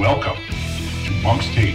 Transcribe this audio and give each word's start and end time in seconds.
Welcome 0.00 0.42
to 1.04 1.10
Monk's 1.22 1.46
Take. 1.48 1.74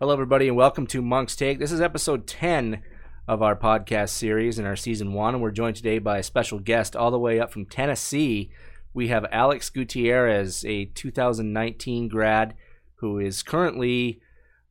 Hello, 0.00 0.12
everybody, 0.12 0.48
and 0.48 0.56
welcome 0.56 0.88
to 0.88 1.00
Monk's 1.00 1.36
Take. 1.36 1.60
This 1.60 1.70
is 1.70 1.80
episode 1.80 2.26
10 2.26 2.82
of 3.28 3.42
our 3.42 3.54
podcast 3.54 4.08
series 4.08 4.58
in 4.58 4.64
our 4.64 4.74
season 4.74 5.12
one, 5.12 5.34
and 5.34 5.40
we're 5.40 5.52
joined 5.52 5.76
today 5.76 6.00
by 6.00 6.18
a 6.18 6.24
special 6.24 6.58
guest 6.58 6.96
all 6.96 7.12
the 7.12 7.18
way 7.20 7.38
up 7.38 7.52
from 7.52 7.64
Tennessee. 7.64 8.50
We 8.92 9.06
have 9.06 9.24
Alex 9.30 9.70
Gutierrez, 9.70 10.64
a 10.64 10.86
2019 10.86 12.08
grad 12.08 12.56
who 12.96 13.20
is 13.20 13.44
currently 13.44 14.20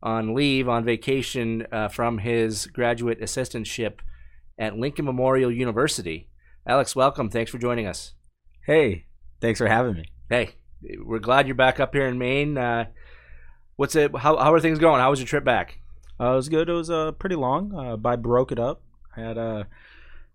on 0.03 0.35
leave, 0.35 0.67
on 0.67 0.83
vacation 0.83 1.65
uh, 1.71 1.87
from 1.87 2.17
his 2.17 2.67
graduate 2.67 3.21
assistantship 3.21 3.99
at 4.57 4.77
Lincoln 4.77 5.05
Memorial 5.05 5.53
University. 5.53 6.28
Alex, 6.69 6.95
welcome. 6.95 7.31
Thanks 7.31 7.49
for 7.49 7.57
joining 7.57 7.87
us. 7.87 8.13
Hey, 8.63 9.07
thanks 9.41 9.57
for 9.57 9.65
having 9.65 9.95
me. 9.95 10.03
Hey, 10.29 10.51
we're 11.03 11.17
glad 11.17 11.47
you're 11.47 11.55
back 11.55 11.79
up 11.79 11.95
here 11.95 12.05
in 12.05 12.19
Maine. 12.19 12.59
Uh, 12.59 12.85
what's 13.75 13.95
it? 13.95 14.15
How, 14.15 14.37
how 14.37 14.53
are 14.53 14.59
things 14.59 14.77
going? 14.77 15.01
How 15.01 15.09
was 15.09 15.19
your 15.19 15.25
trip 15.25 15.43
back? 15.43 15.79
Uh, 16.19 16.33
it 16.33 16.35
was 16.35 16.47
good. 16.47 16.69
It 16.69 16.73
was 16.73 16.91
uh, 16.91 17.13
pretty 17.13 17.35
long, 17.35 17.73
uh, 17.73 17.97
but 17.97 18.09
I 18.09 18.15
broke 18.17 18.51
it 18.51 18.59
up. 18.59 18.83
I 19.17 19.21
had 19.21 19.39
a, 19.39 19.67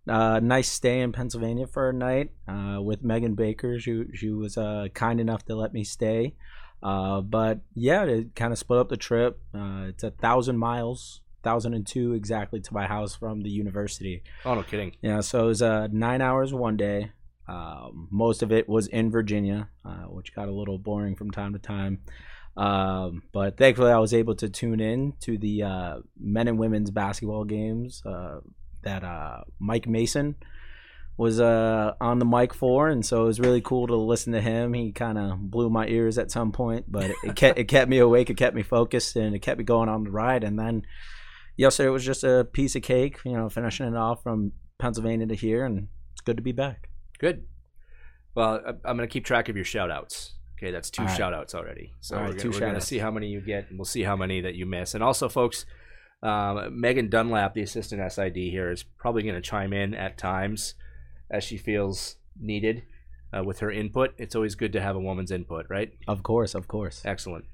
a 0.09 0.41
nice 0.41 0.69
stay 0.69 1.03
in 1.03 1.13
Pennsylvania 1.13 1.69
for 1.69 1.91
a 1.91 1.93
night 1.93 2.33
uh, 2.49 2.83
with 2.83 3.05
Megan 3.05 3.37
Baker. 3.37 3.79
She 3.79 4.03
she 4.13 4.31
was 4.31 4.59
uh, 4.59 4.89
kind 4.93 5.21
enough 5.21 5.45
to 5.45 5.55
let 5.55 5.73
me 5.73 5.85
stay. 5.85 6.35
Uh, 6.83 7.21
but 7.21 7.61
yeah, 7.77 8.03
it 8.07 8.35
kind 8.35 8.53
of 8.53 8.59
split 8.59 8.81
up 8.81 8.89
the 8.89 8.97
trip. 8.97 9.39
Uh, 9.55 9.85
it's 9.87 10.03
a 10.03 10.11
thousand 10.11 10.59
miles, 10.59 11.21
thousand 11.45 11.75
and 11.75 11.87
two 11.87 12.15
exactly 12.15 12.61
to 12.61 12.75
my 12.75 12.87
house 12.87 13.15
from 13.15 13.43
the 13.43 13.51
university. 13.51 14.23
Oh, 14.45 14.55
no 14.55 14.63
kidding. 14.63 14.97
Yeah, 15.03 15.21
so 15.21 15.45
it 15.45 15.47
was 15.49 15.63
uh, 15.63 15.89
nine 15.93 16.21
hours 16.21 16.53
one 16.53 16.77
day. 16.77 17.13
Um, 17.47 18.09
most 18.11 18.43
of 18.43 18.51
it 18.51 18.69
was 18.69 18.87
in 18.87 19.11
Virginia, 19.11 19.69
uh, 19.85 20.07
which 20.09 20.35
got 20.35 20.49
a 20.49 20.53
little 20.53 20.79
boring 20.79 21.15
from 21.15 21.31
time 21.31 21.53
to 21.53 21.59
time. 21.59 22.01
Um, 22.57 23.23
but 23.33 23.57
thankfully, 23.57 23.91
I 23.91 23.99
was 23.99 24.15
able 24.15 24.35
to 24.37 24.49
tune 24.49 24.81
in 24.81 25.15
to 25.21 25.37
the 25.37 25.63
uh, 25.63 25.97
men 26.19 26.49
and 26.49 26.59
women's 26.59 26.91
basketball 26.91 27.45
games 27.45 28.03
uh, 28.07 28.41
that 28.83 29.05
uh, 29.05 29.43
Mike 29.59 29.87
Mason 29.87 30.37
was 31.17 31.41
uh, 31.41 31.95
on 32.01 32.19
the 32.19 32.25
mic 32.25 32.55
for, 32.55 32.89
and 32.89 33.05
so 33.05 33.23
it 33.23 33.27
was 33.27 33.41
really 33.41 33.61
cool 33.61 33.87
to 33.87 33.97
listen 33.97 34.33
to 34.33 34.41
him. 34.41 34.73
He 34.73 34.93
kind 34.93 35.19
of 35.19 35.39
blew 35.39 35.71
my 35.71 35.87
ears 35.87 36.19
at 36.19 36.31
some 36.31 36.51
point, 36.53 36.91
but 36.91 37.11
it, 37.11 37.17
it 37.25 37.37
kept 37.37 37.59
it 37.59 37.65
kept 37.65 37.89
me 37.89 37.99
awake, 37.99 38.31
it 38.31 38.37
kept 38.37 38.57
me 38.57 38.63
focused, 38.63 39.17
and 39.17 39.35
it 39.35 39.41
kept 39.41 39.59
me 39.59 39.65
going 39.65 39.89
on 39.89 40.05
the 40.05 40.11
ride. 40.11 40.45
And 40.45 40.59
then 40.59 40.83
yesterday 41.57 41.89
was 41.89 42.05
just 42.05 42.25
a 42.25 42.47
piece 42.53 42.77
of 42.77 42.83
cake, 42.83 43.19
you 43.25 43.33
know, 43.33 43.49
finishing 43.49 43.87
it 43.87 43.97
off 43.97 44.23
from 44.23 44.53
Pennsylvania 44.79 45.27
to 45.27 45.35
here, 45.35 45.65
and 45.65 45.89
it's 46.13 46.21
good 46.21 46.37
to 46.37 46.43
be 46.43 46.53
back. 46.53 46.89
Good. 47.19 47.45
Well, 48.35 48.61
I'm 48.85 48.97
going 48.97 49.09
to 49.09 49.13
keep 49.13 49.25
track 49.25 49.49
of 49.49 49.57
your 49.57 49.65
shout 49.65 49.91
outs. 49.91 50.33
Okay, 50.59 50.71
that's 50.71 50.91
two 50.91 51.03
All 51.03 51.09
right. 51.09 51.17
shout 51.17 51.35
outs 51.35 51.55
already. 51.55 51.93
So 52.01 52.17
All 52.17 52.23
right, 52.23 52.31
we're, 52.33 52.39
two 52.39 52.51
gonna, 52.51 52.55
we're 52.55 52.61
gonna 52.61 52.73
shout-outs. 52.75 52.87
see 52.87 52.99
how 52.99 53.11
many 53.11 53.29
you 53.29 53.41
get, 53.41 53.69
and 53.71 53.79
we'll 53.79 53.85
see 53.85 54.03
how 54.03 54.17
many 54.17 54.41
that 54.41 54.55
you 54.55 54.67
miss. 54.67 54.95
And 54.95 55.03
also, 55.03 55.29
folks, 55.29 55.67
um, 56.23 56.81
Megan 56.81 57.09
Dunlap, 57.09 57.55
the 57.55 57.63
assistant 57.63 58.13
SID 58.13 58.37
here, 58.37 58.71
is 58.71 58.83
probably 58.83 59.23
going 59.23 59.35
to 59.35 59.41
chime 59.41 59.73
in 59.73 59.95
at 59.95 60.17
times 60.17 60.75
as 61.31 61.45
she 61.45 61.57
feels 61.57 62.17
needed 62.41 62.85
uh, 63.37 63.45
with 63.45 63.61
her 63.61 63.71
input. 63.71 64.15
It's 64.17 64.35
always 64.35 64.55
good 64.55 64.73
to 64.73 64.81
have 64.81 64.97
a 64.97 65.01
woman's 65.01 65.31
input, 65.31 65.67
right? 65.69 65.93
Of 66.09 66.23
course, 66.23 66.55
of 66.55 66.67
course. 66.67 67.03
Excellent. 67.05 67.45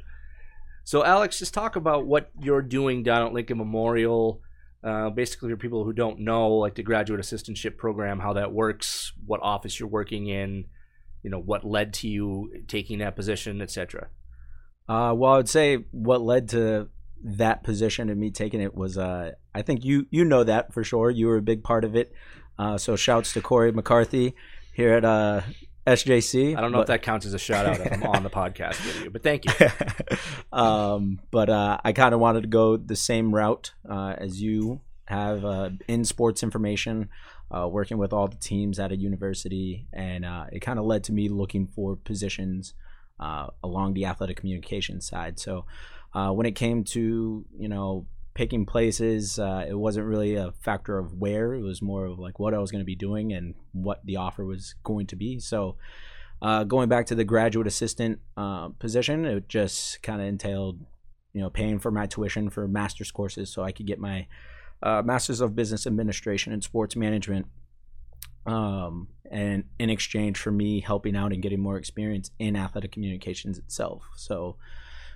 So, 0.85 1.05
Alex, 1.05 1.39
just 1.39 1.55
talk 1.55 1.77
about 1.77 2.07
what 2.07 2.31
you're 2.41 2.63
doing 2.63 3.03
down 3.03 3.27
at 3.27 3.33
Lincoln 3.33 3.59
Memorial. 3.59 4.41
Uh, 4.83 5.11
basically, 5.11 5.51
for 5.51 5.57
people 5.57 5.85
who 5.85 5.93
don't 5.93 6.21
know, 6.21 6.49
like 6.55 6.75
the 6.75 6.83
graduate 6.83 7.21
assistantship 7.21 7.77
program, 7.77 8.19
how 8.19 8.33
that 8.33 8.53
works, 8.53 9.13
what 9.27 9.41
office 9.43 9.79
you're 9.79 9.89
working 9.89 10.27
in, 10.27 10.65
you 11.23 11.31
know, 11.31 11.39
what 11.39 11.65
led 11.65 11.93
to 11.93 12.09
you 12.09 12.51
taking 12.67 13.01
that 13.01 13.15
position, 13.15 13.61
etc. 13.61 14.09
Uh, 14.89 15.13
well, 15.15 15.33
I 15.33 15.37
would 15.37 15.49
say 15.49 15.85
what 15.91 16.23
led 16.23 16.49
to 16.51 16.89
that 17.23 17.63
position 17.63 18.09
and 18.09 18.19
me 18.19 18.31
taking 18.31 18.61
it 18.61 18.75
was 18.75 18.97
uh, 18.97 19.33
I 19.55 19.63
think 19.63 19.85
you 19.85 20.07
you 20.11 20.25
know 20.25 20.45
that 20.45 20.73
for 20.73 20.83
sure. 20.83 21.11
You 21.11 21.27
were 21.27 21.37
a 21.37 21.43
big 21.43 21.63
part 21.63 21.85
of 21.85 21.95
it. 21.95 22.13
Uh, 22.59 22.79
so 22.79 22.97
shouts 22.97 23.33
to 23.35 23.41
Corey 23.41 23.73
McCarthy 23.73 24.35
here 24.75 24.95
at 24.95 25.05
uh, 25.05 25.43
SJC. 25.87 26.57
I 26.57 26.61
don't 26.61 26.73
know 26.73 26.81
if 26.81 26.89
that 26.89 27.03
counts 27.03 27.27
as 27.27 27.35
a 27.35 27.39
shout 27.39 27.67
out 27.67 27.81
if 27.81 27.93
I'm 27.93 28.03
on 28.03 28.23
the 28.23 28.31
podcast 28.31 28.85
with 28.85 29.05
you, 29.05 29.11
but 29.11 29.23
thank 29.23 29.45
you. 29.47 29.67
um, 30.53 31.21
but 31.31 31.49
uh, 31.49 31.79
I 31.85 31.93
kind 31.93 32.15
of 32.15 32.21
wanted 32.21 32.43
to 32.43 32.49
go 32.49 32.77
the 32.77 32.97
same 32.97 33.35
route 33.35 33.73
uh, 33.89 34.15
as 34.19 34.43
you 34.43 34.81
have 35.07 35.45
uh, 35.45 35.71
in 35.89 36.05
sports 36.05 36.43
information, 36.43 37.09
uh, 37.51 37.67
working 37.67 37.99
with 37.99 38.13
all 38.13 38.29
the 38.29 38.37
teams 38.37 38.79
at 38.79 38.93
a 38.93 38.97
university, 38.97 39.87
and 39.93 40.25
uh, 40.25 40.45
it 40.53 40.61
kind 40.61 40.79
of 40.79 40.85
led 40.85 41.03
to 41.05 41.13
me 41.13 41.29
looking 41.29 41.67
for 41.67 41.97
positions 41.97 42.75
uh, 43.19 43.49
along 43.65 43.95
the 43.95 44.05
athletic 44.05 44.37
communication 44.37 45.01
side. 45.01 45.39
So 45.41 45.65
uh, 46.15 46.31
when 46.31 46.47
it 46.47 46.53
came 46.53 46.85
to 46.85 47.45
you 47.59 47.69
know 47.69 48.07
picking 48.35 48.67
places, 48.67 49.39
uh, 49.39 49.67
it 49.69 49.75
wasn't 49.79 50.07
really 50.07 50.35
a 50.35 50.53
factor 50.53 50.99
of 50.99 51.15
where; 51.15 51.55
it 51.55 51.63
was 51.63 51.83
more 51.83 52.07
of 52.07 52.19
like 52.19 52.39
what 52.39 52.55
I 52.55 52.59
was 52.59 52.71
going 52.71 52.81
to 52.81 52.87
be 52.87 52.97
doing 52.97 53.33
and 53.33 53.55
what 53.73 54.05
the 54.05 54.17
offer 54.17 54.45
was 54.45 54.75
going 54.83 55.07
to 55.09 55.17
be. 55.17 55.39
So. 55.41 55.77
Uh, 56.43 56.65
going 56.65 56.89
back 56.89 57.05
to 57.05 57.15
the 57.15 57.23
graduate 57.23 57.67
assistant 57.67 58.19
uh, 58.35 58.71
position, 58.79 59.27
it 59.27 59.47
just 59.47 60.03
kind 60.03 60.23
of 60.23 60.27
entailed, 60.27 60.81
you 61.35 61.41
know, 61.43 61.51
paying 61.51 61.79
for 61.79 61.91
my 61.91 62.07
tuition 62.07 62.49
for 62.49 62.67
master's 62.67 63.11
courses 63.11 63.51
so 63.51 63.63
I 63.63 63.73
could 63.73 63.87
get 63.87 63.99
my 63.99 64.27
uh, 64.83 65.03
master's 65.05 65.41
of 65.41 65.55
business 65.55 65.87
administration 65.87 66.53
and 66.53 66.63
sports 66.63 66.97
management. 66.97 67.47
Um, 68.47 69.09
and 69.31 69.65
in 69.79 69.91
exchange 69.91 70.39
for 70.39 70.51
me 70.51 70.81
helping 70.81 71.15
out 71.15 71.33
and 71.33 71.43
getting 71.43 71.61
more 71.61 71.77
experience 71.77 72.31
in 72.39 72.57
athletic 72.57 72.93
communications 72.93 73.59
itself. 73.59 74.09
So, 74.17 74.57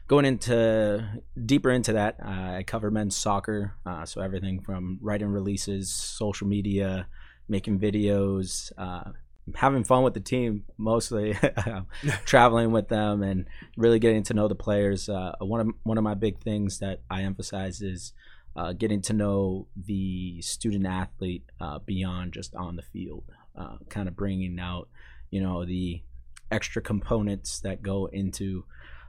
going 0.06 0.24
into 0.24 1.22
deeper 1.44 1.70
into 1.70 1.94
that, 1.94 2.16
uh, 2.24 2.56
I 2.58 2.64
cover 2.66 2.90
men's 2.90 3.16
soccer, 3.16 3.74
uh, 3.86 4.04
so 4.04 4.20
everything 4.20 4.60
from 4.60 4.98
writing 5.00 5.28
releases, 5.28 5.92
social 5.92 6.46
media, 6.46 7.06
making 7.48 7.78
videos, 7.78 8.72
uh, 8.78 9.12
having 9.54 9.84
fun 9.84 10.02
with 10.02 10.14
the 10.14 10.20
team 10.20 10.64
mostly, 10.78 11.36
traveling 12.24 12.72
with 12.72 12.88
them, 12.88 13.22
and 13.22 13.46
really 13.76 13.98
getting 13.98 14.22
to 14.24 14.34
know 14.34 14.48
the 14.48 14.54
players. 14.54 15.08
Uh, 15.08 15.32
one 15.40 15.60
of 15.60 15.68
one 15.82 15.98
of 15.98 16.04
my 16.04 16.14
big 16.14 16.40
things 16.40 16.78
that 16.78 17.00
I 17.10 17.22
emphasize 17.22 17.82
is 17.82 18.12
uh, 18.56 18.72
getting 18.72 19.02
to 19.02 19.12
know 19.12 19.66
the 19.76 20.40
student 20.42 20.86
athlete 20.86 21.44
uh, 21.60 21.78
beyond 21.80 22.32
just 22.32 22.54
on 22.54 22.76
the 22.76 22.82
field, 22.82 23.24
uh, 23.56 23.76
kind 23.88 24.08
of 24.08 24.16
bringing 24.16 24.58
out, 24.60 24.88
you 25.30 25.40
know, 25.40 25.64
the 25.64 26.02
extra 26.50 26.80
components 26.80 27.60
that 27.60 27.82
go 27.82 28.06
into, 28.06 28.64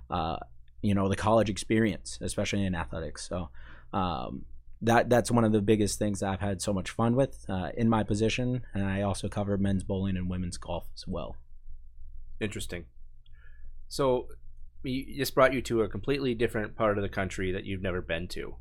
uh, 0.09 0.37
you 0.85 0.93
know, 0.93 1.09
the 1.09 1.15
college 1.15 1.49
experience, 1.49 2.17
especially 2.21 2.63
in 2.65 2.75
athletics. 2.75 3.27
So. 3.27 3.49
Um, 3.93 4.45
that 4.81 5.09
that's 5.09 5.31
one 5.31 5.45
of 5.45 5.53
the 5.53 5.61
biggest 5.61 5.97
things 5.97 6.21
I've 6.21 6.41
had 6.41 6.61
so 6.61 6.73
much 6.73 6.91
fun 6.91 7.15
with 7.15 7.45
uh, 7.49 7.69
in 7.77 7.89
my 7.89 8.03
position, 8.03 8.65
and 8.73 8.85
I 8.85 9.01
also 9.01 9.29
cover 9.29 9.57
men's 9.57 9.83
bowling 9.83 10.17
and 10.17 10.29
women's 10.29 10.57
golf 10.57 10.85
as 10.93 11.07
well. 11.07 11.37
Interesting. 12.39 12.85
So, 13.87 14.27
this 14.83 15.31
brought 15.31 15.53
you 15.53 15.61
to 15.63 15.81
a 15.81 15.87
completely 15.87 16.35
different 16.35 16.75
part 16.75 16.97
of 16.97 17.01
the 17.03 17.09
country 17.09 17.51
that 17.53 17.65
you've 17.65 17.81
never 17.81 18.01
been 18.01 18.27
to. 18.29 18.55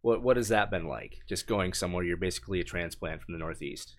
What 0.00 0.22
what 0.22 0.36
has 0.38 0.48
that 0.48 0.70
been 0.70 0.86
like? 0.86 1.18
Just 1.28 1.46
going 1.46 1.74
somewhere 1.74 2.02
you're 2.02 2.16
basically 2.16 2.60
a 2.60 2.64
transplant 2.64 3.22
from 3.22 3.34
the 3.34 3.38
Northeast. 3.38 3.96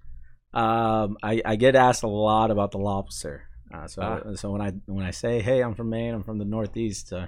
Um, 0.54 1.18
I, 1.24 1.42
I 1.46 1.56
get 1.56 1.76
asked 1.76 2.04
a 2.04 2.08
lot 2.08 2.52
about 2.52 2.72
the 2.72 2.80
lobster. 2.80 3.48
Uh, 3.74 3.88
so 3.88 4.02
Ah. 4.02 4.36
so 4.36 4.52
when 4.52 4.62
I 4.62 4.72
when 4.88 5.06
I 5.06 5.12
say, 5.12 5.40
hey, 5.42 5.62
I'm 5.62 5.76
from 5.76 5.90
Maine, 5.90 6.16
I'm 6.16 6.24
from 6.24 6.40
the 6.40 6.46
Northeast, 6.46 7.14
uh, 7.14 7.28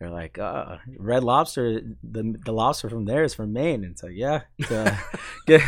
they're 0.00 0.10
like, 0.10 0.38
uh, 0.38 0.78
red 0.98 1.22
lobster. 1.22 1.82
The 2.02 2.34
the 2.44 2.52
lobster 2.52 2.88
from 2.88 3.04
there 3.04 3.22
is 3.22 3.34
from 3.34 3.52
Maine. 3.52 3.84
And 3.84 3.98
so 3.98 4.06
yeah, 4.08 4.42
uh, 4.70 4.96
get, 5.46 5.60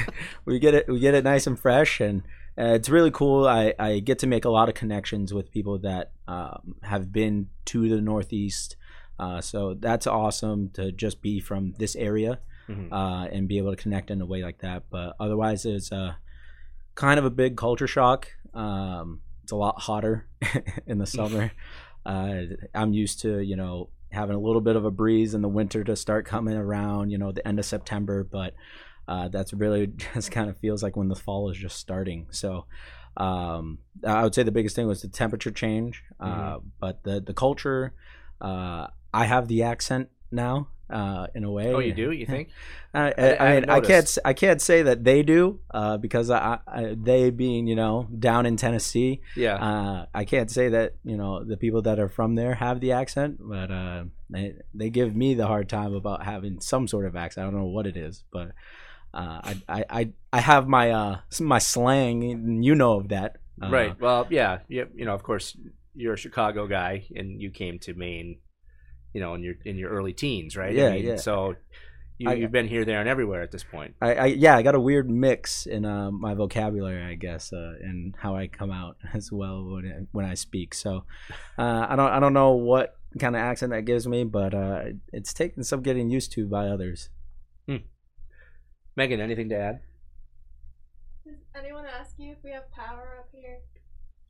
we 0.47 0.59
get 0.59 0.75
it 0.75 0.89
we 0.89 0.99
get 1.01 1.15
it 1.15 1.23
nice 1.23 1.47
and 1.47 1.59
fresh, 1.61 2.01
and 2.01 2.23
uh, 2.59 2.73
it's 2.75 2.89
really 2.89 3.11
cool. 3.11 3.47
I, 3.47 3.75
I 3.79 3.99
get 4.01 4.19
to 4.21 4.27
make 4.27 4.45
a 4.45 4.51
lot 4.51 4.69
of 4.69 4.75
connections 4.75 5.33
with 5.35 5.51
people 5.51 5.79
that 5.81 6.13
um, 6.27 6.77
have 6.83 7.13
been 7.13 7.49
to 7.67 7.89
the 7.89 8.01
Northeast. 8.01 8.77
Uh, 9.19 9.41
so 9.41 9.75
that's 9.75 10.07
awesome 10.07 10.71
to 10.71 10.91
just 10.91 11.21
be 11.23 11.39
from 11.39 11.75
this 11.79 11.95
area 11.95 12.41
Mhm. 12.69 12.89
uh, 12.93 13.27
and 13.31 13.49
be 13.49 13.59
able 13.59 13.71
to 13.71 13.77
connect 13.77 14.11
in 14.11 14.21
a 14.21 14.27
way 14.27 14.43
like 14.43 14.59
that. 14.61 14.85
But 14.91 15.15
otherwise, 15.21 15.65
it's 15.67 15.93
uh, 15.93 16.15
kind 16.95 17.19
of 17.19 17.25
a 17.25 17.31
big 17.31 17.57
culture 17.57 17.87
shock. 17.87 18.29
Um, 18.55 19.21
it's 19.43 19.53
a 19.53 19.57
lot 19.57 19.81
hotter 19.81 20.27
in 20.87 20.99
the 20.99 21.07
summer. 21.07 21.53
uh, 22.07 22.43
I'm 22.75 22.93
used 22.95 23.21
to 23.23 23.41
you 23.41 23.57
know 23.57 23.91
having 24.13 24.37
a 24.37 24.41
little 24.41 24.61
bit 24.61 24.77
of 24.77 24.85
a 24.85 24.91
breeze 24.91 25.35
in 25.35 25.43
the 25.43 25.49
winter 25.49 25.85
to 25.85 25.97
start 25.97 26.27
coming 26.27 26.57
around. 26.57 27.11
You 27.11 27.19
know 27.19 27.33
the 27.33 27.47
end 27.47 27.59
of 27.59 27.65
September, 27.65 28.25
but 28.25 28.55
uh, 29.09 29.29
that's 29.29 29.53
really 29.53 29.87
just 30.15 30.31
kind 30.31 30.49
of 30.49 30.57
feels 30.59 30.83
like 30.83 30.97
when 30.97 31.09
the 31.09 31.17
fall 31.17 31.51
is 31.51 31.59
just 31.59 31.77
starting. 31.77 32.27
So. 32.31 32.67
Um, 33.15 33.81
I 34.07 34.23
would 34.23 34.35
say 34.35 34.43
the 34.43 34.51
biggest 34.51 34.75
thing 34.75 34.87
was 34.87 35.03
the 35.03 35.09
temperature 35.09 35.51
change, 35.51 36.03
uh, 36.19 36.61
but 36.81 37.03
the 37.03 37.21
the 37.21 37.35
culture. 37.35 37.93
Uh, 38.41 38.87
I 39.13 39.27
have 39.27 39.49
the 39.49 39.65
accent 39.65 40.09
now. 40.31 40.69
Uh, 40.93 41.27
in 41.35 41.45
a 41.45 41.51
way. 41.51 41.73
Oh, 41.73 41.79
you 41.79 41.95
do? 41.95 42.11
You 42.11 42.27
think? 42.27 42.51
I, 42.95 43.01
I, 43.01 43.13
I- 43.17 43.37
I 43.49 43.55
mean, 43.61 43.71
I 43.71 43.81
can't. 43.81 44.19
I 44.25 44.33
can't 44.35 44.61
say 44.61 44.83
that 44.83 45.03
they 45.03 45.23
do 45.23 45.61
uh, 45.73 45.97
because 45.97 46.31
I, 46.31 46.59
they 46.97 47.31
being 47.31 47.67
you 47.67 47.75
know 47.77 48.07
down 48.19 48.45
in 48.47 48.57
Tennessee. 48.57 49.23
Yeah. 49.37 49.57
Uh, 49.57 50.07
I 50.15 50.25
can't 50.25 50.51
say 50.51 50.69
that 50.69 50.95
you 51.05 51.17
know 51.17 51.43
the 51.45 51.57
people 51.57 51.83
that 51.83 51.99
are 51.99 52.09
from 52.09 52.35
there 52.35 52.55
have 52.55 52.81
the 52.81 52.93
accent, 52.93 53.39
but 53.41 53.71
uh, 53.71 54.05
they 54.31 54.55
they 54.75 54.91
give 54.91 55.17
me 55.17 55.35
the 55.35 55.47
hard 55.47 55.69
time 55.69 55.95
about 55.95 56.25
having 56.25 56.61
some 56.61 56.87
sort 56.87 57.07
of 57.07 57.17
accent. 57.17 57.47
I 57.47 57.51
don't 57.51 57.59
know 57.61 57.67
what 57.67 57.87
it 57.87 57.97
is, 57.97 58.25
but 58.33 58.49
uh, 59.15 59.53
I, 59.69 59.85
I 59.91 60.11
I 60.33 60.41
have 60.41 60.69
my 60.69 60.91
uh 60.91 61.17
my 61.41 61.59
slang, 61.59 62.23
and 62.31 62.65
you 62.65 62.75
know 62.75 62.95
of 63.01 63.09
that. 63.09 63.39
Right. 63.59 63.95
Well, 64.01 64.27
yeah. 64.29 64.59
You, 64.69 64.89
you 64.95 65.05
know, 65.05 65.15
of 65.15 65.23
course, 65.23 65.57
you're 65.95 66.15
a 66.15 66.19
Chicago 66.19 66.67
guy, 66.67 67.05
and 67.15 67.41
you 67.41 67.51
came 67.51 67.79
to 67.81 67.95
Maine, 67.95 68.39
you 69.13 69.21
know, 69.21 69.35
in 69.35 69.43
your 69.43 69.55
in 69.65 69.77
your 69.77 69.91
early 69.91 70.13
teens, 70.13 70.57
right? 70.57 70.73
Yeah, 70.75 70.89
I 70.89 70.93
mean, 70.93 71.05
yeah. 71.07 71.17
So 71.17 71.57
you, 72.19 72.31
I- 72.31 72.35
you've 72.35 72.53
been 72.53 72.69
here, 72.69 72.85
there, 72.85 73.01
and 73.01 73.09
everywhere 73.09 73.43
at 73.43 73.51
this 73.51 73.65
point. 73.65 73.95
I, 74.01 74.15
I 74.15 74.27
yeah, 74.27 74.57
I 74.57 74.63
got 74.63 74.75
a 74.75 74.81
weird 74.81 75.11
mix 75.11 75.67
in 75.67 75.85
uh, 75.85 76.11
my 76.11 76.35
vocabulary, 76.35 77.03
I 77.05 77.15
guess, 77.15 77.53
uh, 77.53 77.73
and 77.81 78.15
how 78.19 78.37
I 78.37 78.47
come 78.49 78.71
out 78.71 78.97
as 79.15 79.31
well 79.33 79.65
when 79.65 79.87
I, 79.87 80.07
when 80.13 80.25
I 80.25 80.35
speak. 80.35 80.75
So 80.75 81.05
uh, 81.59 81.87
I 81.89 81.97
don't 81.97 82.11
I 82.11 82.21
don't 82.21 82.35
know 82.35 82.53
what 82.53 82.97
kind 83.19 83.37
of 83.37 83.41
accent 83.43 83.73
that 83.73 83.83
gives 83.85 84.07
me, 84.07 84.25
but 84.25 84.55
uh, 84.55 84.83
it's 85.13 85.33
taken 85.35 85.65
some 85.65 85.83
getting 85.83 86.09
used 86.11 86.33
to 86.33 86.47
by 86.47 86.69
others. 86.69 87.09
Megan, 88.95 89.21
anything 89.21 89.49
to 89.49 89.57
add? 89.57 89.81
Does 91.25 91.37
anyone 91.59 91.87
ask 91.87 92.15
you 92.19 92.33
if 92.33 92.39
we 92.45 92.51
have 92.51 92.71
power 92.73 93.21
up 93.21 93.29
here? 93.33 93.59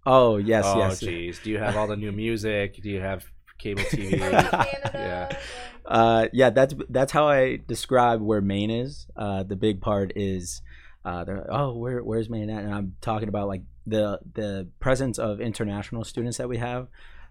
Oh 0.06 0.36
yes, 0.36 0.64
oh, 0.66 0.78
yes. 0.78 1.02
jeez. 1.02 1.42
Do 1.42 1.50
you 1.50 1.58
have 1.58 1.76
all 1.78 1.86
the 1.88 1.96
new 1.96 2.12
music? 2.12 2.80
Do 2.82 2.88
you 2.88 3.00
have 3.00 3.24
cable 3.62 3.82
TV? 3.90 4.18
Yeah. 4.18 5.36
Uh, 5.84 6.28
yeah, 6.32 6.50
that's 6.50 6.74
that's 6.88 7.12
how 7.12 7.28
I 7.28 7.58
describe 7.66 8.20
where 8.20 8.40
Maine 8.40 8.70
is. 8.70 9.06
Uh, 9.16 9.42
the 9.42 9.56
big 9.56 9.80
part 9.80 10.12
is, 10.16 10.62
uh, 11.04 11.24
they're 11.24 11.38
like, 11.38 11.46
oh, 11.50 11.74
where 11.76 12.02
where's 12.02 12.28
Maine 12.30 12.50
at? 12.50 12.62
And 12.64 12.74
I'm 12.74 12.96
talking 13.00 13.28
about 13.28 13.48
like 13.48 13.62
the 13.86 14.20
the 14.34 14.68
presence 14.80 15.18
of 15.18 15.40
international 15.40 16.04
students 16.04 16.38
that 16.38 16.48
we 16.48 16.58
have. 16.58 16.88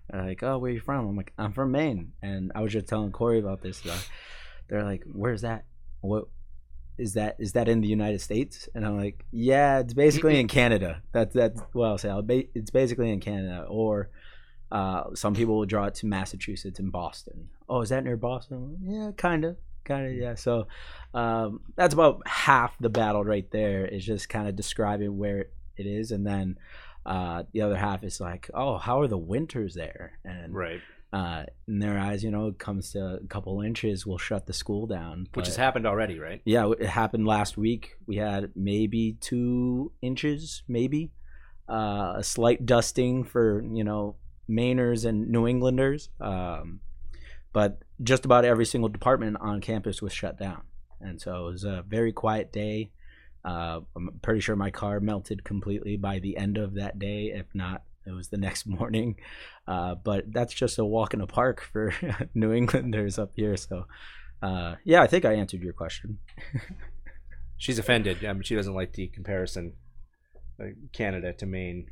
They're 0.09 0.25
like, 0.25 0.43
oh, 0.43 0.57
where 0.57 0.71
are 0.71 0.73
you 0.73 0.81
from? 0.81 1.07
I'm 1.07 1.15
like, 1.15 1.33
I'm 1.37 1.53
from 1.53 1.71
Maine, 1.71 2.11
and 2.21 2.51
I 2.53 2.61
was 2.61 2.73
just 2.73 2.87
telling 2.87 3.11
Corey 3.11 3.39
about 3.39 3.61
this. 3.61 3.81
they're 4.67 4.83
like, 4.83 5.03
where's 5.11 5.41
that? 5.41 5.65
What 6.01 6.25
is 6.97 7.13
that? 7.13 7.37
Is 7.39 7.53
that 7.53 7.69
in 7.69 7.79
the 7.81 7.87
United 7.87 8.19
States? 8.19 8.67
And 8.75 8.85
I'm 8.85 8.97
like, 8.97 9.23
yeah, 9.31 9.79
it's 9.79 9.93
basically 9.93 10.39
in 10.39 10.47
Canada. 10.47 11.01
That's 11.13 11.33
that's 11.33 11.61
what 11.71 11.87
I'll 11.87 11.97
say. 11.97 12.09
I'll 12.09 12.21
ba- 12.21 12.43
it's 12.53 12.71
basically 12.71 13.09
in 13.11 13.21
Canada, 13.21 13.65
or 13.69 14.09
uh, 14.71 15.13
some 15.15 15.33
people 15.33 15.57
will 15.57 15.65
draw 15.65 15.85
it 15.85 15.95
to 15.95 16.05
Massachusetts 16.05 16.79
and 16.79 16.91
Boston. 16.91 17.49
Oh, 17.67 17.81
is 17.81 17.89
that 17.89 18.03
near 18.03 18.17
Boston? 18.17 18.77
Yeah, 18.83 19.11
kind 19.17 19.43
of, 19.43 19.57
kind 19.83 20.07
of, 20.07 20.13
yeah. 20.13 20.35
So 20.35 20.67
um, 21.13 21.61
that's 21.75 21.93
about 21.93 22.25
half 22.27 22.77
the 22.79 22.89
battle 22.89 23.23
right 23.23 23.49
there. 23.51 23.85
Is 23.85 24.05
just 24.05 24.29
kind 24.29 24.47
of 24.47 24.55
describing 24.55 25.17
where 25.17 25.47
it 25.77 25.85
is, 25.85 26.11
and 26.11 26.25
then 26.25 26.57
uh, 27.05 27.43
the 27.51 27.61
other 27.61 27.75
half 27.75 28.03
is 28.03 28.21
like, 28.21 28.49
oh, 28.53 28.77
how 28.77 29.01
are 29.01 29.07
the 29.07 29.17
winters 29.17 29.73
there? 29.73 30.19
And 30.23 30.53
right. 30.53 30.81
uh, 31.11 31.45
in 31.67 31.79
their 31.79 31.99
eyes, 31.99 32.23
you 32.23 32.31
know, 32.31 32.47
it 32.47 32.59
comes 32.59 32.91
to 32.91 33.19
a 33.21 33.27
couple 33.27 33.61
inches, 33.61 34.05
we'll 34.05 34.17
shut 34.17 34.45
the 34.45 34.53
school 34.53 34.87
down. 34.87 35.27
Which 35.33 35.47
has 35.47 35.57
happened 35.57 35.85
already, 35.85 36.19
right? 36.19 36.41
yeah, 36.45 36.71
it 36.71 36.85
happened 36.85 37.25
last 37.25 37.57
week. 37.57 37.97
We 38.05 38.17
had 38.17 38.51
maybe 38.55 39.17
two 39.19 39.91
inches, 40.01 40.63
maybe 40.67 41.11
uh, 41.69 42.13
a 42.17 42.23
slight 42.23 42.65
dusting 42.65 43.23
for 43.23 43.63
you 43.63 43.83
know 43.83 44.15
Mainers 44.51 45.05
and 45.05 45.29
New 45.29 45.47
Englanders, 45.47 46.09
um, 46.19 46.81
but 47.53 47.79
just 48.03 48.25
about 48.25 48.45
every 48.45 48.65
single 48.65 48.89
department 48.89 49.37
on 49.39 49.61
campus 49.61 50.01
was 50.01 50.13
shut 50.13 50.37
down, 50.37 50.63
and 50.99 51.21
so 51.21 51.47
it 51.47 51.51
was 51.51 51.63
a 51.63 51.83
very 51.87 52.11
quiet 52.11 52.51
day. 52.51 52.91
Uh, 53.43 53.81
I'm 53.95 54.19
pretty 54.21 54.39
sure 54.39 54.55
my 54.55 54.69
car 54.69 54.99
melted 54.99 55.43
completely 55.43 55.97
by 55.97 56.19
the 56.19 56.37
end 56.37 56.57
of 56.57 56.75
that 56.75 56.99
day, 56.99 57.31
if 57.33 57.47
not. 57.53 57.83
It 58.05 58.11
was 58.11 58.29
the 58.29 58.37
next 58.37 58.65
morning, 58.67 59.15
uh, 59.67 59.95
but 59.95 60.31
that's 60.31 60.53
just 60.53 60.79
a 60.79 60.85
walk 60.85 61.13
in 61.13 61.21
a 61.21 61.27
park 61.27 61.61
for 61.61 61.93
New 62.33 62.51
Englanders 62.51 63.17
up 63.17 63.31
here. 63.35 63.57
So, 63.57 63.85
uh, 64.41 64.75
yeah, 64.83 65.01
I 65.01 65.07
think 65.07 65.25
I 65.25 65.33
answered 65.33 65.61
your 65.61 65.73
question. 65.73 66.19
She's 67.57 67.77
offended. 67.77 68.25
I 68.25 68.33
mean, 68.33 68.41
she 68.41 68.55
doesn't 68.55 68.73
like 68.73 68.93
the 68.93 69.07
comparison, 69.07 69.73
uh, 70.59 70.69
Canada 70.93 71.31
to 71.33 71.45
Maine. 71.45 71.91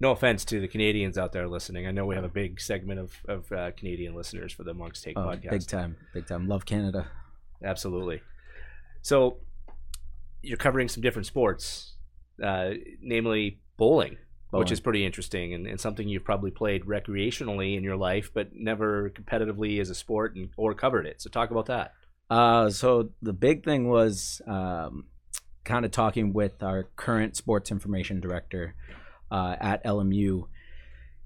No 0.00 0.12
offense 0.12 0.44
to 0.46 0.60
the 0.60 0.68
Canadians 0.68 1.18
out 1.18 1.32
there 1.32 1.48
listening. 1.48 1.86
I 1.86 1.90
know 1.90 2.06
we 2.06 2.14
have 2.14 2.24
a 2.24 2.28
big 2.28 2.60
segment 2.60 3.00
of, 3.00 3.12
of 3.26 3.50
uh, 3.52 3.70
Canadian 3.76 4.14
listeners 4.14 4.52
for 4.52 4.62
the 4.62 4.72
Monks 4.72 5.02
Take 5.02 5.16
Oh, 5.18 5.22
podcast. 5.22 5.50
big 5.50 5.66
time, 5.66 5.96
big 6.14 6.26
time. 6.26 6.46
Love 6.46 6.64
Canada. 6.64 7.08
Absolutely. 7.64 8.22
So 9.02 9.38
you're 10.42 10.56
covering 10.56 10.88
some 10.88 11.02
different 11.02 11.26
sports, 11.26 11.94
uh, 12.42 12.70
namely 13.02 13.58
bowling, 13.76 14.18
which 14.50 14.70
is 14.70 14.78
pretty 14.78 15.04
interesting 15.04 15.52
and, 15.52 15.66
and 15.66 15.80
something 15.80 16.08
you've 16.08 16.24
probably 16.24 16.52
played 16.52 16.84
recreationally 16.84 17.76
in 17.76 17.82
your 17.82 17.96
life, 17.96 18.30
but 18.32 18.54
never 18.54 19.10
competitively 19.10 19.80
as 19.80 19.90
a 19.90 19.94
sport 19.96 20.36
and, 20.36 20.50
or 20.56 20.74
covered 20.74 21.06
it. 21.06 21.20
So 21.20 21.28
talk 21.28 21.50
about 21.50 21.66
that. 21.66 21.94
Uh, 22.30 22.70
so 22.70 23.10
the 23.20 23.32
big 23.32 23.64
thing 23.64 23.88
was 23.88 24.40
um, 24.46 25.06
kind 25.64 25.84
of 25.84 25.90
talking 25.90 26.32
with 26.32 26.62
our 26.62 26.84
current 26.94 27.36
sports 27.36 27.70
information 27.72 28.20
director 28.20 28.74
uh, 29.30 29.56
at 29.60 29.84
LMU, 29.84 30.46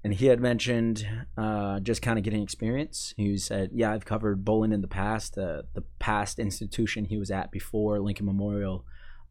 and 0.03 0.13
he 0.13 0.27
had 0.27 0.39
mentioned 0.39 1.07
uh, 1.37 1.79
just 1.79 2.01
kind 2.01 2.17
of 2.17 2.23
getting 2.23 2.43
experience. 2.43 3.13
He 3.17 3.37
said, 3.37 3.69
"Yeah, 3.73 3.91
I've 3.91 4.05
covered 4.05 4.43
bowling 4.43 4.71
in 4.71 4.81
the 4.81 4.87
past. 4.87 5.37
Uh, 5.37 5.63
the 5.73 5.83
past 5.99 6.39
institution 6.39 7.05
he 7.05 7.17
was 7.17 7.31
at 7.31 7.51
before 7.51 7.99
Lincoln 7.99 8.25
Memorial." 8.25 8.85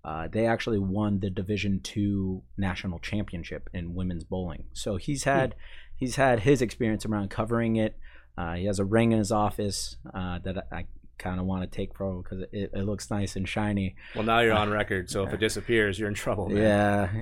Uh, 0.05 0.27
they 0.27 0.47
actually 0.47 0.81
won 0.81 1.21
the 1.21 1.31
Division 1.31 1.81
Two 1.81 2.43
national 2.57 2.99
championship 2.99 3.71
in 3.73 3.95
women's 3.95 4.25
bowling. 4.25 4.65
So 4.73 4.97
he's 4.97 5.25
had 5.25 5.55
he's 5.95 6.17
had 6.17 6.41
his 6.41 6.61
experience 6.63 7.07
around 7.07 7.31
covering 7.31 7.77
it. 7.77 7.97
Uh, 8.37 8.55
he 8.55 8.65
has 8.65 8.79
a 8.79 8.85
ring 8.85 9.13
in 9.13 9.19
his 9.19 9.31
office 9.31 9.97
uh, 10.13 10.39
that 10.41 10.67
I 10.73 10.87
kind 11.19 11.39
of 11.39 11.47
want 11.47 11.63
to 11.63 11.69
take 11.69 11.95
from 11.95 12.23
because 12.23 12.41
it, 12.51 12.71
it 12.75 12.85
looks 12.85 13.11
nice 13.11 13.37
and 13.37 13.49
shiny. 13.49 13.95
Well, 14.15 14.25
now 14.25 14.41
you're 14.41 14.55
on 14.55 14.71
record, 14.71 15.11
so 15.11 15.25
if 15.25 15.33
it 15.33 15.37
disappears, 15.41 15.99
you're 15.99 16.09
in 16.09 16.15
trouble. 16.15 16.49
Man. 16.49 16.57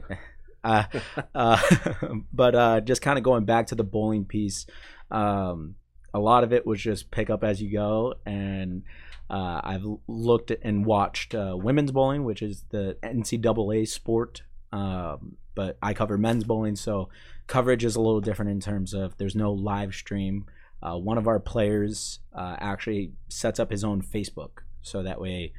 Yeah. 0.08 0.16
Uh, 0.62 0.84
uh, 1.34 1.60
but 2.32 2.54
uh, 2.54 2.80
just 2.80 3.02
kind 3.02 3.18
of 3.18 3.24
going 3.24 3.44
back 3.44 3.68
to 3.68 3.74
the 3.74 3.84
bowling 3.84 4.24
piece, 4.24 4.66
um, 5.10 5.74
a 6.12 6.18
lot 6.18 6.44
of 6.44 6.52
it 6.52 6.66
was 6.66 6.80
just 6.80 7.10
pick 7.10 7.30
up 7.30 7.44
as 7.44 7.62
you 7.62 7.72
go. 7.72 8.14
And 8.26 8.82
uh, 9.28 9.60
I've 9.62 9.86
looked 10.08 10.50
and 10.62 10.84
watched 10.84 11.34
uh, 11.34 11.56
women's 11.56 11.92
bowling, 11.92 12.24
which 12.24 12.42
is 12.42 12.64
the 12.70 12.96
NCAA 13.02 13.86
sport. 13.88 14.42
Um, 14.72 15.36
but 15.54 15.78
I 15.82 15.94
cover 15.94 16.16
men's 16.16 16.44
bowling, 16.44 16.76
so 16.76 17.08
coverage 17.46 17.84
is 17.84 17.96
a 17.96 18.00
little 18.00 18.20
different 18.20 18.50
in 18.52 18.60
terms 18.60 18.94
of 18.94 19.16
there's 19.18 19.34
no 19.34 19.52
live 19.52 19.94
stream. 19.94 20.46
Uh, 20.82 20.96
one 20.96 21.18
of 21.18 21.26
our 21.26 21.40
players 21.40 22.20
uh, 22.32 22.56
actually 22.58 23.12
sets 23.28 23.60
up 23.60 23.70
his 23.70 23.84
own 23.84 24.00
Facebook, 24.00 24.62
so 24.80 25.02
that 25.02 25.20
way 25.20 25.52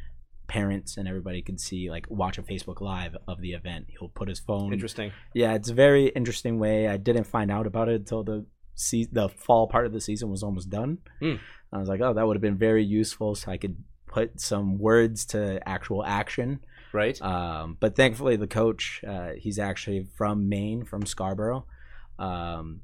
parents 0.51 0.97
and 0.97 1.07
everybody 1.07 1.41
can 1.41 1.57
see 1.57 1.89
like 1.89 2.05
watch 2.09 2.37
a 2.37 2.43
Facebook 2.43 2.81
live 2.81 3.15
of 3.25 3.39
the 3.39 3.53
event. 3.53 3.85
He'll 3.87 4.09
put 4.09 4.27
his 4.27 4.39
phone. 4.39 4.73
Interesting. 4.73 5.13
Yeah, 5.33 5.53
it's 5.53 5.69
a 5.69 5.73
very 5.73 6.07
interesting 6.07 6.59
way. 6.59 6.89
I 6.89 6.97
didn't 6.97 7.23
find 7.23 7.49
out 7.49 7.65
about 7.65 7.87
it 7.87 7.95
until 7.95 8.21
the 8.21 8.45
se- 8.75 9.13
the 9.13 9.29
fall 9.29 9.67
part 9.67 9.85
of 9.85 9.93
the 9.93 10.01
season 10.01 10.29
was 10.29 10.43
almost 10.43 10.69
done. 10.69 10.97
Hmm. 11.21 11.35
I 11.71 11.77
was 11.77 11.87
like, 11.87 12.01
oh, 12.01 12.13
that 12.13 12.27
would 12.27 12.35
have 12.35 12.41
been 12.41 12.57
very 12.57 12.83
useful, 12.83 13.33
so 13.33 13.49
I 13.49 13.55
could 13.55 13.77
put 14.07 14.41
some 14.41 14.77
words 14.77 15.25
to 15.27 15.65
actual 15.65 16.03
action. 16.03 16.59
Right? 16.91 17.21
Um, 17.21 17.77
but 17.79 17.95
thankfully, 17.95 18.35
the 18.35 18.45
coach, 18.45 19.01
uh, 19.07 19.29
he's 19.37 19.57
actually 19.57 20.05
from 20.17 20.49
Maine, 20.49 20.83
from 20.83 21.05
Scarborough. 21.05 21.65
Um, 22.19 22.81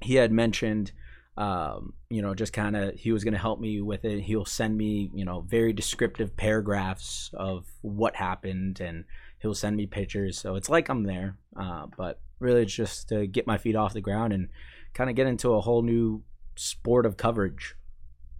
he 0.00 0.14
had 0.14 0.30
mentioned, 0.30 0.92
um, 1.36 1.94
you 2.10 2.22
know, 2.22 2.34
just 2.34 2.52
kind 2.52 2.76
of 2.76 2.94
he 2.94 3.12
was 3.12 3.24
going 3.24 3.34
to 3.34 3.40
help 3.40 3.60
me 3.60 3.80
with 3.80 4.04
it. 4.04 4.20
He'll 4.20 4.44
send 4.44 4.76
me, 4.76 5.10
you 5.14 5.24
know, 5.24 5.40
very 5.40 5.72
descriptive 5.72 6.36
paragraphs 6.36 7.30
of 7.34 7.66
what 7.82 8.16
happened, 8.16 8.80
and 8.80 9.04
he'll 9.40 9.54
send 9.54 9.76
me 9.76 9.86
pictures. 9.86 10.38
So 10.38 10.54
it's 10.54 10.68
like 10.68 10.88
I'm 10.88 11.02
there, 11.04 11.38
uh, 11.56 11.86
but 11.96 12.20
really, 12.38 12.62
it's 12.62 12.74
just 12.74 13.08
to 13.08 13.26
get 13.26 13.46
my 13.46 13.58
feet 13.58 13.76
off 13.76 13.94
the 13.94 14.00
ground 14.00 14.32
and 14.32 14.48
kind 14.92 15.10
of 15.10 15.16
get 15.16 15.26
into 15.26 15.54
a 15.54 15.60
whole 15.60 15.82
new 15.82 16.22
sport 16.56 17.04
of 17.04 17.16
coverage. 17.16 17.74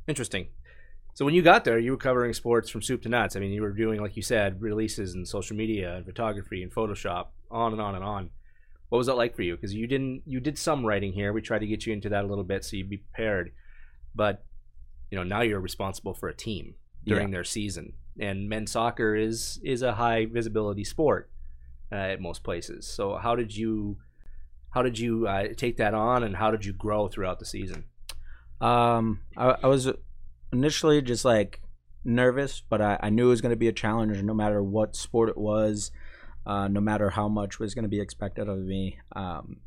Interesting. 0.06 0.48
So 1.14 1.24
when 1.24 1.34
you 1.34 1.42
got 1.42 1.64
there, 1.64 1.78
you 1.78 1.92
were 1.92 1.96
covering 1.96 2.32
sports 2.32 2.68
from 2.68 2.82
soup 2.82 3.02
to 3.02 3.08
nuts. 3.08 3.36
I 3.36 3.40
mean, 3.40 3.52
you 3.52 3.62
were 3.62 3.70
doing, 3.70 4.00
like 4.00 4.16
you 4.16 4.22
said, 4.22 4.60
releases 4.60 5.14
and 5.14 5.26
social 5.26 5.56
media 5.56 5.94
and 5.94 6.04
photography 6.04 6.62
and 6.62 6.74
Photoshop, 6.74 7.26
on 7.50 7.72
and 7.72 7.80
on 7.80 7.94
and 7.94 8.04
on. 8.04 8.30
What 8.88 8.98
was 8.98 9.06
that 9.06 9.16
like 9.16 9.34
for 9.34 9.42
you? 9.42 9.56
Because 9.56 9.74
you 9.74 9.86
didn't, 9.86 10.22
you 10.26 10.40
did 10.40 10.58
some 10.58 10.84
writing 10.86 11.12
here. 11.12 11.32
We 11.32 11.42
tried 11.42 11.60
to 11.60 11.66
get 11.66 11.86
you 11.86 11.92
into 11.92 12.08
that 12.10 12.24
a 12.24 12.26
little 12.26 12.44
bit 12.44 12.64
so 12.64 12.76
you'd 12.76 12.90
be 12.90 12.98
prepared. 12.98 13.52
But 14.14 14.44
you 15.10 15.18
know, 15.18 15.24
now 15.24 15.42
you're 15.42 15.60
responsible 15.60 16.14
for 16.14 16.28
a 16.28 16.34
team 16.34 16.74
during 17.04 17.30
their 17.30 17.44
season, 17.44 17.92
and 18.18 18.48
men's 18.48 18.72
soccer 18.72 19.14
is 19.14 19.60
is 19.62 19.82
a 19.82 19.92
high 19.92 20.24
visibility 20.24 20.82
sport 20.82 21.30
uh, 21.92 21.96
at 21.96 22.20
most 22.20 22.42
places. 22.42 22.86
So 22.86 23.16
how 23.16 23.36
did 23.36 23.54
you, 23.54 23.98
how 24.70 24.82
did 24.82 24.98
you 24.98 25.28
uh, 25.28 25.48
take 25.56 25.76
that 25.76 25.94
on, 25.94 26.24
and 26.24 26.36
how 26.36 26.50
did 26.50 26.64
you 26.64 26.72
grow 26.72 27.08
throughout 27.08 27.38
the 27.38 27.44
season? 27.44 27.84
Um, 28.60 29.20
I, 29.36 29.56
I 29.62 29.66
was 29.66 29.88
initially 30.52 31.02
just 31.02 31.24
like 31.24 31.60
nervous, 32.04 32.62
but 32.68 32.80
I, 32.80 32.98
I 33.00 33.10
knew 33.10 33.26
it 33.26 33.30
was 33.30 33.40
going 33.40 33.50
to 33.50 33.56
be 33.56 33.68
a 33.68 33.72
challenge 33.72 34.20
no 34.22 34.34
matter 34.34 34.62
what 34.62 34.96
sport 34.96 35.28
it 35.28 35.38
was, 35.38 35.92
uh, 36.46 36.68
no 36.68 36.80
matter 36.80 37.10
how 37.10 37.28
much 37.28 37.58
was 37.58 37.74
going 37.74 37.84
to 37.84 37.88
be 37.88 38.00
expected 38.00 38.48
of 38.48 38.58
me. 38.58 38.98
Um, 39.14 39.60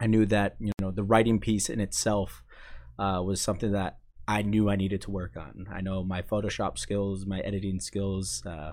I 0.00 0.06
knew 0.06 0.26
that 0.26 0.56
you 0.58 0.72
know 0.80 0.90
the 0.90 1.04
writing 1.04 1.38
piece 1.38 1.68
in 1.68 1.80
itself 1.80 2.42
uh, 2.98 3.22
was 3.24 3.40
something 3.40 3.72
that 3.72 3.98
I 4.26 4.42
knew 4.42 4.70
I 4.70 4.76
needed 4.76 5.02
to 5.02 5.10
work 5.10 5.36
on. 5.36 5.66
I 5.70 5.80
know 5.80 6.02
my 6.02 6.22
Photoshop 6.22 6.78
skills, 6.78 7.26
my 7.26 7.40
editing 7.40 7.80
skills 7.80 8.42
uh, 8.46 8.72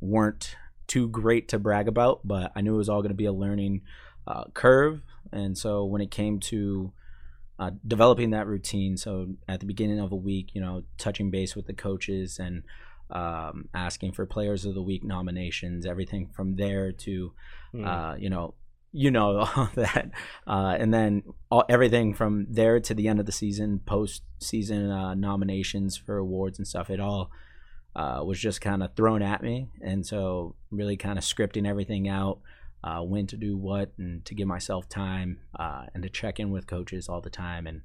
weren't 0.00 0.56
too 0.86 1.08
great 1.08 1.48
to 1.48 1.58
brag 1.58 1.88
about, 1.88 2.20
but 2.24 2.52
I 2.54 2.60
knew 2.60 2.74
it 2.74 2.78
was 2.78 2.88
all 2.88 3.02
going 3.02 3.10
to 3.10 3.14
be 3.14 3.26
a 3.26 3.32
learning 3.32 3.82
uh, 4.26 4.44
curve. 4.54 5.02
And 5.32 5.58
so 5.58 5.84
when 5.84 6.00
it 6.00 6.10
came 6.10 6.40
to 6.40 6.92
uh, 7.58 7.70
developing 7.86 8.30
that 8.30 8.46
routine, 8.46 8.96
so 8.96 9.34
at 9.48 9.60
the 9.60 9.66
beginning 9.66 10.00
of 10.00 10.12
a 10.12 10.16
week, 10.16 10.50
you 10.54 10.60
know, 10.60 10.84
touching 10.98 11.30
base 11.30 11.54
with 11.54 11.66
the 11.66 11.72
coaches 11.74 12.38
and 12.38 12.62
um, 13.10 13.68
asking 13.74 14.12
for 14.12 14.26
players 14.26 14.64
of 14.64 14.74
the 14.74 14.82
week 14.82 15.04
nominations, 15.04 15.86
everything 15.86 16.28
from 16.34 16.56
there 16.56 16.92
to, 16.92 17.32
Hmm. 17.72 17.84
uh, 17.84 18.14
you 18.16 18.30
know, 18.30 18.54
you 18.92 19.10
know 19.10 19.40
all 19.56 19.68
that, 19.74 20.10
uh, 20.46 20.76
and 20.78 20.92
then 20.94 21.22
all, 21.50 21.64
everything 21.68 22.14
from 22.14 22.46
there 22.48 22.80
to 22.80 22.94
the 22.94 23.08
end 23.08 23.20
of 23.20 23.26
the 23.26 23.32
season, 23.32 23.80
post 23.84 24.22
season 24.40 24.90
uh, 24.90 25.14
nominations 25.14 25.96
for 25.96 26.16
awards 26.16 26.58
and 26.58 26.66
stuff. 26.66 26.88
It 26.90 27.00
all 27.00 27.30
uh, 27.94 28.22
was 28.24 28.38
just 28.38 28.60
kind 28.60 28.82
of 28.82 28.94
thrown 28.94 29.22
at 29.22 29.42
me, 29.42 29.68
and 29.80 30.06
so 30.06 30.54
really 30.70 30.96
kind 30.96 31.18
of 31.18 31.24
scripting 31.24 31.66
everything 31.66 32.08
out, 32.08 32.40
uh, 32.84 33.00
when 33.00 33.26
to 33.28 33.36
do 33.36 33.56
what, 33.56 33.92
and 33.98 34.24
to 34.24 34.34
give 34.34 34.48
myself 34.48 34.88
time, 34.88 35.40
uh, 35.58 35.86
and 35.94 36.02
to 36.02 36.08
check 36.08 36.40
in 36.40 36.50
with 36.50 36.66
coaches 36.66 37.08
all 37.08 37.20
the 37.20 37.30
time. 37.30 37.66
And 37.66 37.82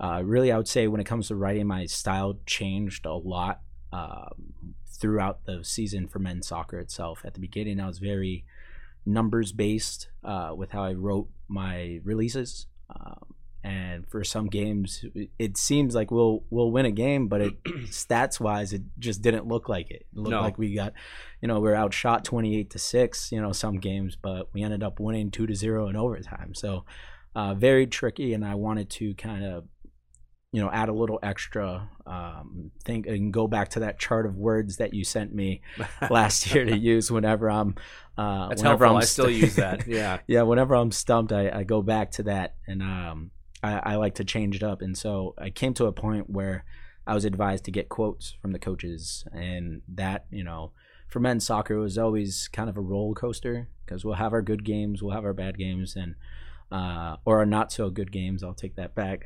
uh, 0.00 0.22
really, 0.24 0.50
I 0.52 0.56
would 0.56 0.68
say 0.68 0.88
when 0.88 1.00
it 1.00 1.06
comes 1.06 1.28
to 1.28 1.36
writing, 1.36 1.66
my 1.66 1.86
style 1.86 2.38
changed 2.46 3.06
a 3.06 3.14
lot 3.14 3.62
um, 3.94 4.74
throughout 5.00 5.44
the 5.44 5.62
season 5.64 6.08
for 6.08 6.18
men's 6.18 6.46
soccer 6.48 6.78
itself. 6.78 7.16
At 7.24 7.34
the 7.34 7.40
beginning, 7.40 7.78
I 7.80 7.86
was 7.86 7.98
very 7.98 8.44
numbers 9.06 9.52
based 9.52 10.08
uh, 10.24 10.52
with 10.56 10.70
how 10.70 10.82
I 10.84 10.92
wrote 10.94 11.28
my 11.48 12.00
releases. 12.04 12.66
Um, 12.88 13.34
and 13.62 14.06
for 14.10 14.22
some 14.24 14.46
games, 14.48 15.04
it- 15.38 15.56
seems 15.56 15.94
like 15.94 16.10
we'll 16.10 16.44
we'll 16.50 16.70
win 16.70 16.84
a 16.84 16.90
game, 16.90 17.28
but 17.28 17.40
it 17.40 17.64
stats 17.88 18.38
wise, 18.38 18.72
it 18.74 18.82
just 18.98 19.22
didn't 19.22 19.46
look 19.46 19.68
like 19.70 19.90
it. 19.90 20.02
It 20.12 20.18
looked 20.18 20.30
No. 20.32 20.42
like 20.42 20.58
we 20.58 20.74
got, 20.74 20.92
you 21.40 21.48
know, 21.48 21.60
we 21.60 21.70
are 21.70 21.74
outshot 21.74 22.24
twenty 22.24 22.58
eight 22.58 22.70
to 22.70 22.78
six. 22.78 23.32
You 23.32 23.40
know, 23.40 23.52
some 23.52 23.76
games, 23.80 24.16
but 24.20 24.52
we 24.52 24.62
ended 24.62 24.82
up 24.82 25.00
winning 25.00 25.30
two 25.30 25.46
to 25.46 25.54
zero 25.54 25.88
in 25.88 25.96
overtime. 25.96 26.54
So 26.54 26.84
uh, 27.34 27.54
very 27.54 27.86
tricky, 27.86 28.34
and 28.34 28.44
I 28.44 28.54
wanted 28.54 28.90
to 28.98 29.14
kind 29.14 29.44
of 29.44 29.64
you 30.54 30.60
know 30.60 30.70
add 30.70 30.88
a 30.88 30.92
little 30.92 31.18
extra 31.20 31.88
um, 32.06 32.70
think 32.84 33.08
and 33.08 33.32
go 33.32 33.48
back 33.48 33.70
to 33.70 33.80
that 33.80 33.98
chart 33.98 34.24
of 34.24 34.36
words 34.36 34.76
that 34.76 34.94
you 34.94 35.02
sent 35.02 35.34
me 35.34 35.62
last 36.10 36.54
year 36.54 36.64
to 36.64 36.78
use 36.78 37.10
whenever 37.10 37.50
I'm 37.50 37.74
uh, 38.16 38.50
That's 38.50 38.62
whenever 38.62 38.84
helpful. 38.84 38.96
I'm 38.98 39.02
I 39.02 39.04
still 39.04 39.30
use 39.30 39.56
that. 39.56 39.86
Yeah. 39.88 40.18
yeah, 40.28 40.42
whenever 40.42 40.76
I'm 40.76 40.92
stumped, 40.92 41.32
I, 41.32 41.50
I 41.50 41.64
go 41.64 41.82
back 41.82 42.12
to 42.12 42.22
that, 42.24 42.54
and 42.68 42.82
um, 42.82 43.32
I, 43.64 43.80
I 43.84 43.94
like 43.96 44.14
to 44.16 44.24
change 44.24 44.54
it 44.54 44.62
up. 44.62 44.80
And 44.80 44.96
so 44.96 45.34
I 45.36 45.50
came 45.50 45.74
to 45.74 45.86
a 45.86 45.92
point 45.92 46.30
where 46.30 46.64
I 47.04 47.14
was 47.14 47.24
advised 47.24 47.64
to 47.64 47.72
get 47.72 47.88
quotes 47.88 48.36
from 48.40 48.52
the 48.52 48.60
coaches, 48.60 49.24
and 49.32 49.82
that 49.88 50.26
you 50.30 50.44
know, 50.44 50.70
for 51.08 51.18
men's 51.18 51.44
soccer 51.44 51.74
it 51.74 51.80
was 51.80 51.98
always 51.98 52.48
kind 52.52 52.70
of 52.70 52.76
a 52.76 52.80
roller 52.80 53.14
coaster 53.14 53.68
because 53.84 54.04
we'll 54.04 54.14
have 54.14 54.32
our 54.32 54.42
good 54.42 54.64
games, 54.64 55.02
we'll 55.02 55.14
have 55.14 55.24
our 55.24 55.34
bad 55.34 55.58
games, 55.58 55.96
and 55.96 56.14
uh, 56.72 57.16
or 57.24 57.44
not 57.46 57.72
so 57.72 57.90
good 57.90 58.10
games. 58.10 58.42
I'll 58.42 58.54
take 58.54 58.76
that 58.76 58.94
back. 58.94 59.24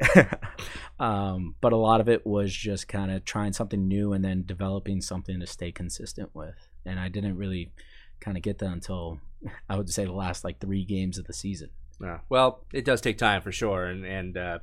um, 1.01 1.55
but 1.61 1.73
a 1.73 1.77
lot 1.77 2.01
of 2.01 2.09
it 2.09 2.27
was 2.27 2.53
just 2.53 2.89
kind 2.89 3.11
of 3.11 3.25
trying 3.25 3.53
something 3.53 3.89
new 3.89 4.13
and 4.13 4.25
then 4.25 4.45
developing 4.45 5.01
something 5.01 5.41
to 5.41 5.47
stay 5.47 5.73
consistent 5.73 6.35
with. 6.35 6.69
And 6.85 6.99
I 7.01 7.09
didn't 7.09 7.37
really 7.37 7.73
kind 8.21 8.37
of 8.37 8.43
get 8.43 8.59
that 8.59 8.73
until 8.73 9.21
I 9.69 9.77
would 9.77 9.91
say 9.91 10.05
the 10.05 10.13
last 10.13 10.45
like 10.45 10.61
three 10.61 10.85
games 10.85 11.19
of 11.19 11.27
the 11.27 11.33
season. 11.33 11.71
Yeah. 12.01 12.19
Well, 12.29 12.65
it 12.73 12.85
does 12.85 13.01
take 13.01 13.19
time 13.19 13.43
for 13.43 13.51
sure, 13.51 13.87
and 13.87 14.05
and 14.05 14.37
uh, 14.37 14.59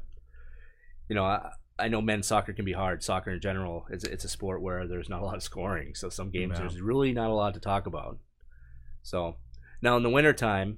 you 1.09 1.15
know, 1.15 1.25
I, 1.25 1.51
I 1.77 1.87
know 1.89 2.01
men's 2.01 2.27
soccer 2.27 2.53
can 2.53 2.63
be 2.63 2.71
hard. 2.71 3.03
Soccer 3.03 3.31
in 3.31 3.41
general, 3.41 3.85
it's 3.89 4.05
it's 4.05 4.23
a 4.23 4.29
sport 4.29 4.61
where 4.61 4.87
there's 4.87 5.09
not 5.09 5.21
a 5.21 5.25
lot 5.25 5.35
of 5.35 5.43
scoring, 5.43 5.95
so 5.95 6.07
some 6.09 6.29
games 6.29 6.53
Yeah. 6.53 6.61
there's 6.61 6.79
really 6.79 7.11
not 7.11 7.29
a 7.29 7.33
lot 7.33 7.53
to 7.55 7.59
talk 7.59 7.87
about. 7.87 8.19
So 9.03 9.35
now 9.81 9.97
in 9.97 10.03
the 10.03 10.09
wintertime, 10.09 10.77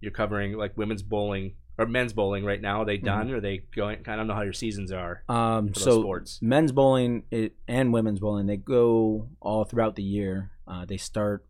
you're 0.00 0.12
covering 0.12 0.56
like 0.56 0.76
women's 0.76 1.02
bowling 1.02 1.54
or 1.78 1.86
men's 1.86 2.12
bowling 2.12 2.44
right 2.44 2.60
now. 2.60 2.82
Are 2.82 2.84
they 2.84 2.98
done? 2.98 3.30
Or 3.30 3.36
are 3.36 3.40
they 3.40 3.58
going? 3.74 4.04
I 4.06 4.16
don't 4.16 4.26
know 4.26 4.34
how 4.34 4.42
your 4.42 4.52
seasons 4.52 4.92
are. 4.92 5.22
Um, 5.28 5.74
so 5.74 6.00
sports. 6.02 6.38
men's 6.42 6.72
bowling 6.72 7.24
it, 7.30 7.54
and 7.68 7.92
women's 7.92 8.20
bowling 8.20 8.46
they 8.46 8.56
go 8.58 9.28
all 9.40 9.64
throughout 9.64 9.96
the 9.96 10.02
year. 10.02 10.50
Uh, 10.66 10.84
they 10.84 10.96
start 10.98 11.46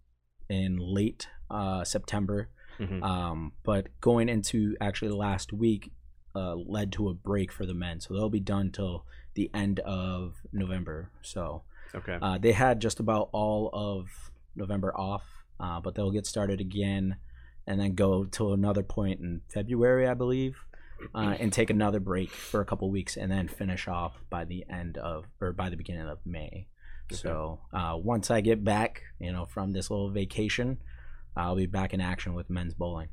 in 0.48 0.76
late 0.78 1.28
uh, 1.50 1.82
September, 1.84 2.48
Mhm. 2.78 3.02
um, 3.02 3.52
but 3.64 3.88
going 4.00 4.28
into 4.28 4.76
actually 4.80 5.10
last 5.10 5.52
week 5.52 5.92
uh, 6.36 6.54
led 6.54 6.92
to 6.92 7.08
a 7.08 7.14
break 7.14 7.50
for 7.50 7.66
the 7.66 7.74
men, 7.74 7.98
so 8.00 8.14
they'll 8.14 8.28
be 8.30 8.38
done 8.40 8.70
till 8.70 9.04
the 9.34 9.50
end 9.52 9.80
of 9.80 10.36
November. 10.52 11.10
So 11.22 11.62
Okay. 11.94 12.18
uh, 12.22 12.38
they 12.38 12.52
had 12.52 12.80
just 12.80 13.00
about 13.00 13.30
all 13.32 13.68
of 13.72 14.30
November 14.54 14.96
off, 14.96 15.24
uh, 15.58 15.80
but 15.80 15.96
they'll 15.96 16.12
get 16.12 16.26
started 16.26 16.60
again 16.60 17.16
and 17.70 17.80
then 17.80 17.94
go 17.94 18.24
to 18.24 18.52
another 18.52 18.82
point 18.82 19.20
in 19.20 19.42
February, 19.48 20.08
I 20.08 20.14
believe, 20.14 20.58
uh, 21.14 21.36
and 21.38 21.52
take 21.52 21.70
another 21.70 22.00
break 22.00 22.30
for 22.30 22.60
a 22.60 22.64
couple 22.64 22.90
weeks 22.90 23.16
and 23.16 23.30
then 23.30 23.46
finish 23.46 23.86
off 23.86 24.14
by 24.28 24.44
the 24.44 24.64
end 24.68 24.98
of 24.98 25.26
or 25.40 25.52
by 25.52 25.70
the 25.70 25.76
beginning 25.76 26.08
of 26.08 26.18
May. 26.26 26.66
So 27.12 27.60
uh, 27.72 27.96
once 27.96 28.28
I 28.28 28.40
get 28.40 28.64
back, 28.64 29.02
you 29.20 29.32
know, 29.32 29.46
from 29.46 29.70
this 29.70 29.88
little 29.88 30.10
vacation, 30.10 30.78
I'll 31.36 31.54
be 31.54 31.66
back 31.66 31.94
in 31.94 32.00
action 32.00 32.34
with 32.34 32.50
men's 32.50 32.74
bowling. 32.74 33.08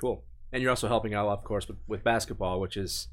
Cool. 0.00 0.24
And 0.52 0.62
you're 0.62 0.70
also 0.70 0.88
helping 0.88 1.14
out, 1.14 1.28
of 1.28 1.44
course, 1.44 1.68
with, 1.68 1.78
with 1.86 2.02
basketball, 2.02 2.58
which 2.58 2.76
is 2.76 3.06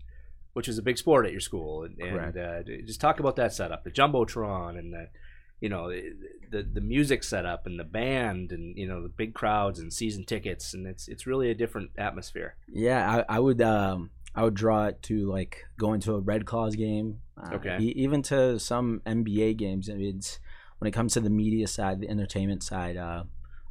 which 0.53 0.67
is 0.67 0.79
a 0.79 0.81
big 0.81 0.97
sport 0.97 1.27
at 1.27 1.31
your 1.31 1.39
school. 1.39 1.83
And, 1.83 1.99
and 1.99 2.35
uh, 2.35 2.63
just 2.87 2.99
talk 2.99 3.19
about 3.19 3.35
that 3.35 3.53
setup, 3.53 3.83
the 3.83 3.91
jumbotron, 3.91 4.79
and 4.79 4.91
the 4.91 5.09
you 5.59 5.69
know 5.69 5.89
the, 6.51 6.63
the 6.63 6.81
music 6.81 7.23
setup 7.23 7.65
and 7.65 7.79
the 7.79 7.83
band, 7.83 8.51
and 8.51 8.77
you 8.77 8.87
know 8.87 9.01
the 9.03 9.09
big 9.09 9.33
crowds 9.33 9.79
and 9.79 9.91
season 9.93 10.23
tickets, 10.25 10.73
and 10.73 10.87
it's 10.87 11.07
it's 11.07 11.27
really 11.27 11.49
a 11.51 11.55
different 11.55 11.91
atmosphere. 11.97 12.55
Yeah, 12.71 13.23
I, 13.29 13.35
I 13.37 13.39
would 13.39 13.61
um 13.61 14.09
I 14.35 14.43
would 14.43 14.53
draw 14.53 14.85
it 14.85 15.01
to 15.03 15.29
like 15.29 15.65
going 15.77 15.99
to 16.01 16.15
a 16.15 16.19
Red 16.19 16.45
Claws 16.45 16.75
game. 16.75 17.21
Uh, 17.37 17.55
Okay. 17.55 17.77
e- 17.79 17.93
even 17.95 18.21
to 18.23 18.59
some 18.59 19.01
NBA 19.05 19.57
games. 19.57 19.89
I 19.89 19.93
mean, 19.93 20.17
It's 20.17 20.39
when 20.77 20.87
it 20.87 20.91
comes 20.91 21.13
to 21.13 21.19
the 21.19 21.29
media 21.29 21.67
side, 21.67 21.99
the 21.99 22.09
entertainment 22.09 22.63
side. 22.63 22.95
Uh, 22.95 23.23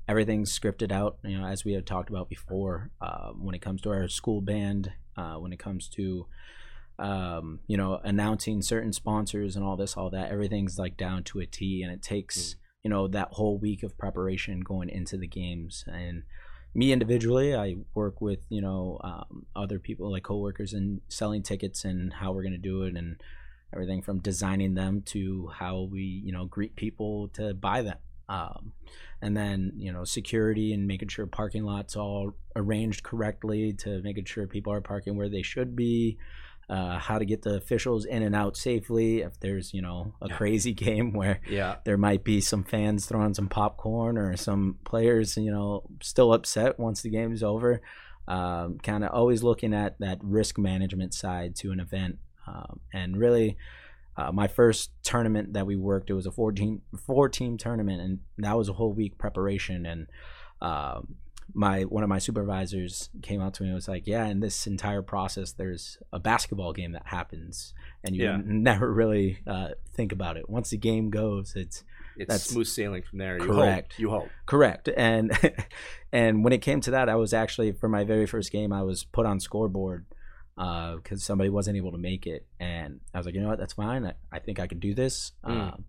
everything's 0.08 0.56
scripted 0.58 0.90
out. 0.92 1.18
You 1.22 1.38
know, 1.38 1.46
as 1.46 1.64
we 1.64 1.72
have 1.74 1.84
talked 1.84 2.10
about 2.10 2.28
before. 2.28 2.90
Uh, 3.00 3.30
when 3.32 3.54
it 3.54 3.60
comes 3.62 3.80
to 3.82 3.90
our 3.90 4.08
school 4.08 4.40
band, 4.40 4.92
uh, 5.16 5.34
when 5.36 5.52
it 5.52 5.58
comes 5.58 5.88
to 5.90 6.26
um, 6.98 7.60
you 7.66 7.76
know 7.76 8.00
announcing 8.04 8.62
certain 8.62 8.92
sponsors 8.92 9.56
and 9.56 9.64
all 9.64 9.76
this, 9.76 9.96
all 9.96 10.10
that, 10.10 10.30
everything's 10.30 10.78
like 10.78 10.96
down 10.96 11.24
to 11.24 11.40
a 11.40 11.46
T, 11.46 11.82
and 11.82 11.92
it 11.92 12.02
takes 12.02 12.56
you 12.82 12.90
know 12.90 13.08
that 13.08 13.28
whole 13.32 13.58
week 13.58 13.82
of 13.82 13.98
preparation 13.98 14.60
going 14.60 14.88
into 14.88 15.16
the 15.16 15.28
games. 15.28 15.84
And 15.86 16.22
me 16.74 16.92
individually 16.92 17.56
i 17.56 17.74
work 17.94 18.20
with 18.20 18.40
you 18.50 18.60
know 18.60 19.00
um, 19.02 19.46
other 19.56 19.78
people 19.78 20.12
like 20.12 20.22
coworkers 20.22 20.74
and 20.74 21.00
selling 21.08 21.42
tickets 21.42 21.82
and 21.82 22.12
how 22.12 22.30
we're 22.30 22.42
going 22.42 22.52
to 22.52 22.58
do 22.58 22.82
it 22.82 22.94
and 22.94 23.16
everything 23.72 24.02
from 24.02 24.20
designing 24.20 24.74
them 24.74 25.02
to 25.02 25.50
how 25.58 25.88
we 25.90 26.22
you 26.24 26.32
know 26.32 26.44
greet 26.46 26.76
people 26.76 27.28
to 27.28 27.54
buy 27.54 27.82
them. 27.82 27.98
Um, 28.30 28.72
and 29.22 29.36
then 29.36 29.72
you 29.76 29.92
know 29.92 30.04
security 30.04 30.72
and 30.72 30.86
making 30.86 31.08
sure 31.08 31.26
parking 31.26 31.64
lots 31.64 31.96
all 31.96 32.34
arranged 32.56 33.02
correctly 33.02 33.72
to 33.72 34.02
making 34.02 34.26
sure 34.26 34.46
people 34.46 34.72
are 34.72 34.80
parking 34.80 35.16
where 35.16 35.28
they 35.28 35.42
should 35.42 35.74
be 35.74 36.18
uh, 36.68 36.98
how 36.98 37.18
to 37.18 37.24
get 37.24 37.42
the 37.42 37.54
officials 37.54 38.04
in 38.04 38.22
and 38.22 38.34
out 38.34 38.56
safely 38.56 39.20
if 39.20 39.38
there's 39.40 39.72
you 39.72 39.80
know 39.82 40.12
a 40.20 40.28
crazy 40.28 40.72
game 40.86 41.12
where 41.12 41.40
Yeah. 41.48 41.76
there 41.84 41.96
might 41.96 42.24
be 42.24 42.40
some 42.40 42.62
fans 42.64 43.06
throwing 43.06 43.34
some 43.34 43.48
popcorn 43.48 44.18
or 44.18 44.36
some 44.36 44.76
players, 44.84 45.36
you 45.36 45.50
know, 45.50 45.84
still 46.02 46.32
upset 46.32 46.78
once 46.78 47.02
the 47.02 47.10
game's 47.10 47.42
over. 47.42 47.80
Um, 48.26 48.78
kind 48.82 49.04
of 49.04 49.10
always 49.12 49.42
looking 49.42 49.72
at 49.72 49.98
that 50.00 50.18
risk 50.22 50.58
management 50.58 51.14
side 51.14 51.56
to 51.56 51.72
an 51.72 51.80
event. 51.80 52.18
Um, 52.46 52.80
and 52.92 53.16
really, 53.16 53.56
uh, 54.18 54.32
my 54.32 54.48
first 54.48 54.90
tournament 55.02 55.54
that 55.54 55.64
we 55.66 55.76
worked, 55.76 56.10
it 56.10 56.14
was 56.14 56.26
a 56.26 56.30
14, 56.30 56.82
four 57.06 57.30
team 57.30 57.56
tournament, 57.56 58.02
and 58.02 58.18
that 58.36 58.58
was 58.58 58.68
a 58.68 58.74
whole 58.74 58.92
week 58.92 59.16
preparation. 59.16 59.86
And 59.86 60.06
um, 60.60 61.14
my 61.54 61.82
one 61.82 62.02
of 62.02 62.08
my 62.08 62.18
supervisors 62.18 63.08
came 63.22 63.40
out 63.40 63.54
to 63.54 63.62
me 63.62 63.68
and 63.70 63.74
was 63.74 63.88
like, 63.88 64.06
"Yeah, 64.06 64.26
in 64.26 64.40
this 64.40 64.66
entire 64.66 65.02
process, 65.02 65.52
there's 65.52 65.98
a 66.12 66.18
basketball 66.18 66.72
game 66.72 66.92
that 66.92 67.06
happens, 67.06 67.74
and 68.04 68.14
you 68.14 68.24
Yeah. 68.24 68.40
never 68.44 68.92
really 68.92 69.38
uh, 69.46 69.70
think 69.94 70.12
about 70.12 70.36
it. 70.36 70.48
Once 70.48 70.70
the 70.70 70.76
game 70.76 71.10
goes, 71.10 71.54
it's 71.56 71.84
It's 72.16 72.42
smooth 72.44 72.66
sailing 72.66 73.02
from 73.02 73.18
there. 73.18 73.38
You 73.38 73.46
correct. 73.46 73.94
Hope. 73.94 74.00
You 74.00 74.10
hope. 74.10 74.28
correct." 74.46 74.88
And 74.96 75.32
and 76.12 76.44
when 76.44 76.52
it 76.52 76.58
came 76.62 76.80
to 76.82 76.90
that, 76.92 77.08
I 77.08 77.16
was 77.16 77.32
actually 77.32 77.72
for 77.72 77.88
my 77.88 78.04
very 78.04 78.26
first 78.26 78.52
game, 78.52 78.72
I 78.72 78.82
was 78.82 79.04
put 79.04 79.24
on 79.26 79.40
scoreboard 79.40 80.04
because 80.56 81.22
somebody 81.22 81.48
wasn't 81.50 81.76
able 81.76 81.92
to 81.92 81.98
make 81.98 82.26
it, 82.26 82.46
and 82.60 83.00
I 83.14 83.18
was 83.18 83.26
like, 83.26 83.34
you 83.34 83.40
know 83.40 83.48
what, 83.48 83.58
that's 83.58 83.74
fine. 83.74 84.04
I, 84.04 84.14
I 84.32 84.38
think 84.40 84.58
I 84.60 84.66
can 84.66 84.80
do 84.80 84.92
this. 84.94 85.32
Mm. 85.44 85.50
Um, 85.72 85.84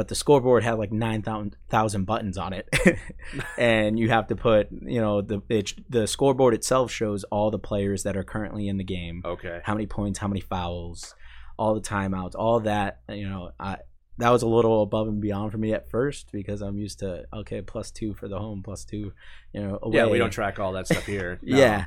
but 0.00 0.08
the 0.08 0.14
scoreboard 0.14 0.64
had 0.64 0.78
like 0.78 0.90
nine 0.90 1.20
thousand 1.20 2.04
buttons 2.06 2.38
on 2.38 2.54
it, 2.54 2.66
and 3.58 3.98
you 3.98 4.08
have 4.08 4.28
to 4.28 4.34
put, 4.34 4.68
you 4.72 4.98
know, 4.98 5.20
the 5.20 5.42
it, 5.50 5.74
the 5.90 6.06
scoreboard 6.06 6.54
itself 6.54 6.90
shows 6.90 7.22
all 7.24 7.50
the 7.50 7.58
players 7.58 8.04
that 8.04 8.16
are 8.16 8.24
currently 8.24 8.66
in 8.66 8.78
the 8.78 8.82
game, 8.84 9.20
Okay. 9.26 9.60
how 9.62 9.74
many 9.74 9.86
points, 9.86 10.18
how 10.18 10.26
many 10.26 10.40
fouls, 10.40 11.14
all 11.58 11.74
the 11.74 11.82
timeouts, 11.82 12.32
all 12.34 12.60
that. 12.60 13.00
You 13.10 13.28
know, 13.28 13.50
I 13.60 13.76
that 14.16 14.30
was 14.30 14.40
a 14.40 14.48
little 14.48 14.80
above 14.80 15.06
and 15.06 15.20
beyond 15.20 15.52
for 15.52 15.58
me 15.58 15.74
at 15.74 15.90
first 15.90 16.32
because 16.32 16.62
I'm 16.62 16.78
used 16.78 17.00
to 17.00 17.26
okay, 17.34 17.60
plus 17.60 17.90
two 17.90 18.14
for 18.14 18.26
the 18.26 18.38
home, 18.38 18.62
plus 18.62 18.86
two, 18.86 19.12
you 19.52 19.60
know, 19.62 19.78
away. 19.82 19.98
Yeah, 19.98 20.06
we 20.06 20.16
don't 20.16 20.30
track 20.30 20.58
all 20.58 20.72
that 20.72 20.86
stuff 20.86 21.04
here. 21.04 21.38
No. 21.42 21.58
Yeah. 21.58 21.84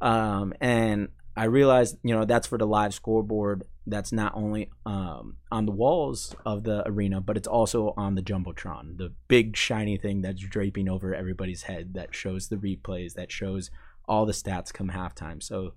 Um, 0.00 0.52
and 0.60 1.10
I 1.36 1.44
realized, 1.44 1.96
you 2.02 2.14
know, 2.14 2.24
that's 2.24 2.46
for 2.46 2.58
the 2.58 2.66
live 2.66 2.92
scoreboard. 2.92 3.64
That's 3.86 4.12
not 4.12 4.34
only 4.34 4.70
um, 4.84 5.36
on 5.50 5.66
the 5.66 5.72
walls 5.72 6.34
of 6.44 6.64
the 6.64 6.86
arena, 6.86 7.20
but 7.20 7.36
it's 7.36 7.48
also 7.48 7.94
on 7.96 8.14
the 8.14 8.22
Jumbotron, 8.22 8.98
the 8.98 9.12
big 9.28 9.56
shiny 9.56 9.96
thing 9.96 10.22
that's 10.22 10.40
draping 10.40 10.88
over 10.88 11.14
everybody's 11.14 11.62
head 11.62 11.94
that 11.94 12.14
shows 12.14 12.48
the 12.48 12.56
replays, 12.56 13.14
that 13.14 13.32
shows 13.32 13.70
all 14.06 14.26
the 14.26 14.32
stats 14.32 14.72
come 14.72 14.90
halftime. 14.90 15.42
So 15.42 15.72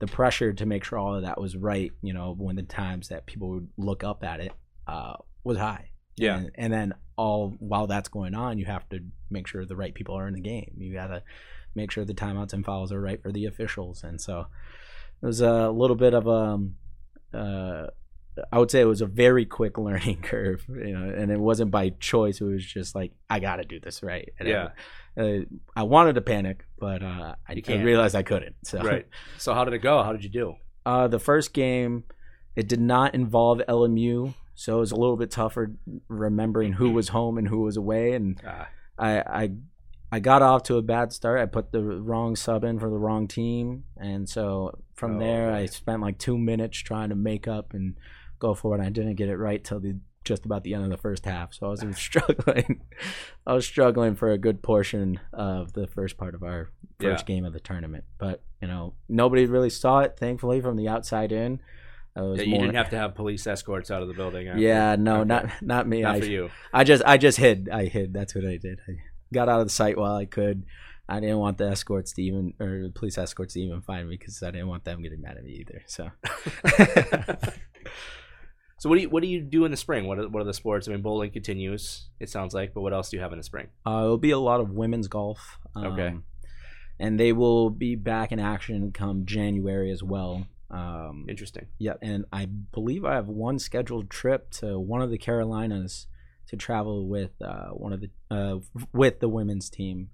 the 0.00 0.06
pressure 0.06 0.52
to 0.52 0.66
make 0.66 0.84
sure 0.84 0.98
all 0.98 1.14
of 1.14 1.22
that 1.22 1.40
was 1.40 1.56
right, 1.56 1.92
you 2.02 2.12
know, 2.12 2.34
when 2.36 2.56
the 2.56 2.62
times 2.62 3.08
that 3.08 3.26
people 3.26 3.48
would 3.50 3.68
look 3.76 4.04
up 4.04 4.22
at 4.22 4.40
it 4.40 4.52
uh, 4.86 5.14
was 5.44 5.58
high. 5.58 5.90
Yeah. 6.16 6.36
And, 6.36 6.50
and 6.56 6.72
then 6.72 6.94
all 7.16 7.56
while 7.58 7.86
that's 7.86 8.08
going 8.08 8.34
on, 8.34 8.58
you 8.58 8.66
have 8.66 8.88
to 8.90 9.00
make 9.30 9.46
sure 9.46 9.64
the 9.64 9.76
right 9.76 9.94
people 9.94 10.14
are 10.16 10.28
in 10.28 10.34
the 10.34 10.40
game. 10.40 10.74
You 10.76 10.92
got 10.92 11.08
to 11.08 11.22
make 11.74 11.90
sure 11.90 12.04
the 12.04 12.14
timeouts 12.14 12.52
and 12.52 12.64
fouls 12.64 12.92
are 12.92 13.00
right 13.00 13.22
for 13.22 13.32
the 13.32 13.46
officials. 13.46 14.02
And 14.02 14.20
so 14.20 14.46
it 15.22 15.26
was 15.26 15.40
a 15.40 15.70
little 15.70 15.96
bit 15.96 16.14
of 16.14 16.26
a, 16.26 17.36
uh, 17.36 17.86
I 18.52 18.58
would 18.58 18.70
say 18.70 18.80
it 18.80 18.84
was 18.86 19.00
a 19.02 19.06
very 19.06 19.44
quick 19.44 19.76
learning 19.86 20.22
curve, 20.22 20.64
you 20.68 20.92
know, 20.98 21.08
and 21.14 21.30
it 21.30 21.38
wasn't 21.38 21.70
by 21.70 21.90
choice. 21.90 22.40
It 22.40 22.44
was 22.44 22.64
just 22.64 22.94
like, 22.94 23.12
I 23.28 23.38
got 23.40 23.56
to 23.56 23.64
do 23.64 23.80
this 23.80 24.02
right. 24.02 24.28
And 24.38 24.48
Yeah. 24.48 24.68
I, 25.16 25.20
uh, 25.20 25.40
I 25.76 25.82
wanted 25.82 26.14
to 26.14 26.20
panic, 26.20 26.64
but 26.78 27.02
uh, 27.02 27.34
I, 27.48 27.52
You 27.52 27.58
I 27.58 27.60
can't. 27.60 27.84
realized 27.84 28.14
I 28.14 28.22
couldn't. 28.22 28.54
So 28.64 28.80
Right. 28.80 29.06
So 29.38 29.52
how 29.54 29.64
did 29.64 29.74
it 29.74 29.80
go? 29.82 30.02
How 30.02 30.12
did 30.12 30.24
you 30.24 30.30
do? 30.30 30.54
uh, 30.86 31.06
the 31.08 31.18
first 31.18 31.52
game, 31.52 32.04
it 32.56 32.66
did 32.68 32.80
not 32.80 33.14
involve 33.14 33.58
LMU, 33.68 34.34
so 34.54 34.76
it 34.76 34.80
was 34.80 34.92
a 34.92 34.96
little 34.96 35.16
bit 35.16 35.30
tougher 35.30 35.72
remembering 36.08 36.72
who 36.72 36.90
was 36.98 37.08
home 37.08 37.36
and 37.38 37.46
who 37.48 37.60
was 37.62 37.76
away. 37.76 38.12
And 38.12 38.40
Ah, 38.46 38.68
I, 38.98 39.18
I, 39.20 39.50
I 40.12 40.18
got 40.20 40.42
off 40.42 40.64
to 40.64 40.76
a 40.76 40.82
bad 40.82 41.12
start. 41.12 41.40
I 41.40 41.46
put 41.46 41.70
the 41.72 41.82
wrong 41.82 42.34
sub 42.36 42.64
in 42.64 42.78
for 42.80 42.90
the 42.90 42.98
wrong 42.98 43.28
team, 43.28 43.84
and 43.96 44.28
so 44.28 44.78
from 44.94 45.16
Oh, 45.16 45.20
there, 45.20 45.52
I 45.52 45.66
spent 45.66 46.02
like 46.02 46.18
two 46.18 46.36
minutes 46.36 46.78
trying 46.78 47.10
to 47.10 47.14
make 47.14 47.46
up 47.46 47.74
and 47.74 47.96
go 48.38 48.54
for 48.54 48.76
it. 48.76 48.80
I 48.80 48.90
didn't 48.90 49.14
get 49.14 49.28
it 49.28 49.36
right 49.36 49.62
till 49.62 49.80
the 49.80 49.98
just 50.22 50.44
about 50.44 50.64
the 50.64 50.74
end 50.74 50.84
of 50.84 50.90
the 50.90 50.98
first 50.98 51.24
half, 51.24 51.54
so 51.54 51.66
I 51.66 51.70
was 51.70 51.80
struggling. 51.96 52.82
I 53.46 53.54
was 53.54 53.66
struggling 53.66 54.16
for 54.16 54.30
a 54.30 54.38
good 54.38 54.62
portion 54.62 55.20
of 55.32 55.72
the 55.72 55.86
first 55.86 56.18
part 56.18 56.34
of 56.34 56.42
our 56.42 56.70
first 56.98 57.24
game 57.24 57.44
of 57.44 57.52
the 57.52 57.60
tournament. 57.60 58.04
But 58.18 58.42
you 58.60 58.68
know, 58.68 58.94
nobody 59.08 59.46
really 59.46 59.70
saw 59.70 60.00
it. 60.00 60.16
Thankfully, 60.18 60.60
from 60.60 60.76
the 60.76 60.88
outside 60.88 61.32
in, 61.32 61.60
I 62.16 62.22
was 62.22 62.38
yeah, 62.38 62.44
you 62.44 62.50
more- 62.50 62.60
didn't 62.62 62.76
have 62.76 62.90
to 62.90 62.98
have 62.98 63.14
police 63.14 63.46
escorts 63.46 63.90
out 63.90 64.02
of 64.02 64.08
the 64.08 64.14
building. 64.14 64.48
after. 64.48 64.60
Yeah, 64.60 64.96
no, 64.96 65.22
not 65.24 65.48
not 65.62 65.86
me. 65.88 66.02
Not 66.02 66.16
I, 66.16 66.20
for 66.20 66.26
you. 66.26 66.50
I 66.72 66.84
just 66.84 67.02
I 67.06 67.16
just 67.16 67.38
hid. 67.38 67.68
I 67.72 67.86
hid. 67.86 68.12
That's 68.12 68.34
what 68.34 68.44
I 68.44 68.56
did. 68.56 68.80
I 68.88 68.92
got 69.32 69.48
out 69.48 69.60
of 69.60 69.66
the 69.66 69.72
site 69.72 69.96
while 69.98 70.16
I 70.16 70.26
could. 70.26 70.64
I 71.08 71.18
didn't 71.18 71.38
want 71.38 71.58
the 71.58 71.68
escorts 71.68 72.12
to 72.12 72.22
even 72.22 72.54
or 72.60 72.82
the 72.84 72.92
police 72.94 73.18
escorts 73.18 73.54
to 73.54 73.60
even 73.60 73.80
find 73.82 74.08
me 74.08 74.16
because 74.16 74.42
I 74.42 74.52
didn't 74.52 74.68
want 74.68 74.84
them 74.84 75.02
getting 75.02 75.20
mad 75.20 75.36
at 75.38 75.44
me 75.44 75.52
either. 75.60 75.82
So 75.86 76.10
so 78.78 78.88
what 78.88 78.96
do 78.96 79.02
you 79.02 79.10
what 79.10 79.22
do 79.22 79.28
you 79.28 79.40
do 79.40 79.64
in 79.64 79.70
the 79.70 79.76
spring? 79.76 80.06
What 80.06 80.18
are, 80.18 80.28
what 80.28 80.40
are 80.40 80.44
the 80.46 80.54
sports? 80.54 80.88
I 80.88 80.92
mean, 80.92 81.02
bowling 81.02 81.30
continues. 81.32 82.08
It 82.20 82.30
sounds 82.30 82.54
like, 82.54 82.74
but 82.74 82.80
what 82.82 82.92
else 82.92 83.10
do 83.10 83.16
you 83.16 83.22
have 83.22 83.32
in 83.32 83.38
the 83.38 83.44
spring? 83.44 83.68
uh, 83.86 84.02
it'll 84.04 84.18
be 84.18 84.30
a 84.30 84.38
lot 84.38 84.60
of 84.60 84.70
women's 84.70 85.08
golf. 85.08 85.58
Um, 85.74 85.86
Okay. 85.86 86.14
And 86.98 87.18
they 87.18 87.32
will 87.32 87.70
be 87.70 87.94
back 87.96 88.30
in 88.30 88.38
action 88.38 88.92
come 88.92 89.24
January 89.24 89.90
as 89.90 90.02
well. 90.02 90.46
Um, 90.70 91.24
Interesting. 91.28 91.66
Yeah, 91.78 91.94
and 92.02 92.26
I 92.30 92.44
believe 92.44 93.04
I 93.06 93.14
have 93.14 93.26
one 93.26 93.58
scheduled 93.58 94.10
trip 94.10 94.50
to 94.52 94.78
one 94.78 95.00
of 95.00 95.10
the 95.10 95.16
Carolinas 95.16 96.06
to 96.50 96.56
travel 96.56 97.06
with 97.06 97.30
uh, 97.40 97.68
one 97.68 97.92
of 97.92 98.00
the 98.00 98.10
uh, 98.30 98.58
with 98.92 99.20
the 99.20 99.28
women's 99.28 99.70
team. 99.70 100.10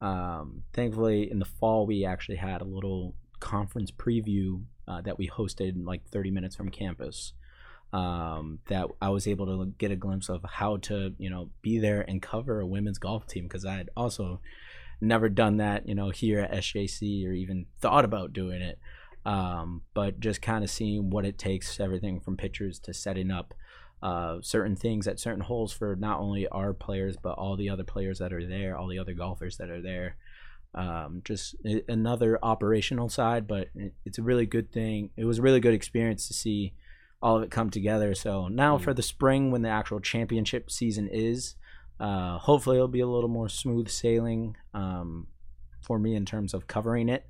Um, 0.00 0.62
thankfully, 0.72 1.30
in 1.30 1.38
the 1.38 1.44
fall, 1.44 1.86
we 1.86 2.04
actually 2.04 2.36
had 2.36 2.60
a 2.60 2.64
little 2.64 3.14
conference 3.40 3.90
preview 3.90 4.62
uh, 4.86 5.00
that 5.02 5.18
we 5.18 5.28
hosted 5.28 5.84
like 5.84 6.06
30 6.08 6.30
minutes 6.30 6.56
from 6.56 6.70
campus. 6.70 7.32
Um, 7.92 8.60
that 8.68 8.86
I 9.02 9.10
was 9.10 9.26
able 9.26 9.44
to 9.46 9.72
get 9.76 9.90
a 9.90 9.96
glimpse 9.96 10.30
of 10.30 10.42
how 10.48 10.78
to, 10.78 11.12
you 11.18 11.28
know, 11.28 11.50
be 11.60 11.78
there 11.78 12.00
and 12.00 12.22
cover 12.22 12.58
a 12.58 12.66
women's 12.66 12.98
golf 12.98 13.26
team 13.26 13.44
because 13.44 13.66
I 13.66 13.74
had 13.74 13.90
also 13.94 14.40
never 14.98 15.28
done 15.28 15.58
that, 15.58 15.86
you 15.86 15.94
know, 15.94 16.08
here 16.08 16.40
at 16.40 16.52
SJC 16.52 17.28
or 17.28 17.32
even 17.32 17.66
thought 17.80 18.06
about 18.06 18.32
doing 18.32 18.62
it 18.62 18.78
um, 19.24 19.82
but 19.94 20.20
just 20.20 20.42
kind 20.42 20.64
of 20.64 20.70
seeing 20.70 21.10
what 21.10 21.24
it 21.24 21.38
takes 21.38 21.78
everything 21.78 22.20
from 22.20 22.36
pictures 22.36 22.78
to 22.80 22.92
setting 22.92 23.30
up 23.30 23.54
uh, 24.02 24.38
certain 24.42 24.74
things 24.76 25.06
at 25.06 25.20
certain 25.20 25.42
holes 25.42 25.72
for 25.72 25.94
not 25.96 26.18
only 26.20 26.48
our 26.48 26.72
players 26.72 27.16
but 27.22 27.38
all 27.38 27.56
the 27.56 27.70
other 27.70 27.84
players 27.84 28.18
that 28.18 28.32
are 28.32 28.46
there 28.46 28.76
all 28.76 28.88
the 28.88 28.98
other 28.98 29.14
golfers 29.14 29.56
that 29.58 29.70
are 29.70 29.80
there. 29.80 30.16
Um, 30.74 31.20
just 31.24 31.54
another 31.88 32.38
operational 32.42 33.08
side 33.08 33.46
but 33.46 33.68
it's 34.04 34.18
a 34.18 34.22
really 34.22 34.46
good 34.46 34.72
thing. 34.72 35.10
It 35.16 35.24
was 35.24 35.38
a 35.38 35.42
really 35.42 35.60
good 35.60 35.74
experience 35.74 36.26
to 36.28 36.34
see 36.34 36.72
all 37.22 37.36
of 37.36 37.42
it 37.44 37.50
come 37.50 37.70
together. 37.70 38.14
So 38.14 38.48
now 38.48 38.78
Mm. 38.78 38.82
for 38.82 38.94
the 38.94 39.02
spring 39.02 39.50
when 39.50 39.62
the 39.62 39.68
actual 39.68 40.00
championship 40.00 40.70
season 40.70 41.08
is 41.08 41.54
uh, 42.00 42.38
hopefully 42.38 42.76
it'll 42.78 42.88
be 42.88 43.00
a 43.00 43.06
little 43.06 43.28
more 43.30 43.48
smooth 43.48 43.88
sailing 43.88 44.56
um, 44.74 45.28
for 45.80 45.98
me 46.00 46.16
in 46.16 46.24
terms 46.24 46.52
of 46.54 46.66
covering 46.66 47.08
it. 47.08 47.24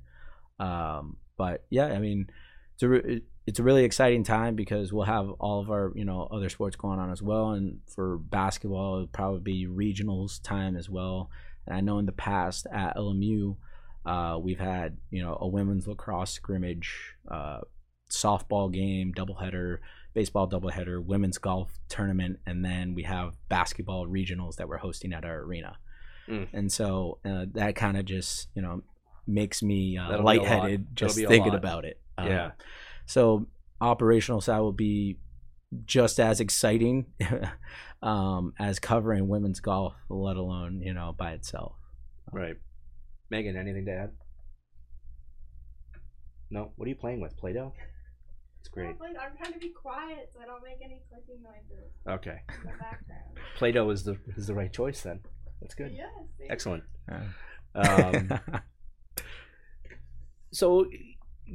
Um, 0.59 1.17
but 1.37 1.65
yeah, 1.69 1.87
I 1.87 1.99
mean, 1.99 2.29
it's 2.73 2.83
a 2.83 3.21
it's 3.45 3.59
a 3.59 3.63
really 3.63 3.83
exciting 3.83 4.23
time 4.23 4.55
because 4.55 4.93
we'll 4.93 5.05
have 5.05 5.29
all 5.31 5.59
of 5.59 5.69
our 5.69 5.91
you 5.95 6.05
know 6.05 6.27
other 6.31 6.49
sports 6.49 6.75
going 6.75 6.99
on 6.99 7.11
as 7.11 7.21
well, 7.21 7.51
and 7.51 7.79
for 7.87 8.17
basketball, 8.17 8.95
it'll 8.95 9.07
probably 9.07 9.41
be 9.41 9.67
regionals 9.67 10.41
time 10.41 10.75
as 10.77 10.89
well. 10.89 11.29
And 11.65 11.75
I 11.75 11.81
know 11.81 11.99
in 11.99 12.05
the 12.05 12.11
past 12.11 12.67
at 12.71 12.95
LMU, 12.95 13.57
uh, 14.05 14.37
we've 14.41 14.59
had 14.59 14.97
you 15.11 15.21
know 15.21 15.37
a 15.39 15.47
women's 15.47 15.87
lacrosse 15.87 16.31
scrimmage, 16.31 17.15
uh, 17.29 17.61
softball 18.09 18.71
game, 18.71 19.13
doubleheader, 19.13 19.79
baseball 20.13 20.47
doubleheader, 20.49 21.03
women's 21.03 21.37
golf 21.37 21.73
tournament, 21.89 22.39
and 22.45 22.63
then 22.63 22.93
we 22.93 23.03
have 23.03 23.35
basketball 23.49 24.07
regionals 24.07 24.55
that 24.55 24.69
we're 24.69 24.77
hosting 24.77 25.13
at 25.13 25.25
our 25.25 25.39
arena. 25.39 25.77
Mm. 26.29 26.47
And 26.53 26.71
so 26.71 27.19
uh, 27.25 27.45
that 27.53 27.75
kind 27.75 27.97
of 27.97 28.05
just 28.05 28.47
you 28.55 28.61
know 28.61 28.83
makes 29.27 29.61
me 29.61 29.97
uh, 29.97 30.09
That'll 30.09 30.29
be 30.29 30.37
a 30.37 30.41
lot. 30.41 30.49
lightheaded 30.49 30.95
just 30.95 31.17
thinking 31.17 31.51
lot. 31.51 31.55
about 31.55 31.85
it. 31.85 31.99
Uh, 32.17 32.25
yeah. 32.27 32.51
So 33.05 33.47
operational 33.81 34.41
side 34.41 34.59
will 34.59 34.71
be 34.71 35.17
just 35.85 36.19
as 36.19 36.39
exciting 36.39 37.07
um, 38.01 38.53
as 38.59 38.79
covering 38.79 39.27
women's 39.27 39.59
golf, 39.59 39.93
let 40.09 40.37
alone 40.37 40.81
you 40.81 40.93
know 40.93 41.13
by 41.17 41.31
itself. 41.31 41.73
Right. 42.31 42.55
Megan, 43.29 43.57
anything 43.57 43.85
to 43.85 43.91
add? 43.91 44.11
No. 46.49 46.71
What 46.75 46.85
are 46.85 46.89
you 46.89 46.95
playing 46.95 47.21
with? 47.21 47.35
Play-Doh. 47.37 47.73
It's 48.59 48.69
great. 48.69 48.99
Like, 48.99 49.15
I'm 49.19 49.35
trying 49.37 49.53
to 49.53 49.59
be 49.59 49.69
quiet 49.69 50.29
so 50.33 50.39
I 50.41 50.45
don't 50.45 50.63
make 50.63 50.77
any 50.83 51.01
clicking 51.09 51.41
noises 51.43 51.91
Okay. 52.07 52.39
in 52.49 52.71
the 52.71 52.77
background. 52.77 53.37
Play-Doh 53.57 53.89
is 53.89 54.03
the 54.03 54.17
is 54.37 54.47
the 54.47 54.53
right 54.53 54.71
choice 54.71 55.01
then. 55.01 55.19
That's 55.61 55.75
good. 55.75 55.91
Yes. 55.91 56.09
Excellent. 56.49 56.83
Uh, 57.11 57.19
Um, 57.75 58.39
so 60.53 60.85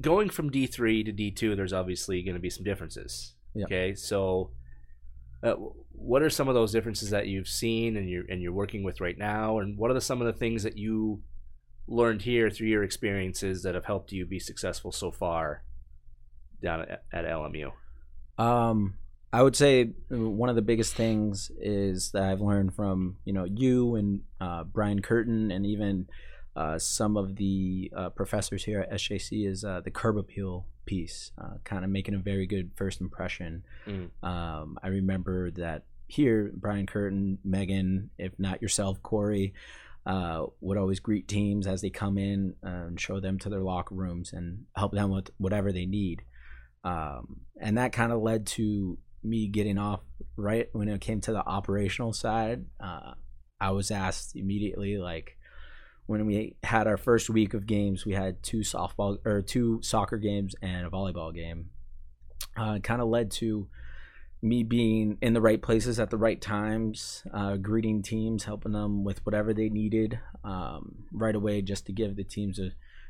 going 0.00 0.30
from 0.30 0.50
D3 0.50 1.04
to 1.06 1.12
D2, 1.12 1.56
there's 1.56 1.72
obviously 1.72 2.22
going 2.22 2.34
to 2.34 2.40
be 2.40 2.50
some 2.50 2.64
differences. 2.64 3.34
Yeah. 3.54 3.64
Okay. 3.64 3.94
So 3.94 4.50
uh, 5.42 5.54
what 5.92 6.22
are 6.22 6.30
some 6.30 6.48
of 6.48 6.54
those 6.54 6.72
differences 6.72 7.10
that 7.10 7.26
you've 7.26 7.48
seen 7.48 7.96
and 7.96 8.08
you're 8.08 8.24
and 8.28 8.42
you're 8.42 8.52
working 8.52 8.82
with 8.82 9.00
right 9.00 9.18
now, 9.18 9.58
and 9.58 9.76
what 9.76 9.90
are 9.90 9.94
the, 9.94 10.00
some 10.00 10.20
of 10.20 10.26
the 10.26 10.32
things 10.32 10.62
that 10.62 10.76
you 10.76 11.22
learned 11.86 12.22
here 12.22 12.50
through 12.50 12.68
your 12.68 12.84
experiences 12.84 13.62
that 13.62 13.74
have 13.74 13.84
helped 13.84 14.12
you 14.12 14.26
be 14.26 14.38
successful 14.38 14.92
so 14.92 15.10
far 15.10 15.62
down 16.62 16.82
at, 16.82 17.02
at 17.12 17.24
LMU? 17.24 17.72
Um, 18.36 18.94
I 19.32 19.42
would 19.42 19.56
say 19.56 19.92
one 20.08 20.48
of 20.48 20.56
the 20.56 20.62
biggest 20.62 20.94
things 20.94 21.50
is 21.60 22.12
that 22.12 22.22
I've 22.22 22.40
learned 22.40 22.74
from 22.74 23.18
you 23.24 23.32
know 23.32 23.44
you 23.44 23.96
and 23.96 24.20
uh, 24.40 24.64
Brian 24.64 25.02
Curtin 25.02 25.50
and 25.50 25.66
even 25.66 26.06
uh, 26.10 26.12
some 26.78 27.16
of 27.16 27.36
the 27.36 27.90
uh, 27.96 28.10
professors 28.10 28.64
here 28.64 28.80
at 28.80 28.92
SJC 28.92 29.46
is 29.46 29.64
uh, 29.64 29.80
the 29.84 29.90
curb 29.90 30.18
appeal 30.18 30.66
piece, 30.86 31.30
uh, 31.38 31.58
kind 31.64 31.84
of 31.84 31.90
making 31.90 32.14
a 32.14 32.18
very 32.18 32.46
good 32.46 32.70
first 32.74 33.00
impression. 33.00 33.62
Mm. 33.86 34.10
Um, 34.22 34.78
I 34.82 34.88
remember 34.88 35.50
that 35.52 35.84
here, 36.08 36.50
Brian 36.54 36.86
Curtin, 36.86 37.38
Megan, 37.44 38.10
if 38.18 38.32
not 38.38 38.62
yourself, 38.62 39.02
Corey, 39.02 39.52
uh, 40.06 40.46
would 40.60 40.78
always 40.78 41.00
greet 41.00 41.28
teams 41.28 41.66
as 41.66 41.82
they 41.82 41.90
come 41.90 42.16
in 42.16 42.54
and 42.62 42.98
show 42.98 43.20
them 43.20 43.38
to 43.38 43.50
their 43.50 43.60
locker 43.60 43.94
rooms 43.94 44.32
and 44.32 44.64
help 44.74 44.92
them 44.92 45.10
with 45.10 45.30
whatever 45.36 45.70
they 45.70 45.86
need. 45.86 46.22
Um, 46.82 47.42
and 47.60 47.76
that 47.76 47.92
kind 47.92 48.10
of 48.10 48.22
led 48.22 48.46
to 48.46 48.96
me 49.22 49.48
getting 49.48 49.78
off 49.78 50.00
right 50.36 50.68
when 50.72 50.88
it 50.88 51.00
came 51.00 51.20
to 51.20 51.32
the 51.32 51.46
operational 51.46 52.12
side. 52.12 52.64
Uh, 52.80 53.12
I 53.60 53.72
was 53.72 53.90
asked 53.90 54.34
immediately, 54.34 54.96
like 54.96 55.36
when 56.08 56.24
we 56.24 56.56
had 56.62 56.86
our 56.86 56.96
first 56.96 57.28
week 57.28 57.52
of 57.52 57.66
games, 57.66 58.06
we 58.06 58.14
had 58.14 58.42
two 58.42 58.60
softball 58.60 59.18
or 59.26 59.42
two 59.42 59.78
soccer 59.82 60.16
games 60.16 60.54
and 60.62 60.86
a 60.86 60.90
volleyball 60.90 61.34
game. 61.34 61.68
Uh, 62.56 62.78
kind 62.78 63.02
of 63.02 63.08
led 63.08 63.30
to 63.30 63.68
me 64.40 64.62
being 64.62 65.18
in 65.20 65.34
the 65.34 65.40
right 65.40 65.60
places 65.60 66.00
at 66.00 66.08
the 66.08 66.16
right 66.16 66.40
times, 66.40 67.24
uh, 67.34 67.56
greeting 67.56 68.02
teams, 68.02 68.44
helping 68.44 68.72
them 68.72 69.04
with 69.04 69.24
whatever 69.26 69.52
they 69.52 69.68
needed 69.68 70.18
um, 70.44 71.04
right 71.12 71.34
away, 71.34 71.60
just 71.60 71.84
to 71.84 71.92
give 71.92 72.16
the 72.16 72.24
teams 72.24 72.58
a 72.58 72.62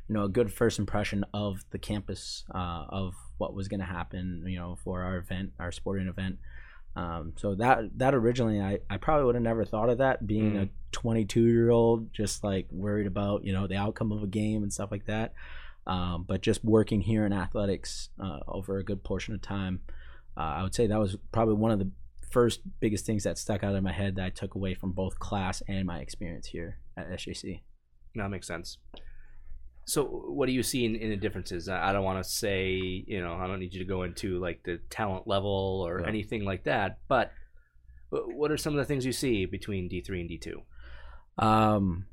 you 0.09 0.15
know 0.15 0.25
a 0.25 0.29
good 0.29 0.53
first 0.53 0.81
impression 0.81 1.25
of 1.33 1.65
the 1.71 1.79
campus 1.79 2.45
uh, 2.53 2.85
of 2.89 3.15
what 3.37 3.55
was 3.55 3.69
going 3.69 3.79
to 3.79 3.87
happen 3.87 4.43
you 4.49 4.59
know 4.59 4.77
for 4.83 5.05
our 5.05 5.19
event, 5.19 5.53
our 5.61 5.71
sporting 5.71 6.09
event. 6.09 6.39
Um, 6.96 7.33
so 7.37 7.55
that 7.57 7.96
that 7.98 8.14
originally 8.14 8.61
I, 8.61 8.81
I 8.90 8.96
probably 8.96 9.24
would 9.27 9.35
have 9.37 9.42
never 9.44 9.64
thought 9.64 9.88
of 9.88 9.98
that 9.98 10.27
being 10.27 10.55
Mm. 10.55 10.62
a 10.64 10.68
22 10.92 11.42
year 11.46 11.70
old 11.70 12.12
just 12.12 12.42
like 12.42 12.66
worried 12.72 13.07
about 13.07 13.44
you 13.44 13.53
know 13.53 13.66
the 13.66 13.77
outcome 13.77 14.11
of 14.11 14.22
a 14.22 14.27
game 14.27 14.62
and 14.62 14.72
stuff 14.72 14.90
like 14.90 15.05
that 15.07 15.35
um, 15.87 16.24
but 16.27 16.40
just 16.40 16.64
working 16.64 17.01
here 17.03 17.24
in 17.27 17.33
athletics 17.33 18.09
uh, 18.18 18.38
over 18.48 18.79
a 18.79 18.85
good 18.85 19.05
portion 19.05 19.35
of 19.35 19.40
time 19.42 19.81
uh, 20.37 20.40
I 20.40 20.62
would 20.62 20.74
say 20.74 20.87
that 20.87 20.98
was 20.98 21.16
probably 21.31 21.55
one 21.55 21.70
of 21.70 21.79
the 21.79 21.90
first 22.31 22.61
biggest 22.81 23.07
things 23.07 23.24
that 23.24 23.38
stuck 23.38 23.62
out 23.62 23.74
in 23.74 23.85
my 23.85 23.92
head 23.92 24.16
that 24.16 24.24
I 24.24 24.31
took 24.31 24.55
away 24.55 24.74
from 24.74 24.92
both 24.92 25.18
class 25.18 25.62
and 25.68 25.87
my 25.87 25.98
experience 26.01 26.46
here 26.48 26.79
at 26.96 27.09
SJC. 27.11 27.61
That 28.14 28.29
makes 28.31 28.46
sense. 28.46 28.79
So, 29.88 30.05
what 30.05 30.46
do 30.46 30.53
you 30.53 30.62
see 30.62 30.85
in, 30.85 30.96
in 30.96 31.09
the 31.09 31.16
differences? 31.16 31.66
I 31.68 31.92
don't 31.94 32.05
want 32.05 32.22
to 32.22 32.29
say, 32.31 32.68
you 33.07 33.22
know, 33.22 33.35
I 33.35 33.46
don't 33.46 33.59
need 33.59 33.72
you 33.72 33.79
to 33.81 33.87
go 33.87 34.03
into 34.03 34.38
like 34.38 34.62
the 34.62 34.81
talent 34.90 35.27
level 35.27 35.83
or 35.87 36.01
Yeah. 36.01 36.09
anything 36.09 36.44
like 36.44 36.64
that, 36.64 36.98
but 37.09 37.33
what 38.11 38.51
are 38.51 38.59
some 38.59 38.74
of 38.74 38.79
the 38.79 38.85
things 38.85 39.07
you 39.07 39.12
see 39.12 39.46
between 39.46 39.88
D3 39.88 40.20
and 40.20 40.31
D2? 40.31 40.62
Um, 41.42 42.07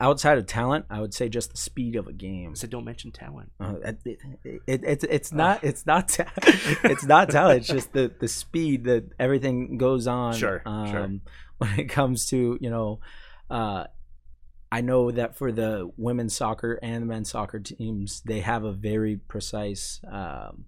outside 0.00 0.38
of 0.38 0.46
talent, 0.46 0.86
I 0.90 1.00
would 1.00 1.14
say 1.14 1.28
just 1.28 1.50
the 1.52 1.56
speed 1.56 1.96
of 1.96 2.06
a 2.06 2.12
game. 2.12 2.54
So 2.56 2.66
don't 2.66 2.84
mention 2.84 3.12
talent. 3.12 3.52
Uh, 3.60 3.74
it, 3.84 3.98
it, 4.04 4.60
it, 4.66 4.80
it's 4.84 5.04
it's 5.04 5.32
not 5.32 5.62
it's 5.64 5.84
not 5.86 6.08
ta- 6.08 6.32
it's 6.84 7.04
not 7.04 7.30
talent. 7.30 7.58
It's 7.58 7.68
just 7.68 7.92
the 7.92 8.12
the 8.18 8.28
speed 8.28 8.84
that 8.84 9.04
everything 9.18 9.78
goes 9.78 10.06
on. 10.06 10.34
Sure, 10.34 10.62
um, 10.66 10.90
sure. 10.90 11.10
When 11.58 11.78
it 11.78 11.88
comes 11.88 12.26
to 12.30 12.58
you 12.60 12.70
know, 12.70 13.00
uh, 13.48 13.84
I 14.76 14.80
know 14.80 15.10
that 15.10 15.36
for 15.36 15.52
the 15.52 15.90
women's 15.96 16.34
soccer 16.34 16.72
and 16.82 17.02
the 17.02 17.06
men's 17.06 17.30
soccer 17.30 17.60
teams, 17.60 18.22
they 18.30 18.40
have 18.40 18.64
a 18.64 18.72
very 18.72 19.16
precise. 19.16 20.00
Um, 20.10 20.64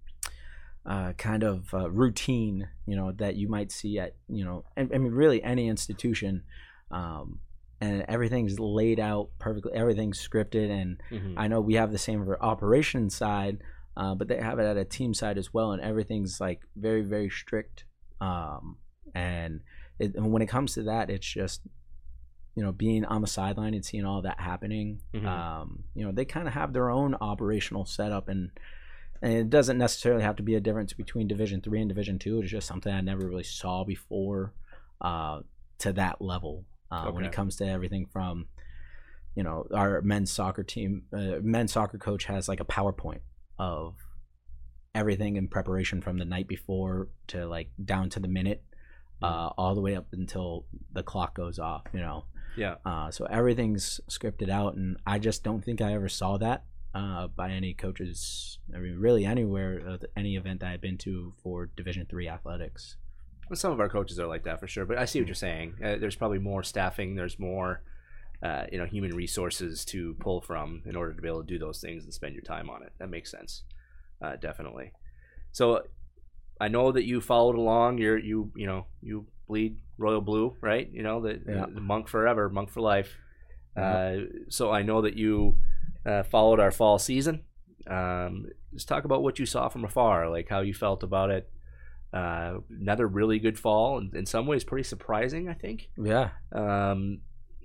uh, 0.95 1.13
kind 1.15 1.43
of 1.43 1.75
uh, 1.75 1.91
routine, 1.91 2.69
you 2.87 2.95
know, 2.95 3.11
that 3.11 3.35
you 3.35 3.49
might 3.49 3.73
see 3.73 3.99
at, 3.99 4.15
you 4.29 4.45
know, 4.45 4.65
and, 4.77 4.93
I 4.95 4.99
mean, 4.99 5.11
really 5.11 5.43
any 5.43 5.67
institution, 5.67 6.45
um, 6.93 7.41
and 7.81 8.05
everything's 8.07 8.61
laid 8.61 9.01
out 9.01 9.31
perfectly. 9.41 9.73
Everything's 9.75 10.21
scripted, 10.29 10.71
and 10.71 11.03
Mhm. 11.11 11.35
I 11.37 11.49
know 11.49 11.61
we 11.61 11.75
have 11.75 11.91
the 11.91 11.99
same 11.99 12.25
for 12.25 12.41
operations 12.41 13.17
side, 13.17 13.59
uh, 13.97 14.15
but 14.15 14.29
they 14.29 14.37
have 14.37 14.61
it 14.61 14.65
at 14.65 14.77
a 14.77 14.85
team 14.85 15.13
side 15.13 15.39
as 15.39 15.53
well, 15.53 15.73
and 15.73 15.83
everything's 15.83 16.41
like 16.41 16.61
very, 16.77 17.03
very 17.03 17.31
strict. 17.31 17.85
Um, 18.21 18.79
and, 19.13 19.63
it, 19.99 20.15
and 20.15 20.31
when 20.33 20.41
it 20.41 20.47
comes 20.47 20.75
to 20.75 20.85
that, 20.85 21.11
it's 21.11 21.27
just 21.27 21.63
you 22.57 22.63
know 22.63 22.73
being 22.73 23.05
on 23.05 23.21
the 23.21 23.27
sideline 23.29 23.75
and 23.75 23.85
seeing 23.85 24.05
all 24.05 24.23
that 24.23 24.41
happening. 24.41 25.01
Mhm. 25.15 25.27
Um, 25.27 25.85
you 25.95 26.05
know 26.05 26.11
they 26.11 26.25
kind 26.25 26.49
of 26.49 26.55
have 26.55 26.73
their 26.73 26.91
own 26.91 27.15
operational 27.15 27.85
setup, 27.85 28.29
and 28.29 28.51
and 29.23 29.33
it 29.33 29.51
doesn't 29.51 29.79
necessarily 29.79 30.23
have 30.23 30.37
to 30.37 30.43
be 30.43 30.55
a 30.55 30.61
difference 30.61 30.93
between 30.93 31.29
Division 31.29 31.61
Three 31.61 31.81
and 31.81 31.89
Division 31.89 32.19
Two. 32.19 32.41
It's 32.41 32.51
just 32.51 32.67
something 32.67 32.93
I 32.93 33.01
never 33.03 33.29
really 33.29 33.45
saw 33.45 33.85
before 33.85 34.55
uh, 35.01 35.43
to 35.79 35.93
that 35.93 36.21
level 36.23 36.65
uh, 36.91 37.11
when 37.11 37.25
it 37.25 37.33
comes 37.33 37.57
to 37.57 37.67
everything 37.67 38.07
from 38.07 38.47
you 39.35 39.43
know 39.43 39.67
our 39.75 40.01
men's 40.01 40.33
soccer 40.33 40.63
team 40.63 41.03
uh, 41.13 41.39
men's 41.43 41.73
soccer 41.73 41.99
coach 41.99 42.25
has 42.25 42.49
like 42.49 42.61
a 42.61 42.65
powerpoint 42.65 43.21
of 43.59 43.95
everything 44.95 45.37
in 45.37 45.47
preparation 45.47 46.01
from 46.01 46.17
the 46.17 46.25
night 46.25 46.49
before 46.49 47.09
to 47.27 47.47
like 47.47 47.69
down 47.85 48.09
to 48.09 48.19
the 48.19 48.29
minute 48.29 48.63
uh, 49.23 49.51
all 49.59 49.75
the 49.75 49.81
way 49.81 49.95
up 49.95 50.07
until 50.13 50.65
the 50.93 51.03
clock 51.03 51.35
goes 51.35 51.59
off 51.59 51.83
you 51.93 52.01
know 52.01 52.25
Yeah. 52.57 52.77
uh, 52.85 53.11
so 53.11 53.25
everything's 53.27 54.01
scripted 54.11 54.49
out 54.51 54.75
and 54.77 54.97
i 55.07 55.19
just 55.19 55.43
don't 55.45 55.63
think 55.65 55.81
i 55.81 55.93
ever 55.93 56.09
saw 56.09 56.37
that 56.39 56.65
uh, 56.95 57.27
by 57.29 57.51
any 57.51 57.75
coaches 57.75 58.59
i 58.75 58.79
mean 58.79 58.99
really 58.99 59.25
anywhere 59.27 59.83
uh, 59.87 59.99
any 60.17 60.37
event 60.37 60.61
that 60.61 60.71
i've 60.71 60.81
been 60.81 60.99
to 60.99 61.35
for 61.43 61.67
division 61.77 62.07
three 62.09 62.29
athletics 62.29 62.97
Well, 63.51 63.57
some 63.57 63.73
of 63.73 63.81
our 63.81 63.89
coaches 63.89 64.19
are 64.19 64.27
like 64.27 64.45
that 64.45 64.59
for 64.61 64.67
sure, 64.67 64.85
but 64.87 64.99
I 64.99 65.05
see 65.05 65.21
what 65.21 65.29
you're 65.29 65.35
saying. 65.37 65.75
Uh, 65.85 65.97
there's 66.01 66.17
probably 66.17 66.41
more 66.41 66.65
staffing. 66.65 67.15
There's 67.15 67.39
more, 67.39 67.83
uh, 68.43 68.65
you 68.73 68.79
know, 68.79 68.87
human 68.87 69.15
resources 69.15 69.85
to 69.93 70.15
pull 70.19 70.41
from 70.41 70.83
in 70.85 70.97
order 70.97 71.15
to 71.15 71.23
be 71.23 71.29
able 71.29 71.45
to 71.45 71.47
do 71.55 71.59
those 71.59 71.81
things 71.81 72.03
and 72.03 72.13
spend 72.13 72.35
your 72.35 72.43
time 72.43 72.69
on 72.69 72.83
it. 72.83 72.93
That 72.99 73.09
makes 73.09 73.31
sense, 73.31 73.63
uh, 74.21 74.35
definitely. 74.37 74.91
So, 75.53 75.83
I 76.61 76.69
know 76.69 76.93
that 76.93 77.05
you 77.05 77.21
followed 77.21 77.57
along. 77.57 77.99
You're 77.99 78.19
you 78.19 78.51
you 78.57 78.67
know 78.67 78.87
you 79.03 79.27
bleed 79.49 79.79
royal 79.99 80.21
blue, 80.21 80.57
right? 80.61 80.89
You 80.93 81.03
know 81.03 81.21
the, 81.21 81.41
Yeah. 81.47 81.67
the 81.69 81.81
monk 81.81 82.09
forever, 82.09 82.49
monk 82.49 82.71
for 82.71 82.81
life. 82.81 83.17
Uh, 83.77 84.17
so 84.49 84.71
I 84.71 84.83
know 84.83 85.03
that 85.03 85.17
you 85.17 85.59
uh, 86.07 86.23
followed 86.23 86.61
our 86.61 86.71
fall 86.71 86.99
season. 86.99 87.43
Um, 87.87 88.47
just 88.75 88.89
talk 88.89 89.05
about 89.05 89.23
what 89.23 89.39
you 89.39 89.47
saw 89.47 89.69
from 89.69 89.85
afar, 89.85 90.29
like 90.31 90.49
how 90.49 90.61
you 90.61 90.73
felt 90.75 91.03
about 91.03 91.31
it. 91.31 91.51
Uh, 92.13 92.59
another 92.71 93.07
really 93.07 93.39
good 93.39 93.59
fall, 93.59 93.99
and 93.99 94.15
in 94.15 94.25
some 94.25 94.47
ways 94.47 94.65
pretty 94.65 94.85
surprising. 94.85 95.49
I 95.49 95.55
think 95.55 95.89
yeah 96.03 96.31
um, 96.53 97.19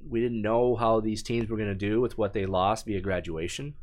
we 0.07 0.19
didn't 0.19 0.41
know 0.41 0.75
how 0.75 0.99
these 0.99 1.23
teams 1.23 1.49
were 1.49 1.57
going 1.57 1.69
to 1.69 1.75
do 1.75 2.01
with 2.01 2.17
what 2.17 2.33
they 2.33 2.45
lost 2.45 2.85
via 2.85 2.99
graduation, 2.99 3.75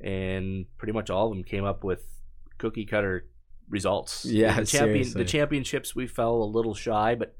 and 0.00 0.66
pretty 0.78 0.92
much 0.92 1.10
all 1.10 1.30
of 1.30 1.34
them 1.36 1.44
came 1.44 1.64
up 1.64 1.84
with 1.84 2.02
cookie 2.58 2.86
cutter 2.86 3.26
results. 3.68 4.24
Yeah, 4.24 4.60
the 4.60 4.66
champion 4.66 5.12
the 5.12 5.24
championships 5.24 5.94
we 5.94 6.06
fell 6.06 6.42
a 6.42 6.44
little 6.44 6.74
shy, 6.74 7.14
but 7.14 7.34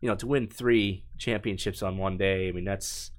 you 0.00 0.08
know 0.08 0.16
to 0.16 0.26
win 0.26 0.48
three 0.48 1.04
championships 1.18 1.82
on 1.82 1.98
one 1.98 2.16
day, 2.16 2.48
I 2.48 2.52
mean 2.52 2.64
that's 2.64 3.10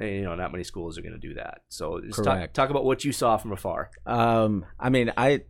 eh, 0.00 0.06
you 0.06 0.22
know 0.22 0.34
not 0.34 0.52
many 0.52 0.64
schools 0.64 0.98
are 0.98 1.02
going 1.02 1.12
to 1.12 1.18
do 1.18 1.34
that. 1.34 1.62
So 1.68 2.00
just 2.00 2.24
talk, 2.24 2.52
talk 2.52 2.70
about 2.70 2.84
what 2.84 3.04
you 3.04 3.12
saw 3.12 3.36
from 3.36 3.52
afar. 3.52 3.90
Um, 4.06 4.64
I 4.78 4.90
mean, 4.90 5.12
I 5.16 5.42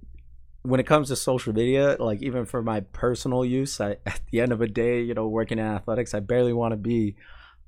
when 0.62 0.80
it 0.80 0.86
comes 0.86 1.08
to 1.08 1.16
social 1.16 1.52
media, 1.52 1.96
like 1.98 2.22
even 2.22 2.44
for 2.44 2.62
my 2.62 2.80
personal 2.80 3.44
use, 3.44 3.80
I 3.80 3.96
at 4.06 4.20
the 4.30 4.40
end 4.40 4.52
of 4.52 4.60
a 4.60 4.66
day, 4.66 5.02
you 5.02 5.14
know, 5.14 5.28
working 5.28 5.58
in 5.58 5.64
athletics, 5.64 6.14
I 6.14 6.20
barely 6.20 6.52
want 6.52 6.72
to 6.72 6.76
be 6.76 7.16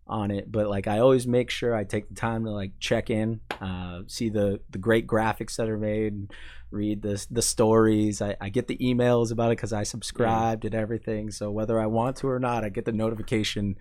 on 0.07 0.31
it, 0.31 0.51
but 0.51 0.69
like 0.69 0.87
I 0.89 0.99
always 0.99 1.27
make 1.27 1.49
sure 1.51 1.75
I 1.75 1.85
take 1.85 2.09
the 2.09 2.15
time 2.15 2.45
to 2.45 2.51
like 2.51 2.73
check 2.81 3.09
in, 3.11 3.41
uh, 3.61 4.01
see 4.09 4.29
the 4.29 4.61
the 4.71 4.79
great 4.79 5.07
graphics 5.07 5.57
that 5.57 5.69
are 5.69 5.79
made, 5.79 6.31
read 6.71 7.03
the 7.03 7.25
the 7.31 7.41
stories. 7.43 8.21
I, 8.21 8.37
I 8.41 8.49
get 8.49 8.67
the 8.67 8.77
emails 8.79 9.31
about 9.31 9.49
it 9.53 9.57
because 9.59 9.73
I 9.73 9.85
subscribed 9.85 10.65
and 10.65 10.75
everything. 10.75 11.31
So 11.31 11.51
whether 11.51 11.79
I 11.81 11.87
want 11.87 12.17
to 12.19 12.29
or 12.29 12.39
not, 12.41 12.65
I 12.65 12.69
get 12.69 12.85
the 12.85 12.93
notification. 12.93 13.77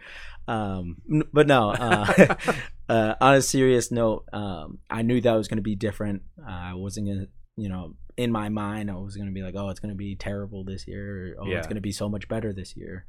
Um, 0.47 0.97
n- 1.11 1.23
but 1.33 1.47
no, 1.47 1.71
uh, 1.71 2.35
uh, 2.89 3.15
on 3.19 3.35
a 3.35 3.41
serious 3.41 3.91
note, 3.91 4.25
um, 4.31 4.79
I 4.89 5.01
knew 5.01 5.21
that 5.21 5.33
was 5.33 5.47
going 5.47 5.57
to 5.57 5.63
be 5.63 5.75
different. 5.75 6.21
Uh, 6.39 6.49
I 6.51 6.73
wasn't 6.75 7.07
gonna, 7.07 7.27
you 7.57 7.69
know, 7.69 7.95
in 8.17 8.31
my 8.31 8.49
mind, 8.49 8.91
I 8.91 8.95
was 8.95 9.15
going 9.15 9.27
to 9.27 9.33
be 9.33 9.41
like, 9.41 9.55
oh, 9.57 9.69
it's 9.69 9.79
going 9.79 9.89
to 9.93 9.97
be 9.97 10.15
terrible 10.15 10.63
this 10.63 10.87
year. 10.87 11.35
Or, 11.37 11.43
oh, 11.43 11.49
Yeah. 11.49 11.57
it's 11.57 11.67
going 11.67 11.75
to 11.75 11.81
be 11.81 11.91
so 11.91 12.09
much 12.09 12.27
better 12.27 12.53
this 12.53 12.75
year. 12.77 13.05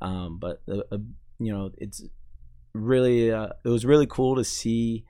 Um, 0.00 0.38
but 0.38 0.62
uh, 0.70 0.78
uh, 0.90 0.98
you 1.38 1.52
know, 1.52 1.70
it's 1.78 2.02
really, 2.76 3.32
uh, 3.32 3.48
it 3.64 3.68
was 3.68 3.84
really 3.84 4.06
cool 4.06 4.36
to 4.36 4.44
see. 4.44 5.04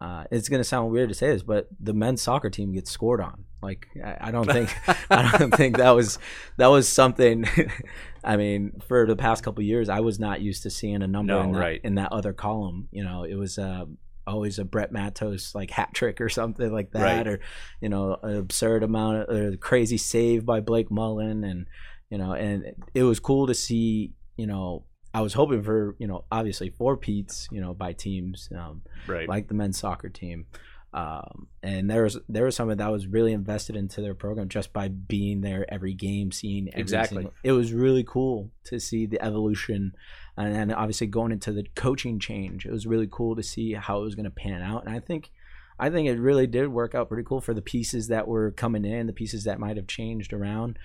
Uh, 0.00 0.24
it's 0.30 0.48
gonna 0.48 0.64
sound 0.64 0.90
weird 0.90 1.08
to 1.08 1.14
say 1.14 1.28
this, 1.28 1.42
but 1.42 1.68
the 1.80 1.94
men's 1.94 2.20
soccer 2.20 2.50
team 2.50 2.72
gets 2.72 2.90
scored 2.90 3.20
on. 3.20 3.44
Like 3.62 3.86
I, 4.04 4.28
I 4.28 4.30
don't 4.32 4.50
think 4.50 4.70
I 5.10 5.38
don't 5.38 5.54
think 5.54 5.78
that 5.78 5.92
was 5.92 6.18
that 6.58 6.66
was 6.66 6.88
something. 6.88 7.46
I 8.24 8.36
mean, 8.36 8.80
for 8.86 9.06
the 9.06 9.16
past 9.16 9.42
couple 9.44 9.60
of 9.62 9.66
years, 9.66 9.88
I 9.88 10.00
was 10.00 10.18
not 10.18 10.40
used 10.40 10.62
to 10.64 10.70
seeing 10.70 11.02
a 11.02 11.06
number 11.06 11.32
No, 11.34 11.42
in, 11.42 11.52
that, 11.52 11.58
right. 11.58 11.80
in 11.84 11.94
that 11.96 12.12
other 12.12 12.32
column. 12.32 12.88
You 12.90 13.04
know, 13.04 13.24
it 13.24 13.34
was 13.36 13.58
uh, 13.58 13.84
always 14.26 14.58
a 14.58 14.64
Brett 14.64 14.92
Matos 14.92 15.54
like 15.54 15.70
hat 15.70 15.94
trick 15.94 16.20
or 16.20 16.28
something 16.28 16.70
like 16.72 16.90
that, 16.92 17.02
Right. 17.02 17.26
or 17.26 17.40
you 17.80 17.88
know, 17.88 18.18
an 18.22 18.36
absurd 18.36 18.82
amount 18.82 19.28
of 19.28 19.36
or 19.36 19.56
crazy 19.56 19.96
save 19.96 20.44
by 20.44 20.60
Blake 20.60 20.90
Mullen, 20.90 21.44
and 21.44 21.66
you 22.10 22.18
know, 22.18 22.32
and 22.32 22.64
it 22.92 23.04
was 23.04 23.20
cool 23.20 23.46
to 23.46 23.54
see. 23.54 24.12
You 24.36 24.48
know, 24.48 24.84
I 25.14 25.20
was 25.22 25.32
hoping 25.34 25.62
for 25.62 25.94
you 25.98 26.06
know, 26.06 26.24
obviously 26.30 26.70
four 26.70 26.96
peats, 26.96 27.48
you 27.52 27.60
know, 27.60 27.72
by 27.74 27.92
teams. 27.92 28.48
Um, 28.56 28.82
Right. 29.06 29.28
like 29.28 29.48
the 29.48 29.54
men's 29.54 29.78
soccer 29.78 30.08
team. 30.08 30.46
Um, 30.92 31.48
and 31.62 31.90
there 31.90 32.04
was 32.04 32.18
there 32.28 32.44
was 32.44 32.54
someone 32.54 32.76
that 32.78 32.90
was 32.92 33.06
really 33.08 33.32
invested 33.32 33.74
into 33.74 34.00
their 34.00 34.14
program 34.14 34.48
just 34.48 34.72
by 34.72 34.86
being 34.88 35.40
there 35.40 35.66
every 35.72 35.92
game, 35.92 36.30
seeing 36.30 36.68
every 36.68 36.80
Exactly. 36.82 37.16
single- 37.22 37.34
it 37.42 37.50
was 37.52 37.72
really 37.72 38.04
cool 38.06 38.50
to 38.64 38.78
see 38.78 39.04
the 39.06 39.20
evolution, 39.20 39.92
and 40.36 40.54
then 40.54 40.70
obviously 40.72 41.08
going 41.08 41.32
into 41.32 41.52
the 41.52 41.64
coaching 41.74 42.20
change, 42.20 42.64
it 42.64 42.70
was 42.70 42.86
really 42.86 43.08
cool 43.10 43.34
to 43.34 43.42
see 43.42 43.72
how 43.72 44.00
it 44.00 44.04
was 44.04 44.14
going 44.14 44.24
to 44.24 44.30
pan 44.30 44.62
out. 44.62 44.86
And 44.86 44.94
I 44.94 45.00
think, 45.00 45.32
I 45.80 45.90
think 45.90 46.08
it 46.08 46.20
really 46.20 46.46
did 46.46 46.68
work 46.68 46.94
out 46.94 47.08
pretty 47.08 47.24
cool 47.24 47.40
for 47.40 47.54
the 47.54 47.62
pieces 47.62 48.06
that 48.06 48.28
were 48.28 48.52
coming 48.52 48.84
in, 48.84 49.08
the 49.08 49.12
pieces 49.12 49.42
that 49.44 49.58
might 49.58 49.76
have 49.76 49.88
changed 49.88 50.32
around. 50.32 50.78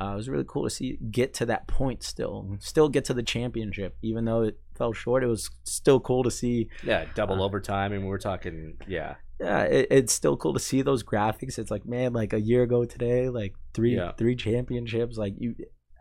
Uh, 0.00 0.12
it 0.12 0.16
was 0.16 0.28
really 0.28 0.44
cool 0.46 0.64
to 0.64 0.70
see 0.70 0.98
get 1.10 1.32
to 1.34 1.46
that 1.46 1.66
point 1.68 2.02
still, 2.02 2.56
still 2.58 2.88
get 2.88 3.04
to 3.06 3.14
the 3.14 3.22
championship, 3.22 3.96
even 4.02 4.24
though 4.24 4.42
it 4.42 4.58
fell 4.76 4.92
short. 4.92 5.22
It 5.22 5.28
was 5.28 5.50
still 5.64 6.00
cool 6.00 6.24
to 6.24 6.30
see 6.30 6.68
Yeah, 6.82 7.06
double 7.14 7.40
Uh, 7.40 7.44
overtime, 7.46 7.92
and 7.92 8.06
we're 8.06 8.18
talking. 8.18 8.76
Yeah, 8.88 9.14
yeah, 9.40 9.62
it, 9.62 9.86
it's 9.90 10.12
still 10.12 10.36
cool 10.36 10.52
to 10.54 10.60
see 10.60 10.82
those 10.82 11.02
graphics. 11.04 11.58
It's 11.58 11.70
like, 11.70 11.86
man, 11.86 12.12
like 12.12 12.32
a 12.32 12.40
year 12.40 12.62
ago 12.64 12.84
today, 12.84 13.28
like 13.28 13.54
three 13.72 13.94
Yeah. 13.96 14.12
three 14.12 14.34
championships. 14.36 15.16
Like 15.16 15.34
you, 15.38 15.54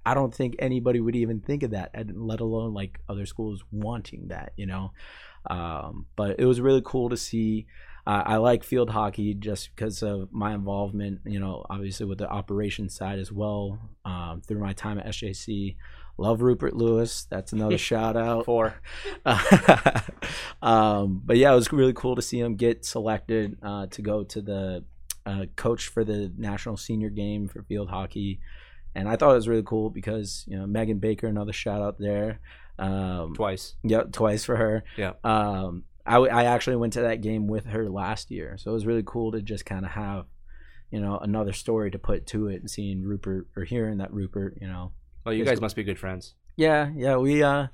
I 0.06 0.14
don't 0.16 0.34
think 0.34 0.56
anybody 0.60 1.00
would 1.00 1.16
even 1.16 1.40
think 1.40 1.64
of 1.64 1.72
that, 1.72 1.92
and 1.94 2.12
let 2.18 2.40
alone 2.40 2.74
like 2.74 3.00
other 3.08 3.26
schools 3.26 3.64
wanting 3.72 4.30
that, 4.30 4.54
you 4.58 4.66
know. 4.66 4.92
Um, 5.50 6.08
but 6.16 6.40
it 6.40 6.46
was 6.46 6.60
really 6.62 6.82
cool 6.84 7.10
to 7.10 7.18
see. 7.18 7.68
Uh, 8.06 8.24
I 8.26 8.38
like 8.38 8.64
field 8.64 8.90
hockey 8.90 9.34
just 9.34 9.74
because 9.76 10.04
of 10.04 10.32
my 10.32 10.54
involvement, 10.54 11.22
you 11.26 11.40
know, 11.40 11.66
obviously 11.70 12.06
with 12.06 12.18
the 12.18 12.30
operations 12.30 12.96
side 12.96 13.18
as 13.18 13.32
well. 13.32 13.80
Um, 14.04 14.42
through 14.46 14.60
my 14.60 14.74
time 14.74 15.00
at 15.00 15.06
SJC, 15.08 15.78
love 16.18 16.42
Rupert 16.42 16.76
Lewis. 16.76 17.26
That's 17.30 17.54
another 17.54 17.78
shout 17.90 18.18
out. 18.18 18.46
four. 18.46 18.76
um, 20.62 21.22
but 21.24 21.38
yeah, 21.38 21.52
it 21.54 21.56
was 21.56 21.72
really 21.72 21.94
cool 21.94 22.16
to 22.16 22.22
see 22.22 22.40
him 22.40 22.56
get 22.56 22.86
selected 22.86 23.58
uh, 23.64 23.88
to 23.88 24.02
go 24.02 24.24
to 24.24 24.42
the 24.42 24.84
uh, 25.26 25.46
coach 25.56 25.88
for 25.88 26.04
the 26.04 26.32
national 26.38 26.78
senior 26.78 27.10
game 27.10 27.48
for 27.48 27.64
field 27.64 27.90
hockey, 27.90 28.42
and 28.96 29.08
I 29.08 29.16
thought 29.16 29.32
it 29.32 29.36
was 29.36 29.48
really 29.48 29.64
cool 29.64 29.90
because 29.90 30.44
you 30.48 30.58
know 30.58 30.68
Megan 30.68 31.00
Baker, 31.00 31.28
another 31.28 31.54
shout 31.54 31.82
out 31.82 31.98
there. 32.00 32.40
Um, 32.78 33.34
twice. 33.36 33.76
yeah, 33.84 34.04
twice 34.12 34.44
for 34.44 34.56
her. 34.56 34.84
Yeah. 34.98 35.14
Um, 35.24 35.84
I, 36.06 36.14
w- 36.14 36.32
I 36.32 36.46
actually 36.46 36.76
went 36.76 36.94
to 36.94 37.02
that 37.04 37.22
game 37.22 37.48
with 37.48 37.66
her 37.68 37.90
last 37.90 38.30
year, 38.32 38.58
so 38.58 38.72
it 38.72 38.74
was 38.74 38.86
really 38.86 39.04
cool 39.06 39.32
to 39.32 39.42
just 39.42 39.66
kind 39.66 39.86
of 39.86 39.92
have, 39.92 40.26
you 40.92 41.00
know, 41.00 41.18
another 41.18 41.54
story 41.54 41.92
to 41.92 42.00
put 42.00 42.28
to 42.28 42.48
it 42.48 42.60
and 42.62 42.70
seeing 42.70 43.04
Rupert 43.04 43.48
or 43.56 43.64
hearing 43.64 43.98
that 44.00 44.14
Rupert, 44.14 44.58
you 44.62 44.68
know, 44.68 44.92
Well, 45.26 45.34
you 45.34 45.46
guys 45.46 45.62
must 45.62 45.76
be 45.76 45.84
good 45.84 45.98
friends. 46.00 46.36
yeah, 46.58 46.90
yeah, 46.96 47.16
we 47.18 47.42
uh, 47.42 47.68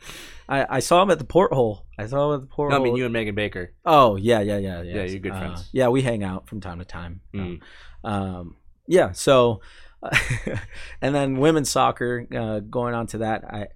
I 0.48 0.78
I 0.78 0.80
saw 0.80 1.02
him 1.04 1.10
at 1.12 1.18
the 1.20 1.26
porthole. 1.26 1.86
I 1.98 2.06
saw 2.06 2.30
him 2.30 2.36
at 2.36 2.42
the 2.42 2.48
No, 2.48 2.56
porthole. 2.56 2.80
I 2.80 2.84
mean 2.84 2.96
you 2.96 3.04
and 3.06 3.12
Megan 3.14 3.36
Baker. 3.36 3.74
Oh 3.84 4.16
yeah, 4.16 4.40
yeah, 4.42 4.58
yeah, 4.58 4.82
yeah. 4.84 4.94
Yeah, 4.98 5.04
you're 5.04 5.20
good 5.20 5.32
Uh, 5.34 5.40
friends. 5.40 5.70
yeah, 5.74 5.88
we 5.90 6.02
hang 6.02 6.24
out 6.24 6.48
from 6.48 6.62
time 6.62 6.80
to 6.80 6.86
time. 6.86 7.22
Mm. 7.34 7.60
Um, 8.04 8.56
yeah. 8.88 9.12
So, 9.12 9.60
and 11.02 11.14
then 11.16 11.38
women's 11.40 11.70
soccer. 11.70 12.26
Uh, 12.34 12.60
going 12.60 12.94
on 12.94 13.08
to 13.08 13.18
that, 13.20 13.44
I, 13.46 13.68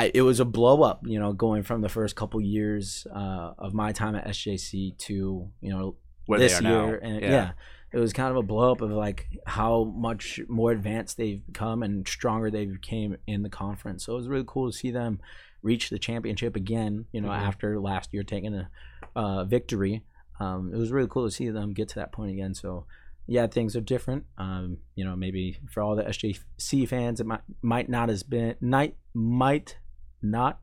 I, 0.00 0.10
it 0.14 0.22
was 0.22 0.40
a 0.40 0.44
blow 0.44 0.82
up. 0.82 1.00
You 1.06 1.18
know, 1.20 1.32
going 1.32 1.62
from 1.62 1.80
the 1.80 1.88
first 1.88 2.16
couple 2.16 2.40
years 2.40 3.06
uh, 3.14 3.52
of 3.58 3.74
my 3.74 3.92
time 3.92 4.14
at 4.16 4.26
SJC 4.26 4.96
to 4.98 5.48
you 5.60 5.70
know 5.70 5.96
Where 6.26 6.38
this 6.38 6.52
they 6.52 6.58
are 6.58 6.62
now. 6.62 6.86
year, 6.86 6.96
and 7.02 7.20
yeah. 7.22 7.52
It 7.92 7.98
was 7.98 8.12
kind 8.12 8.30
of 8.30 8.36
a 8.36 8.42
blow 8.44 8.70
up 8.70 8.82
of 8.82 8.92
like 8.92 9.26
how 9.46 9.82
much 9.82 10.38
more 10.48 10.70
advanced 10.70 11.16
they've 11.16 11.44
become 11.44 11.82
and 11.82 12.06
stronger 12.06 12.48
they 12.48 12.66
became 12.66 13.16
in 13.26 13.42
the 13.42 13.48
conference. 13.48 14.04
So 14.04 14.12
it 14.12 14.16
was 14.18 14.28
really 14.28 14.44
cool 14.46 14.70
to 14.70 14.76
see 14.76 14.92
them 14.92 15.18
reach 15.62 15.90
the 15.90 15.98
championship 15.98 16.54
again. 16.54 17.06
You 17.10 17.20
know, 17.20 17.30
Mhm. 17.30 17.38
after 17.48 17.80
last 17.80 18.14
year 18.14 18.22
taking 18.22 18.54
a 18.54 18.70
uh, 19.16 19.42
victory, 19.42 20.04
um, 20.38 20.70
it 20.72 20.76
was 20.76 20.92
really 20.92 21.08
cool 21.08 21.26
to 21.26 21.32
see 21.34 21.48
them 21.50 21.72
get 21.72 21.88
to 21.88 21.94
that 21.96 22.12
point 22.12 22.30
again. 22.30 22.54
So 22.54 22.86
yeah, 23.26 23.48
things 23.48 23.74
are 23.74 23.80
different. 23.80 24.24
Um, 24.38 24.78
you 24.94 25.04
know, 25.04 25.16
maybe 25.16 25.58
for 25.68 25.82
all 25.82 25.96
the 25.96 26.04
SJC 26.04 26.86
fans, 26.88 27.18
it 27.18 27.26
might 27.26 27.42
might 27.60 27.88
not 27.88 28.08
has 28.08 28.22
been 28.22 28.54
night 28.60 28.94
might 29.14 29.78
not 30.22 30.60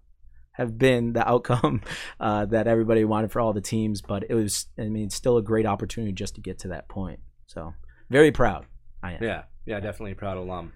have 0.52 0.78
been 0.78 1.14
the 1.14 1.28
outcome 1.28 1.82
uh, 2.20 2.46
that 2.46 2.68
everybody 2.68 3.06
wanted 3.06 3.32
for 3.32 3.40
all 3.40 3.54
the 3.54 3.62
teams, 3.62 4.02
but 4.02 4.24
it 4.30 4.34
was 4.34 4.68
I 4.78 4.90
mean 4.90 5.10
still 5.10 5.38
a 5.38 5.44
great 5.44 5.66
opportunity 5.66 6.14
just 6.14 6.36
to 6.36 6.42
get 6.42 6.60
to 6.60 6.70
that 6.70 6.90
point. 6.90 7.20
So 7.46 7.74
very 8.10 8.32
proud. 8.32 8.66
I 9.04 9.14
am. 9.14 9.24
Yeah, 9.24 9.44
yeah, 9.66 9.80
definitely 9.80 10.14
a 10.14 10.16
proud 10.16 10.38
alum. 10.38 10.74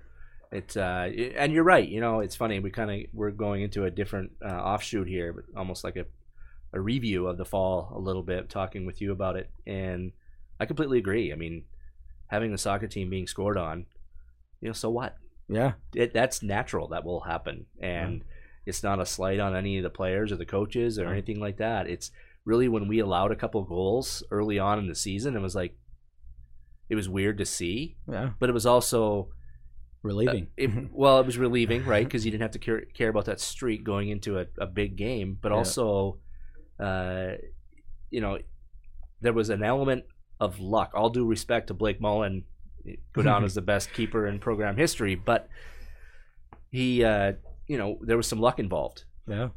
It's 0.51 0.75
uh, 0.75 1.09
and 1.35 1.53
you're 1.53 1.63
right. 1.63 1.87
You 1.87 2.01
know, 2.01 2.19
it's 2.19 2.35
funny. 2.35 2.59
We 2.59 2.71
kind 2.71 2.91
of 2.91 3.09
we're 3.13 3.31
going 3.31 3.61
into 3.61 3.85
a 3.85 3.91
different 3.91 4.31
uh, 4.43 4.49
offshoot 4.49 5.07
here, 5.07 5.33
but 5.33 5.45
almost 5.57 5.83
like 5.83 5.95
a 5.95 6.05
a 6.73 6.79
review 6.79 7.27
of 7.27 7.37
the 7.37 7.45
fall 7.45 7.91
a 7.93 7.99
little 7.99 8.23
bit, 8.23 8.49
talking 8.49 8.85
with 8.85 9.01
you 9.01 9.11
about 9.11 9.35
it, 9.35 9.49
and 9.65 10.11
I 10.59 10.65
completely 10.65 10.99
agree. 10.99 11.33
I 11.33 11.35
mean, 11.35 11.63
having 12.27 12.51
the 12.51 12.57
soccer 12.57 12.87
team 12.87 13.09
being 13.09 13.27
scored 13.27 13.57
on, 13.57 13.85
you 14.61 14.69
know, 14.69 14.73
so 14.73 14.89
what? 14.89 15.17
Yeah. 15.49 15.73
It, 15.93 16.13
that's 16.13 16.41
natural. 16.41 16.89
That 16.89 17.03
will 17.03 17.21
happen, 17.21 17.65
and 17.81 18.23
it's 18.65 18.83
not 18.83 18.99
a 18.99 19.05
slight 19.05 19.39
on 19.39 19.55
any 19.55 19.77
of 19.77 19.83
the 19.83 19.89
players 19.89 20.31
or 20.31 20.35
the 20.35 20.45
coaches 20.45 20.99
or 20.99 21.07
anything 21.07 21.39
like 21.39 21.57
that. 21.57 21.87
It's 21.87 22.11
really 22.45 22.67
when 22.67 22.87
we 22.87 22.99
allowed 22.99 23.31
a 23.31 23.35
couple 23.35 23.63
goals 23.63 24.23
early 24.31 24.59
on 24.59 24.79
in 24.79 24.87
the 24.87 24.95
season, 24.95 25.35
it 25.35 25.39
was 25.41 25.55
like 25.55 25.75
it 26.89 26.95
was 26.95 27.07
weird 27.07 27.37
to 27.37 27.45
see, 27.45 27.95
Yeah. 28.11 28.31
but 28.39 28.49
it 28.49 28.53
was 28.53 28.65
also 28.65 29.29
Relieving. 30.03 30.45
uh, 30.45 30.47
it, 30.57 30.69
well, 30.91 31.19
it 31.19 31.25
was 31.25 31.37
relieving, 31.37 31.85
right? 31.85 32.03
Because 32.05 32.25
you 32.25 32.31
didn't 32.31 32.41
have 32.41 32.51
to 32.51 32.59
care, 32.59 32.81
care 32.93 33.09
about 33.09 33.25
that 33.25 33.39
streak 33.39 33.83
going 33.83 34.09
into 34.09 34.39
a, 34.39 34.45
a 34.59 34.65
big 34.67 34.95
game, 34.97 35.37
but 35.41 35.51
Yeah. 35.51 35.57
also, 35.59 36.19
uh, 36.79 37.33
you 38.09 38.19
know, 38.19 38.39
there 39.21 39.31
was 39.33 39.49
an 39.49 39.63
element 39.63 40.03
of 40.39 40.59
luck. 40.59 40.91
All 40.95 41.09
due 41.09 41.25
respect 41.25 41.67
to 41.67 41.73
Blake 41.73 42.01
Mullen, 42.01 42.43
go 43.13 43.21
down 43.21 43.43
as 43.45 43.53
the 43.59 43.61
best 43.61 43.93
keeper 43.93 44.27
in 44.27 44.39
program 44.39 44.75
history, 44.75 45.15
but 45.15 45.47
he, 46.71 47.03
uh, 47.03 47.33
you 47.71 47.77
know, 47.77 47.97
there 48.01 48.17
was 48.17 48.27
some 48.27 48.39
luck 48.39 48.59
involved. 48.59 49.05
yeah. 49.27 49.49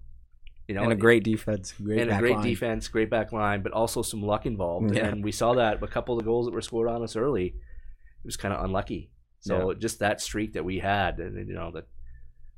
You 0.69 0.75
know, 0.75 0.83
and 0.85 0.93
a 0.93 0.97
great 0.97 1.25
defense. 1.25 1.73
Great 1.73 2.01
and 2.01 2.11
a 2.11 2.19
great 2.19 2.37
line. 2.37 2.47
defense, 2.47 2.89
great 2.89 3.11
back 3.11 3.33
line, 3.33 3.63
but 3.63 3.73
also 3.73 4.01
some 4.01 4.23
luck 4.23 4.47
involved. 4.47 4.95
Yeah. 4.97 5.09
And 5.09 5.23
we 5.23 5.31
saw 5.31 5.53
that 5.55 5.83
a 5.83 5.87
couple 5.87 6.15
of 6.15 6.21
the 6.21 6.25
goals 6.25 6.47
that 6.47 6.55
were 6.55 6.63
scored 6.63 6.89
on 6.89 7.03
us 7.03 7.17
early. 7.17 7.49
It 7.49 8.25
was 8.25 8.39
kind 8.39 8.55
of 8.55 8.65
unlucky. 8.65 9.11
So 9.41 9.75
just 9.75 9.99
that 9.99 10.23
streak 10.23 10.55
that 10.55 10.65
we 10.65 10.79
had, 10.79 11.19
and 11.19 11.47
you 11.47 11.55
know, 11.55 11.71
that 11.73 11.87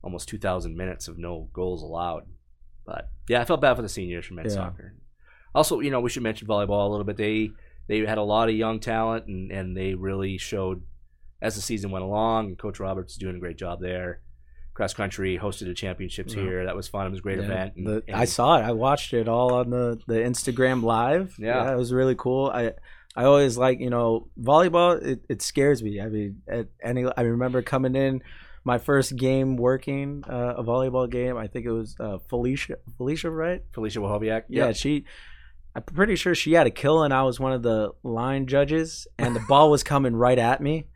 almost 0.05 0.29
2,000 0.29 0.77
minutes 0.77 1.09
of 1.09 1.19
no 1.19 1.49
goals 1.53 1.83
allowed. 1.83 2.27
But 2.85 3.09
yeah, 3.29 3.41
I 3.41 3.45
felt 3.45 3.61
bad 3.61 3.75
for 3.75 3.83
the 3.83 3.89
seniors 3.89 4.25
from 4.27 4.37
men's 4.37 4.55
Yeah. 4.55 4.67
soccer. 4.67 4.95
Also, 5.53 5.81
you 5.81 5.91
know, 5.91 5.99
we 6.01 6.11
should 6.11 6.23
mention 6.23 6.47
volleyball 6.47 6.87
a 6.87 6.91
little 6.91 7.05
bit. 7.11 7.17
They 7.17 7.51
they 7.89 7.99
had 8.07 8.19
a 8.19 8.23
lot 8.23 8.49
of 8.49 8.55
young 8.55 8.79
talent, 8.79 9.27
and 9.27 9.51
and 9.51 9.77
they 9.77 9.95
really 9.95 10.39
showed 10.39 10.83
as 11.43 11.57
the 11.57 11.61
season 11.61 11.91
went 11.91 12.05
along. 12.05 12.55
Coach 12.55 12.79
Roberts 12.79 13.15
is 13.15 13.19
doing 13.19 13.35
a 13.35 13.41
great 13.41 13.59
job 13.59 13.81
there. 13.81 14.21
Cross 14.77 14.93
country 14.93 15.39
hosted 15.39 15.65
the 15.69 15.73
championships 15.75 16.35
Yeah. 16.35 16.43
here. 16.43 16.65
That 16.67 16.77
was 16.77 16.87
fun. 16.87 17.07
It 17.07 17.11
was 17.11 17.21
a 17.21 17.23
great 17.23 17.39
Yeah, 17.39 17.45
event. 17.47 17.77
and- 17.77 17.87
the- 17.87 18.03
and- 18.07 18.17
I 18.17 18.27
saw 18.27 18.59
it. 18.59 18.63
I 18.63 18.73
watched 18.73 19.15
it 19.15 19.27
all 19.27 19.55
on 19.55 19.71
the, 19.71 19.99
the 20.07 20.17
Instagram 20.17 20.83
live. 20.83 21.35
Yeah. 21.39 21.73
it 21.73 21.77
was 21.77 21.95
really 21.95 22.15
cool. 22.15 22.51
I 22.53 22.73
I 23.17 23.25
always 23.25 23.57
like 23.57 23.81
you 23.81 23.89
know 23.89 24.29
volleyball. 24.39 25.03
It, 25.03 25.21
it 25.31 25.41
scares 25.41 25.83
me. 25.83 25.99
I 26.03 26.09
mean, 26.09 26.43
at 26.47 26.67
any 26.85 27.07
I 27.17 27.23
remember 27.23 27.63
coming 27.63 27.97
in 27.97 28.23
my 28.65 28.77
first 28.77 29.17
game 29.17 29.57
working 29.57 30.23
uh, 30.29 30.57
a 30.59 30.63
volleyball 30.63 31.09
game. 31.09 31.39
I 31.39 31.47
think 31.47 31.65
it 31.65 31.73
was 31.73 31.97
uh, 31.99 32.19
Felicia. 32.29 32.77
Felicia, 32.99 33.31
right? 33.31 33.63
Felicia 33.73 34.01
Wahobiak. 34.01 34.43
Yeah, 34.51 34.73
she. 34.73 35.07
I'm 35.75 35.83
pretty 35.85 36.17
sure 36.17 36.35
she 36.35 36.53
had 36.53 36.67
a 36.67 36.71
kill, 36.71 37.03
and 37.03 37.15
I 37.15 37.23
was 37.23 37.41
one 37.41 37.53
of 37.53 37.63
the 37.63 37.93
line 38.03 38.47
judges, 38.47 39.07
and 39.19 39.35
the 39.35 39.45
ball 39.49 39.71
was 39.71 39.83
coming 39.83 40.15
right 40.17 40.39
at 40.39 40.61
me, 40.61 40.87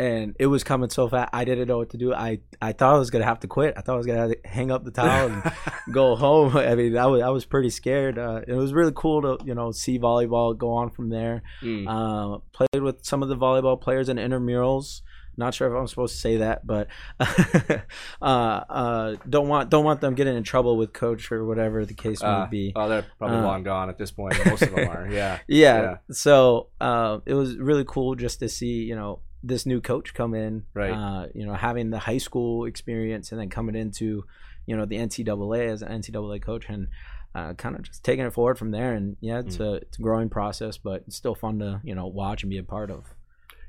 and 0.00 0.34
it 0.38 0.46
was 0.46 0.64
coming 0.64 0.88
so 0.90 1.08
fast. 1.08 1.28
I 1.32 1.44
didn't 1.44 1.68
know 1.68 1.76
what 1.78 1.90
to 1.90 1.98
do. 1.98 2.14
I 2.14 2.40
I 2.62 2.72
thought 2.72 2.94
I 2.94 2.98
was 2.98 3.10
gonna 3.10 3.24
have 3.26 3.40
to 3.40 3.48
quit. 3.48 3.74
I 3.76 3.82
thought 3.82 3.94
I 3.94 3.96
was 3.98 4.06
gonna 4.06 4.20
have 4.20 4.30
to 4.30 4.38
hang 4.48 4.70
up 4.70 4.82
the 4.84 4.90
towel 4.90 5.28
and 5.28 5.42
go 5.92 6.16
home. 6.16 6.56
I 6.56 6.74
mean, 6.74 6.96
I 6.96 7.06
was 7.06 7.20
I 7.22 7.28
was 7.28 7.44
pretty 7.44 7.70
scared. 7.70 8.18
Uh, 8.18 8.40
it 8.48 8.54
was 8.54 8.72
really 8.72 8.92
cool 8.94 9.20
to 9.22 9.44
you 9.44 9.54
know 9.54 9.72
see 9.72 9.98
volleyball 9.98 10.56
go 10.56 10.70
on 10.72 10.90
from 10.90 11.10
there. 11.10 11.42
Mm. 11.62 11.84
Uh, 11.86 12.38
played 12.52 12.82
with 12.82 13.04
some 13.04 13.22
of 13.22 13.28
the 13.28 13.36
volleyball 13.36 13.80
players 13.80 14.08
in 14.08 14.16
intramurals. 14.16 15.02
Not 15.36 15.54
sure 15.54 15.68
if 15.72 15.78
I'm 15.78 15.86
supposed 15.86 16.14
to 16.16 16.20
say 16.20 16.36
that, 16.38 16.66
but 16.66 16.88
uh, 17.20 18.24
uh, 18.24 19.16
don't 19.28 19.48
want 19.48 19.70
don't 19.70 19.84
want 19.84 20.00
them 20.00 20.14
getting 20.14 20.36
in 20.36 20.42
trouble 20.42 20.76
with 20.76 20.92
coach 20.92 21.30
or 21.32 21.44
whatever 21.44 21.86
the 21.86 21.94
case 21.94 22.22
Uh, 22.22 22.44
may 22.44 22.50
be. 22.50 22.72
Oh, 22.76 22.88
they're 22.88 23.06
probably 23.18 23.38
Uh, 23.38 23.42
long 23.42 23.62
gone 23.62 23.88
at 23.88 23.98
this 23.98 24.10
point. 24.10 24.34
Most 24.46 24.62
of 24.62 24.72
them 24.74 24.88
are. 24.88 25.06
Yeah. 25.10 25.38
yeah. 25.48 25.82
Yeah. 25.82 25.96
So 26.10 26.68
uh, 26.80 27.18
it 27.26 27.34
was 27.34 27.56
really 27.56 27.84
cool 27.86 28.14
just 28.14 28.40
to 28.40 28.48
see, 28.48 28.82
you 28.84 28.94
know, 28.96 29.20
this 29.42 29.64
new 29.66 29.80
coach 29.80 30.12
come 30.14 30.34
in. 30.34 30.64
Right. 30.74 30.90
Uh, 30.92 31.26
you 31.34 31.46
know, 31.46 31.54
having 31.54 31.90
the 31.90 31.98
high 31.98 32.18
school 32.18 32.64
experience 32.66 33.32
and 33.32 33.40
then 33.40 33.48
coming 33.48 33.74
into, 33.74 34.24
you 34.66 34.76
know, 34.76 34.84
the 34.84 34.96
NCAA 34.96 35.68
as 35.70 35.82
an 35.82 36.02
NCAA 36.02 36.42
coach 36.42 36.66
and 36.68 36.88
uh, 37.34 37.54
kind 37.54 37.76
of 37.76 37.82
just 37.82 38.02
taking 38.04 38.24
it 38.26 38.32
forward 38.32 38.58
from 38.58 38.70
there. 38.70 38.92
And 38.92 39.16
yeah, 39.20 39.38
it's 39.40 39.56
Mm. 39.56 39.66
a 39.66 39.72
it's 39.74 39.98
a 39.98 40.02
growing 40.02 40.28
process, 40.28 40.78
but 40.78 41.04
it's 41.06 41.16
still 41.16 41.34
fun 41.34 41.58
to 41.60 41.80
you 41.84 41.94
know 41.94 42.06
watch 42.06 42.42
and 42.42 42.50
be 42.50 42.58
a 42.58 42.62
part 42.64 42.90
of. 42.90 43.04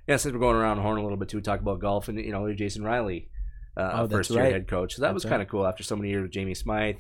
Yeah, 0.08 0.18
since 0.18 0.34
we're 0.34 0.40
going 0.40 0.56
around 0.58 0.78
the 0.78 0.84
horn 0.84 0.98
a 0.98 1.02
little 1.04 1.18
bit 1.18 1.30
too, 1.30 1.42
talk 1.42 1.60
about 1.60 1.80
golf 1.80 2.08
and 2.10 2.20
you 2.20 2.32
know 2.32 2.52
Jason 2.54 2.84
Riley, 2.84 3.30
uh, 3.78 3.92
Oh, 3.94 4.08
first 4.08 4.32
year 4.32 4.42
right. 4.44 4.52
head 4.54 4.68
coach. 4.68 4.96
So 4.96 5.02
that 5.02 5.10
That's 5.10 5.14
was 5.14 5.26
right. 5.26 5.30
kind 5.32 5.42
of 5.44 5.48
cool 5.48 5.66
after 5.68 5.84
so 5.84 5.96
many 5.96 6.10
years 6.10 6.24
with 6.24 6.32
Jamie 6.32 6.56
Smythe. 6.56 6.98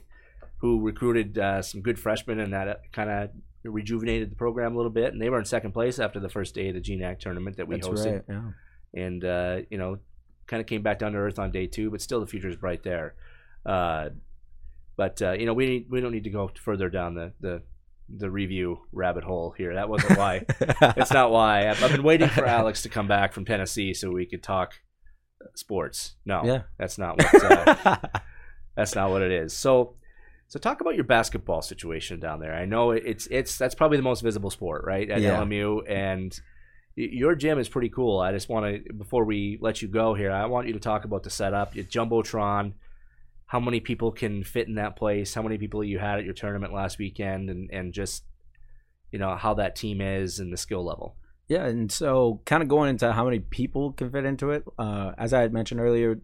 who 0.60 0.79
recruited 0.81 1.39
uh, 1.39 1.62
some 1.63 1.81
good 1.81 1.97
freshmen 1.97 2.39
and 2.39 2.53
that 2.53 2.81
kind 2.93 3.10
of 3.10 3.29
rejuvenated 3.63 4.32
the 4.32 4.36
program 4.36 4.74
a 4.74 4.76
little 4.78 4.91
bit. 4.91 5.13
And 5.13 5.21
they 5.21 5.30
were 5.30 5.39
in 5.39 5.45
second 5.45 5.71
place 5.74 6.00
after 6.00 6.19
the 6.19 6.30
first 6.30 6.56
day 6.56 6.69
of 6.69 6.76
the 6.76 6.82
GNAC 6.82 7.19
tournament 7.19 7.58
that 7.58 7.67
we 7.67 7.76
That's 7.76 7.88
hosted. 7.88 8.24
right. 8.28 8.38
Yeah. 8.93 9.04
and 9.04 9.26
uh, 9.26 9.58
you 9.69 9.78
know, 9.78 9.97
kind 10.47 10.60
of 10.62 10.67
came 10.67 10.82
back 10.82 11.00
down 11.00 11.12
to 11.13 11.17
earth 11.19 11.39
on 11.39 11.52
day 11.52 11.67
two, 11.67 11.89
but 11.91 12.02
still 12.02 12.19
the 12.19 12.28
future 12.28 12.50
is 12.50 12.56
bright 12.58 12.84
there. 12.84 13.15
Uh, 13.65 14.10
but 14.97 15.21
uh, 15.21 15.32
you 15.34 15.45
know, 15.45 15.54
we 15.54 15.65
need, 15.67 15.86
we 15.89 16.02
don't 16.02 16.12
need 16.12 16.24
to 16.26 16.30
go 16.30 16.52
further 16.63 16.89
down 16.89 17.13
the 17.15 17.32
the 17.39 17.62
the 18.13 18.30
review 18.30 18.80
rabbit 18.91 19.24
hole 19.24 19.52
here. 19.58 19.74
That 19.76 19.88
wasn't 19.88 20.17
why. 20.17 20.45
it's 20.60 21.13
not 21.13 21.32
why. 21.32 21.69
I've, 21.69 21.82
I've 21.82 21.91
been 21.91 22.04
waiting 22.04 22.28
for 22.28 22.45
Alex 22.45 22.82
to 22.84 22.89
come 22.89 23.08
back 23.08 23.32
from 23.32 23.45
Tennessee 23.45 23.93
so 23.93 24.12
we 24.12 24.26
could 24.26 24.43
talk 24.43 24.74
sports. 25.56 26.15
No, 26.26 26.41
Yeah. 26.43 26.62
that's 26.78 26.97
not 26.97 27.17
what. 27.17 27.43
Uh, 27.86 27.97
that's 28.76 28.95
not 28.95 29.12
what 29.12 29.21
it 29.21 29.32
is. 29.32 29.54
So, 29.54 29.95
so 30.51 30.59
talk 30.59 30.81
about 30.81 30.95
your 30.95 31.05
basketball 31.05 31.61
situation 31.61 32.19
down 32.19 32.41
there. 32.41 32.53
I 32.53 32.65
know 32.65 32.91
it's 32.91 33.25
it's 33.27 33.57
that's 33.57 33.73
probably 33.73 33.95
the 33.95 34.03
most 34.03 34.19
visible 34.19 34.49
sport, 34.49 34.83
right, 34.83 35.09
at 35.09 35.21
Yeah. 35.21 35.37
LMU, 35.37 35.89
and 35.89 36.37
your 36.93 37.35
gym 37.35 37.57
is 37.57 37.69
pretty 37.69 37.87
cool. 37.87 38.19
I 38.19 38.33
just 38.33 38.49
want 38.49 38.65
to 38.85 38.93
before 38.93 39.23
we 39.23 39.57
let 39.61 39.81
you 39.81 39.87
go 39.87 40.13
here, 40.13 40.29
I 40.29 40.47
want 40.47 40.67
you 40.67 40.73
to 40.73 40.79
talk 40.79 41.05
about 41.05 41.23
the 41.23 41.29
setup, 41.29 41.73
your 41.73 41.85
jumbotron. 41.85 42.73
How 43.45 43.61
many 43.61 43.79
people 43.79 44.11
can 44.11 44.43
fit 44.43 44.67
in 44.67 44.75
that 44.75 44.97
place? 44.97 45.33
How 45.33 45.41
many 45.41 45.57
people 45.57 45.85
you 45.85 45.99
had 45.99 46.19
at 46.19 46.25
your 46.25 46.33
tournament 46.33 46.73
last 46.73 46.99
weekend, 46.99 47.49
and 47.49 47.69
and 47.71 47.93
just 47.93 48.25
you 49.09 49.19
know 49.19 49.37
how 49.37 49.53
that 49.53 49.77
team 49.77 50.01
is 50.01 50.39
and 50.39 50.51
the 50.51 50.57
skill 50.57 50.83
level. 50.83 51.15
Yeah, 51.47 51.65
and 51.65 51.89
so 51.89 52.41
kind 52.45 52.61
of 52.61 52.67
going 52.67 52.89
into 52.89 53.09
how 53.13 53.23
many 53.23 53.39
people 53.39 53.93
can 53.93 54.11
fit 54.11 54.25
into 54.25 54.51
it. 54.51 54.65
Uh, 54.77 55.13
as 55.17 55.31
I 55.33 55.39
had 55.39 55.53
mentioned 55.53 55.79
earlier, 55.79 56.19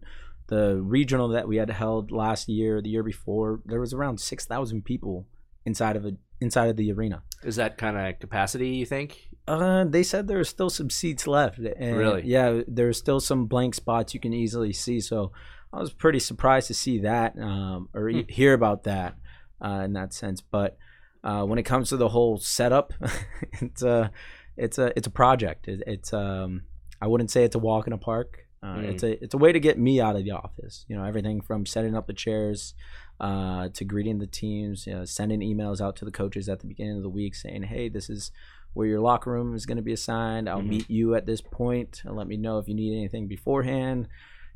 the 0.48 0.80
regional 0.80 1.28
that 1.28 1.46
we 1.48 1.56
had 1.56 1.70
held 1.70 2.10
last 2.10 2.48
year, 2.48 2.80
the 2.82 2.88
year 2.90 3.02
before, 3.02 3.60
there 3.64 3.80
was 3.80 3.92
around 3.94 4.20
six 4.20 4.44
thousand 4.46 4.84
people 4.84 5.26
inside 5.64 5.96
of 5.96 6.04
a 6.04 6.12
inside 6.40 6.68
of 6.70 6.76
the 6.76 6.92
arena. 6.92 7.22
Is 7.42 7.56
that 7.56 7.78
kind 7.78 7.96
of 7.96 8.18
capacity 8.20 8.68
you 8.70 8.86
think? 8.86 9.28
Uh, 9.46 9.84
they 9.84 10.02
said 10.02 10.28
there 10.28 10.38
are 10.38 10.44
still 10.44 10.70
some 10.70 10.90
seats 10.90 11.26
left. 11.26 11.58
And 11.58 11.96
Really? 11.96 12.22
Yeah, 12.24 12.60
there's 12.68 12.98
still 12.98 13.18
some 13.20 13.46
blank 13.46 13.74
spots 13.74 14.12
you 14.14 14.20
can 14.20 14.34
easily 14.34 14.72
see. 14.72 15.00
So 15.00 15.32
I 15.72 15.80
was 15.80 15.92
pretty 15.92 16.18
surprised 16.18 16.66
to 16.68 16.74
see 16.74 16.98
that 17.00 17.38
um, 17.38 17.88
or 17.94 18.10
Hmm. 18.10 18.20
hear 18.28 18.52
about 18.54 18.84
that 18.84 19.16
uh, 19.64 19.82
in 19.84 19.94
that 19.94 20.12
sense. 20.12 20.40
But 20.40 20.76
uh, 21.24 21.44
when 21.44 21.58
it 21.58 21.64
comes 21.64 21.88
to 21.88 21.96
the 21.96 22.08
whole 22.10 22.38
setup, 22.38 22.92
it's 23.60 23.82
a 23.82 24.10
it's 24.56 24.78
a 24.78 24.92
it's 24.96 25.06
a 25.06 25.10
project. 25.10 25.66
It, 25.68 25.82
it's 25.86 26.12
um 26.12 26.62
I 27.00 27.06
wouldn't 27.06 27.30
say 27.30 27.44
it's 27.44 27.56
a 27.56 27.60
walk 27.60 27.86
in 27.86 27.92
a 27.92 27.98
park. 27.98 28.46
Uh, 28.62 28.66
Mm. 28.78 28.84
It's 28.90 29.02
a 29.02 29.22
it's 29.24 29.34
a 29.34 29.38
way 29.38 29.52
to 29.52 29.60
get 29.60 29.78
me 29.78 30.00
out 30.00 30.16
of 30.16 30.24
the 30.24 30.32
office. 30.32 30.84
You 30.88 30.96
know, 30.96 31.04
everything 31.04 31.40
from 31.40 31.64
setting 31.66 31.94
up 31.96 32.06
the 32.06 32.12
chairs 32.12 32.74
uh, 33.20 33.68
to 33.74 33.84
greeting 33.84 34.18
the 34.18 34.26
teams, 34.26 34.86
you 34.86 34.94
know, 34.94 35.04
sending 35.04 35.40
emails 35.40 35.80
out 35.80 35.96
to 35.96 36.04
the 36.04 36.10
coaches 36.10 36.48
at 36.48 36.60
the 36.60 36.66
beginning 36.66 36.96
of 36.96 37.02
the 37.02 37.08
week 37.08 37.34
saying, 37.34 37.64
"Hey, 37.64 37.88
this 37.88 38.08
is 38.10 38.32
where 38.74 38.86
your 38.86 39.00
locker 39.00 39.30
room 39.32 39.54
is 39.54 39.64
going 39.66 39.76
to 39.76 39.82
be 39.82 39.92
assigned. 39.92 40.48
I'll 40.48 40.60
Mhm. 40.62 40.68
meet 40.68 40.90
you 40.90 41.14
at 41.14 41.26
this 41.26 41.40
point 41.40 42.02
and 42.04 42.16
let 42.16 42.26
me 42.28 42.36
know 42.36 42.58
if 42.58 42.68
you 42.68 42.74
need 42.74 42.96
anything 42.96 43.26
beforehand. 43.26 44.08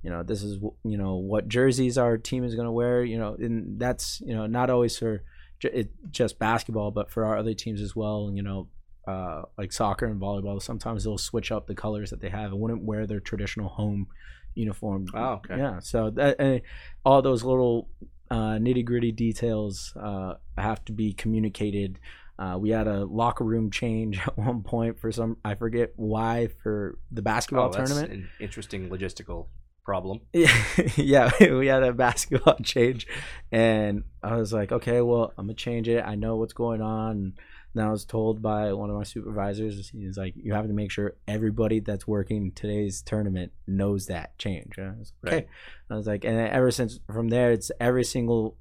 You 0.03 0.11
know, 0.11 0.23
this 0.23 0.43
is 0.43 0.59
you 0.85 0.99
know 0.99 1.17
what 1.17 1.49
jerseys 1.49 1.97
our 1.97 2.19
team 2.19 2.43
is 2.45 2.55
going 2.57 2.67
to 2.67 2.73
wear. 2.73 3.05
You 3.05 3.19
know, 3.19 3.35
and 3.35 3.79
that's 3.79 4.21
you 4.21 4.35
know 4.35 4.47
not 4.47 4.69
always 4.69 4.99
for 4.99 5.23
it, 5.62 5.93
just 6.11 6.41
basketball, 6.41 6.91
but 6.91 7.09
for 7.09 7.25
our 7.25 7.37
other 7.38 7.55
teams 7.55 7.81
as 7.81 7.95
well. 7.95 8.31
You 8.35 8.43
know, 8.43 8.69
uh, 9.07 9.43
like 9.59 9.73
soccer 9.73 10.07
and 10.07 10.21
volleyball, 10.21 10.61
sometimes 10.62 11.05
they'll 11.05 11.19
switch 11.19 11.51
up 11.51 11.67
the 11.67 11.75
colors 11.75 12.11
that 12.11 12.21
they 12.21 12.29
have 12.31 12.53
and 12.53 12.61
wouldn't 12.61 12.85
wear 12.85 13.07
their 13.07 13.21
traditional 13.21 13.69
home 13.69 14.07
uniform. 14.55 15.07
Oh, 15.15 15.35
okay. 15.35 15.57
Yeah, 15.59 15.81
so 15.81 16.11
that 16.11 16.62
all 17.05 17.23
those 17.23 17.43
little 17.43 17.88
uh, 18.31 18.59
nitty 18.59 18.85
gritty 18.85 19.12
details 19.12 19.93
uh, 20.01 20.35
have 20.57 20.85
to 20.87 20.93
be 20.93 21.12
communicated. 21.12 21.99
Uh, 22.38 22.57
we 22.59 22.71
had 22.71 22.87
a 22.87 23.05
locker 23.05 23.45
room 23.45 23.71
change 23.71 24.19
at 24.27 24.37
one 24.38 24.62
point 24.62 24.99
for 24.99 25.12
some 25.12 25.37
I 25.45 25.55
forget 25.55 25.93
why 25.97 26.49
for 26.62 26.99
the 27.11 27.23
basketball 27.23 27.69
Oh, 27.69 27.73
that's 27.73 27.91
tournament. 27.91 28.12
an 28.12 28.29
interesting 28.41 28.88
logistical 28.88 29.47
problem. 29.85 30.21
Yeah, 30.33 30.57
yeah, 30.97 31.31
we 31.55 31.67
had 31.67 31.83
a 31.83 31.93
basketball 31.93 32.57
change, 32.62 33.07
and 33.51 34.05
I 34.23 34.37
was 34.37 34.53
like, 34.53 34.71
okay, 34.73 35.01
well, 35.01 35.33
I'm 35.37 35.47
gonna 35.47 35.55
change 35.55 35.88
it. 35.88 36.03
I 36.05 36.15
know 36.15 36.37
what's 36.37 36.53
going 36.55 36.81
on. 36.81 37.35
And 37.74 37.82
I 37.82 37.90
was 37.90 38.04
told 38.04 38.42
by 38.42 38.72
one 38.72 38.90
of 38.90 38.96
my 38.96 39.02
supervisors, 39.04 39.88
he's 39.90 40.18
like, 40.18 40.35
you 40.37 40.52
have 40.52 40.66
to 40.66 40.72
make 40.74 40.90
sure 40.90 41.16
everybody 41.26 41.80
that's 41.80 42.06
working 42.06 42.52
today's 42.52 43.00
tournament 43.02 43.52
knows 43.66 44.06
that 44.06 44.37
change. 44.38 44.76
And 44.76 44.88
I 44.90 44.98
was 44.98 45.12
like, 45.22 45.32
okay. 45.32 45.37
Right. 45.37 45.48
I 45.90 45.94
was 45.96 46.06
like, 46.06 46.24
and 46.24 46.37
ever 46.37 46.70
since 46.70 47.00
from 47.11 47.28
there, 47.28 47.50
it's 47.52 47.70
every 47.80 48.04
single 48.04 48.58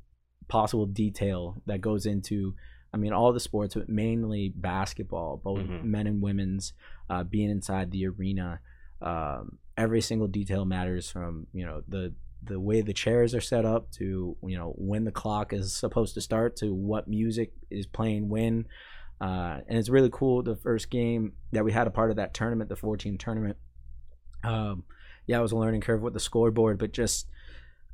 possible 0.47 0.85
detail 0.85 1.61
that 1.65 1.81
goes 1.81 2.05
into. 2.05 2.55
I 2.93 2.97
mean, 2.97 3.13
all 3.13 3.31
the 3.33 3.39
sports, 3.39 3.75
but 3.75 3.87
mainly 3.89 4.49
basketball, 4.55 5.37
both 5.43 5.59
Mhm. 5.59 5.83
men 5.83 6.07
and 6.07 6.21
women's, 6.21 6.73
uh, 7.09 7.23
being 7.23 7.49
inside 7.49 7.91
the 7.91 8.05
arena. 8.07 8.59
Um, 9.01 9.57
every 9.77 10.01
single 10.01 10.27
detail 10.27 10.63
matters 10.65 11.09
from 11.09 11.47
you 11.53 11.65
know 11.65 11.81
the 11.87 12.13
the 12.43 12.59
way 12.59 12.81
the 12.81 12.93
chairs 12.93 13.33
are 13.33 13.41
set 13.41 13.65
up 13.65 13.89
to 13.91 14.35
you 14.43 14.57
know 14.57 14.73
when 14.77 15.05
the 15.05 15.11
clock 15.11 15.53
is 15.53 15.73
supposed 15.73 16.13
to 16.15 16.21
start 16.21 16.55
to 16.57 16.73
what 16.73 17.07
music 17.07 17.53
is 17.69 17.85
playing 17.87 18.29
when 18.29 18.65
uh, 19.21 19.59
and 19.67 19.77
it's 19.77 19.89
really 19.89 20.09
cool 20.11 20.43
the 20.43 20.55
first 20.55 20.89
game 20.89 21.33
that 21.53 21.63
we 21.63 21.71
had 21.71 21.87
a 21.87 21.91
part 21.91 22.09
of 22.09 22.17
that 22.17 22.33
tournament 22.33 22.69
the 22.69 22.75
14 22.75 23.17
tournament 23.17 23.55
um, 24.43 24.83
yeah 25.27 25.37
it 25.37 25.41
was 25.41 25.51
a 25.53 25.57
learning 25.57 25.81
curve 25.81 26.01
with 26.01 26.13
the 26.13 26.19
scoreboard 26.19 26.77
but 26.77 26.91
just 26.91 27.27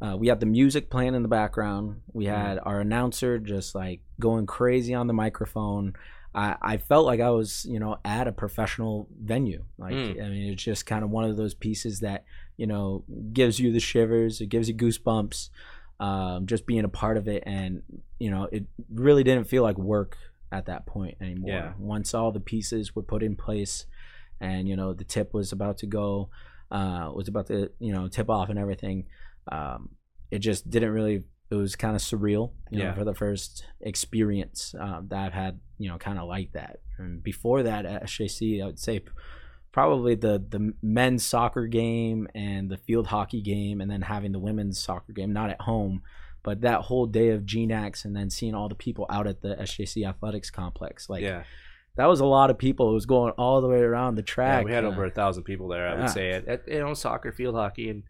uh, 0.01 0.15
we 0.17 0.27
had 0.27 0.39
the 0.39 0.45
music 0.45 0.89
playing 0.89 1.13
in 1.13 1.21
the 1.21 1.27
background 1.27 2.01
we 2.13 2.25
had 2.25 2.59
our 2.63 2.79
announcer 2.79 3.37
just 3.37 3.75
like 3.75 3.99
going 4.19 4.45
crazy 4.45 4.93
on 4.93 5.07
the 5.07 5.13
microphone 5.13 5.93
I, 6.35 6.55
I 6.61 6.77
felt 6.77 7.07
like 7.07 7.19
I 7.19 7.31
was, 7.31 7.65
you 7.67 7.79
know, 7.79 7.97
at 8.05 8.27
a 8.27 8.31
professional 8.31 9.07
venue. 9.19 9.63
Like, 9.79 9.93
Mm. 9.93 10.23
I 10.23 10.29
mean, 10.29 10.53
it's 10.53 10.61
just 10.61 10.85
kind 10.85 11.03
of 11.03 11.09
one 11.09 11.23
of 11.23 11.35
those 11.35 11.55
pieces 11.55 12.01
that, 12.01 12.25
you 12.57 12.67
know, 12.67 13.03
gives 13.33 13.59
you 13.59 13.71
the 13.71 13.79
shivers, 13.79 14.39
it 14.39 14.47
gives 14.47 14.69
you 14.69 14.75
goosebumps, 14.75 15.49
um, 15.99 16.45
just 16.45 16.67
being 16.67 16.83
a 16.83 16.89
part 16.89 17.17
of 17.17 17.27
it. 17.27 17.41
And, 17.47 17.81
you 18.19 18.29
know, 18.29 18.47
it 18.51 18.65
really 18.93 19.23
didn't 19.23 19.47
feel 19.47 19.63
like 19.63 19.79
work 19.79 20.15
at 20.51 20.65
that 20.67 20.85
point 20.85 21.17
anymore. 21.21 21.49
Yeah. 21.49 21.73
Once 21.77 22.13
all 22.13 22.31
the 22.31 22.39
pieces 22.39 22.95
were 22.95 23.03
put 23.03 23.23
in 23.23 23.35
place 23.35 23.85
and, 24.39 24.67
you 24.67 24.75
know, 24.75 24.93
the 24.93 25.03
tip 25.03 25.33
was 25.33 25.51
about 25.51 25.77
to 25.79 25.85
go, 25.87 26.29
uh, 26.71 27.11
was 27.13 27.27
about 27.27 27.47
to, 27.47 27.71
you 27.79 27.93
know, 27.93 28.07
tip 28.07 28.29
off 28.29 28.49
and 28.49 28.59
everything, 28.59 29.05
um, 29.51 29.89
it 30.31 30.39
just 30.39 30.69
didn't 30.69 30.91
really 30.91 31.23
it 31.49 31.55
was 31.55 31.77
kind 31.77 31.95
of 31.95 32.01
surreal 32.01 32.51
you 32.69 32.77
know 32.79 32.83
Yeah. 32.85 32.93
for 32.93 33.05
the 33.05 33.13
first 33.15 33.63
experience 33.79 34.75
um, 34.77 35.07
that 35.07 35.27
i've 35.27 35.33
had 35.33 35.61
you 35.77 35.87
know 35.89 35.97
kind 35.97 36.19
of 36.19 36.27
like 36.27 36.51
that 36.51 36.81
and 36.97 37.23
before 37.23 37.63
that 37.63 37.85
at 37.85 38.03
sjc 38.07 38.61
i 38.61 38.65
would 38.65 38.77
say 38.77 38.99
probably 39.71 40.15
the 40.15 40.43
the 40.49 40.73
men's 40.81 41.25
soccer 41.25 41.65
game 41.67 42.27
and 42.35 42.69
the 42.69 42.75
field 42.75 43.07
hockey 43.07 43.41
game 43.41 43.79
and 43.79 43.89
then 43.89 44.01
having 44.01 44.33
the 44.33 44.39
women's 44.39 44.77
soccer 44.77 45.13
game 45.13 45.31
not 45.31 45.49
at 45.49 45.61
home 45.61 46.01
but 46.47 46.61
that 46.61 46.79
whole 46.79 47.05
day 47.05 47.31
of 47.31 47.41
gnax 47.41 48.05
and 48.05 48.15
then 48.15 48.29
seeing 48.29 48.55
all 48.55 48.69
the 48.69 48.75
people 48.75 49.05
out 49.09 49.27
at 49.27 49.41
the 49.41 49.53
sjc 49.57 50.07
athletics 50.07 50.49
complex 50.49 51.09
like 51.09 51.21
yeah. 51.21 51.43
that 51.97 52.05
was 52.05 52.21
a 52.21 52.25
lot 52.25 52.49
of 52.49 52.57
people 52.57 52.89
it 52.89 52.93
was 52.93 53.05
going 53.05 53.33
all 53.33 53.59
the 53.59 53.67
way 53.67 53.79
around 53.79 54.15
the 54.15 54.21
yeah, 54.21 54.25
track 54.25 54.65
we 54.65 54.71
had 54.71 54.85
uh, 54.85 54.87
over 54.87 55.03
a 55.03 55.11
thousand 55.11 55.43
people 55.43 55.67
there. 55.67 55.85
I 55.89 55.99
would 55.99 56.09
say 56.09 56.31
at, 56.31 56.47
at 56.47 56.65
you 56.65 56.79
know 56.79 56.93
soccer, 56.93 57.33
field 57.33 57.55
hockey, 57.55 57.89
and 57.89 58.03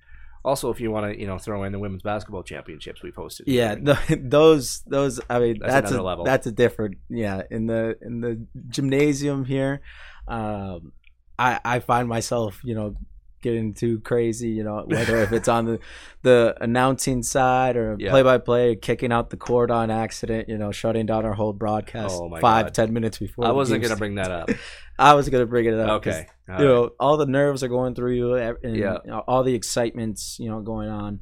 also 0.46 0.70
if 0.70 0.80
you 0.80 0.92
want 0.92 1.12
to 1.12 1.20
you 1.20 1.26
know 1.26 1.40
throw 1.40 1.64
in 1.64 1.72
the 1.72 1.80
women's 1.80 2.04
basketball 2.04 2.44
championships 2.44 3.02
we 3.02 3.12
posted 3.12 3.48
yeah 3.48 3.74
the, 3.74 3.98
those 4.24 4.84
those 4.86 5.20
i 5.32 5.40
mean 5.40 5.58
That's 5.60 5.74
that's, 5.74 5.92
another 5.92 6.04
a, 6.04 6.06
level. 6.06 6.26
that's 6.26 6.46
a 6.46 6.52
different 6.52 6.98
yeah 7.10 7.42
in 7.50 7.66
the 7.66 7.98
in 8.04 8.22
the 8.22 8.46
gymnasium 8.70 9.46
here 9.46 9.82
um 10.28 10.92
i 11.40 11.60
i 11.66 11.80
find 11.80 12.08
myself 12.08 12.62
you 12.64 12.76
know 12.76 12.96
getting 13.42 13.74
too 13.74 14.00
crazy 14.00 14.50
you 14.50 14.64
know 14.64 14.84
whether 14.86 15.18
if 15.22 15.32
it's 15.32 15.48
on 15.58 15.66
the 15.66 15.80
the 16.24 16.56
announcing 16.60 17.22
side 17.22 17.76
or 17.78 17.96
play 18.10 18.24
by 18.24 18.38
play 18.38 18.76
kicking 18.76 19.12
out 19.12 19.30
the 19.30 19.38
cord 19.38 19.70
on 19.72 19.92
accident 19.92 20.50
you 20.50 20.58
know 20.58 20.72
shutting 20.72 21.06
down 21.06 21.24
our 21.26 21.34
whole 21.34 21.54
broadcast 21.54 22.16
Oh 22.20 22.30
five 22.42 22.66
God. 22.68 22.74
ten 22.74 22.94
minutes 22.94 23.18
before 23.20 23.46
I 23.46 23.52
wasn't 23.52 23.84
gonna 23.84 23.96
bring 23.96 24.16
that 24.16 24.32
up. 24.32 24.50
I 25.00 25.14
was 25.14 25.30
gonna 25.30 25.46
bring 25.46 25.66
it 25.66 25.76
up. 25.76 26.02
okay, 26.02 26.26
All 26.50 26.60
you 26.60 26.66
right. 26.66 26.74
know, 26.74 26.90
all 27.00 27.18
the 27.18 27.28
nerves 27.28 27.64
are 27.64 27.68
going 27.68 27.94
through 27.94 28.14
you, 28.14 28.34
and 28.36 28.76
Yeah. 28.76 28.98
you 29.06 29.12
know, 29.12 29.20
all 29.28 29.44
the 29.44 29.54
excitements, 29.54 30.38
you 30.40 30.50
know, 30.50 30.62
going 30.62 30.90
on, 30.90 31.20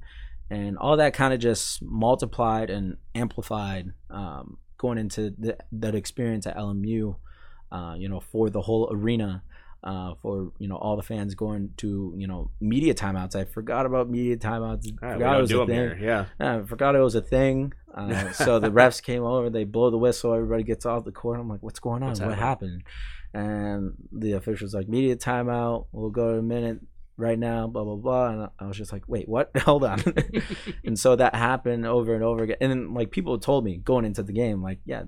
and 0.49 0.77
all 0.77 0.95
that 0.97 1.13
kind 1.13 1.33
of 1.33 1.41
just 1.41 1.81
multiplied 1.83 2.69
and 2.69 2.95
amplified 3.13 3.91
um, 4.09 4.57
going 4.77 4.97
into 4.97 5.31
the, 5.37 5.57
that 5.73 5.93
experience 5.95 6.47
at 6.47 6.55
LMU. 6.55 7.17
Uh, 7.71 7.95
you 7.97 8.07
know, 8.07 8.21
for 8.21 8.49
the 8.49 8.61
whole 8.61 8.87
arena, 8.89 9.43
uh, 9.85 10.15
for 10.21 10.51
you 10.57 10.67
know 10.67 10.75
all 10.75 10.97
the 10.97 11.03
fans 11.03 11.35
going 11.35 11.69
to 11.77 12.13
you 12.17 12.27
know 12.27 12.49
media 12.59 12.93
timeouts. 12.93 13.35
I 13.35 13.45
forgot 13.45 13.85
about 13.85 14.09
media 14.09 14.35
timeouts. 14.35 14.91
Right, 15.01 15.13
forgot 15.13 15.37
it 15.37 15.41
was 15.41 15.51
a 15.51 15.65
thing. 15.65 15.75
here. 15.75 15.99
Yeah. 16.01 16.25
I 16.39 16.63
forgot 16.63 16.95
it 16.95 16.99
was 16.99 17.15
a 17.15 17.21
thing. 17.21 17.73
Uh, 17.93 18.31
so 18.33 18.59
the 18.59 18.71
refs 18.71 19.01
came 19.01 19.23
over, 19.23 19.49
they 19.49 19.63
blow 19.63 19.91
the 19.91 19.97
whistle, 19.97 20.33
everybody 20.33 20.63
gets 20.63 20.85
off 20.85 21.05
the 21.05 21.11
court. 21.11 21.39
I'm 21.39 21.47
like, 21.47 21.61
what's 21.61 21.79
going 21.79 22.01
on? 22.01 22.09
What's 22.09 22.19
what 22.19 22.37
happening?" 22.37 22.81
happened? 22.81 22.83
And 23.33 23.93
the 24.11 24.33
official's 24.33 24.73
like, 24.73 24.87
media 24.87 25.15
timeout. 25.15 25.87
We'll 25.91 26.09
go 26.09 26.33
to 26.33 26.39
a 26.39 26.41
minute. 26.41 26.79
Right 27.17 27.39
now, 27.39 27.67
blah 27.67 27.83
blah 27.83 27.95
blah. 27.95 28.29
And 28.29 28.49
I 28.59 28.65
was 28.65 28.77
just 28.77 28.91
like, 28.91 29.03
wait, 29.07 29.27
what? 29.27 29.51
Hold 29.59 29.83
on. 29.83 30.01
and 30.85 30.99
so 30.99 31.15
that 31.15 31.35
happened 31.35 31.85
over 31.85 32.13
and 32.13 32.23
over 32.23 32.43
again. 32.43 32.57
And 32.61 32.71
then 32.71 32.93
like 32.93 33.11
people 33.11 33.37
told 33.39 33.63
me 33.63 33.77
going 33.77 34.05
into 34.05 34.23
the 34.23 34.33
game, 34.33 34.61
like, 34.61 34.79
yeah, 34.85 35.03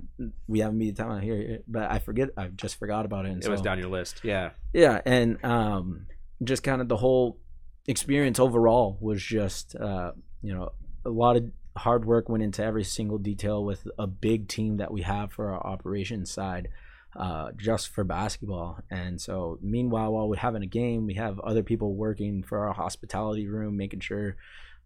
we 0.47 0.60
have 0.60 0.72
a 0.72 0.74
media 0.74 0.93
time 0.93 1.12
out 1.12 1.24
here, 1.24 1.60
but 1.68 1.91
I 1.91 1.99
forget, 1.99 2.30
I 2.38 2.47
just 2.47 2.78
forgot 2.80 3.05
about 3.05 3.26
it. 3.26 3.30
And 3.30 3.41
It 3.41 3.45
so, 3.45 3.51
was 3.51 3.62
down 3.62 3.80
your 3.80 3.89
list. 3.89 4.22
Yeah. 4.24 4.51
yeah, 4.74 5.01
and 5.05 5.43
um, 5.43 6.08
just 6.43 6.64
kind 6.64 6.82
of 6.82 6.88
the 6.88 6.97
whole 6.97 7.39
experience 7.88 8.39
overall 8.39 8.97
was 9.01 9.22
just, 9.22 9.76
uh, 9.76 10.12
you 10.41 10.53
know, 10.53 10.72
a 11.05 11.10
lot 11.10 11.36
of 11.36 11.51
hard 11.78 12.05
work 12.05 12.28
went 12.28 12.43
into 12.43 12.64
every 12.64 12.84
single 12.84 13.18
detail 13.18 13.64
with 13.64 13.88
a 13.99 14.08
big 14.08 14.47
team 14.47 14.78
that 14.78 14.91
we 14.91 15.03
have 15.03 15.32
for 15.32 15.51
our 15.51 15.66
operations 15.66 16.32
side, 16.32 16.70
uh, 17.18 17.51
just 17.57 17.89
for 17.89 18.03
basketball. 18.03 18.80
And 18.91 19.20
so, 19.20 19.57
meanwhile, 19.61 20.13
while 20.13 20.30
we're 20.30 20.38
having 20.38 20.63
a 20.63 20.68
game, 20.68 21.05
we 21.07 21.15
have 21.15 21.39
other 21.39 21.63
people 21.63 21.93
working 21.95 22.43
for 22.43 22.65
our 22.68 22.74
hospitality 22.74 23.47
room, 23.47 23.76
making 23.76 23.99
sure 24.01 24.38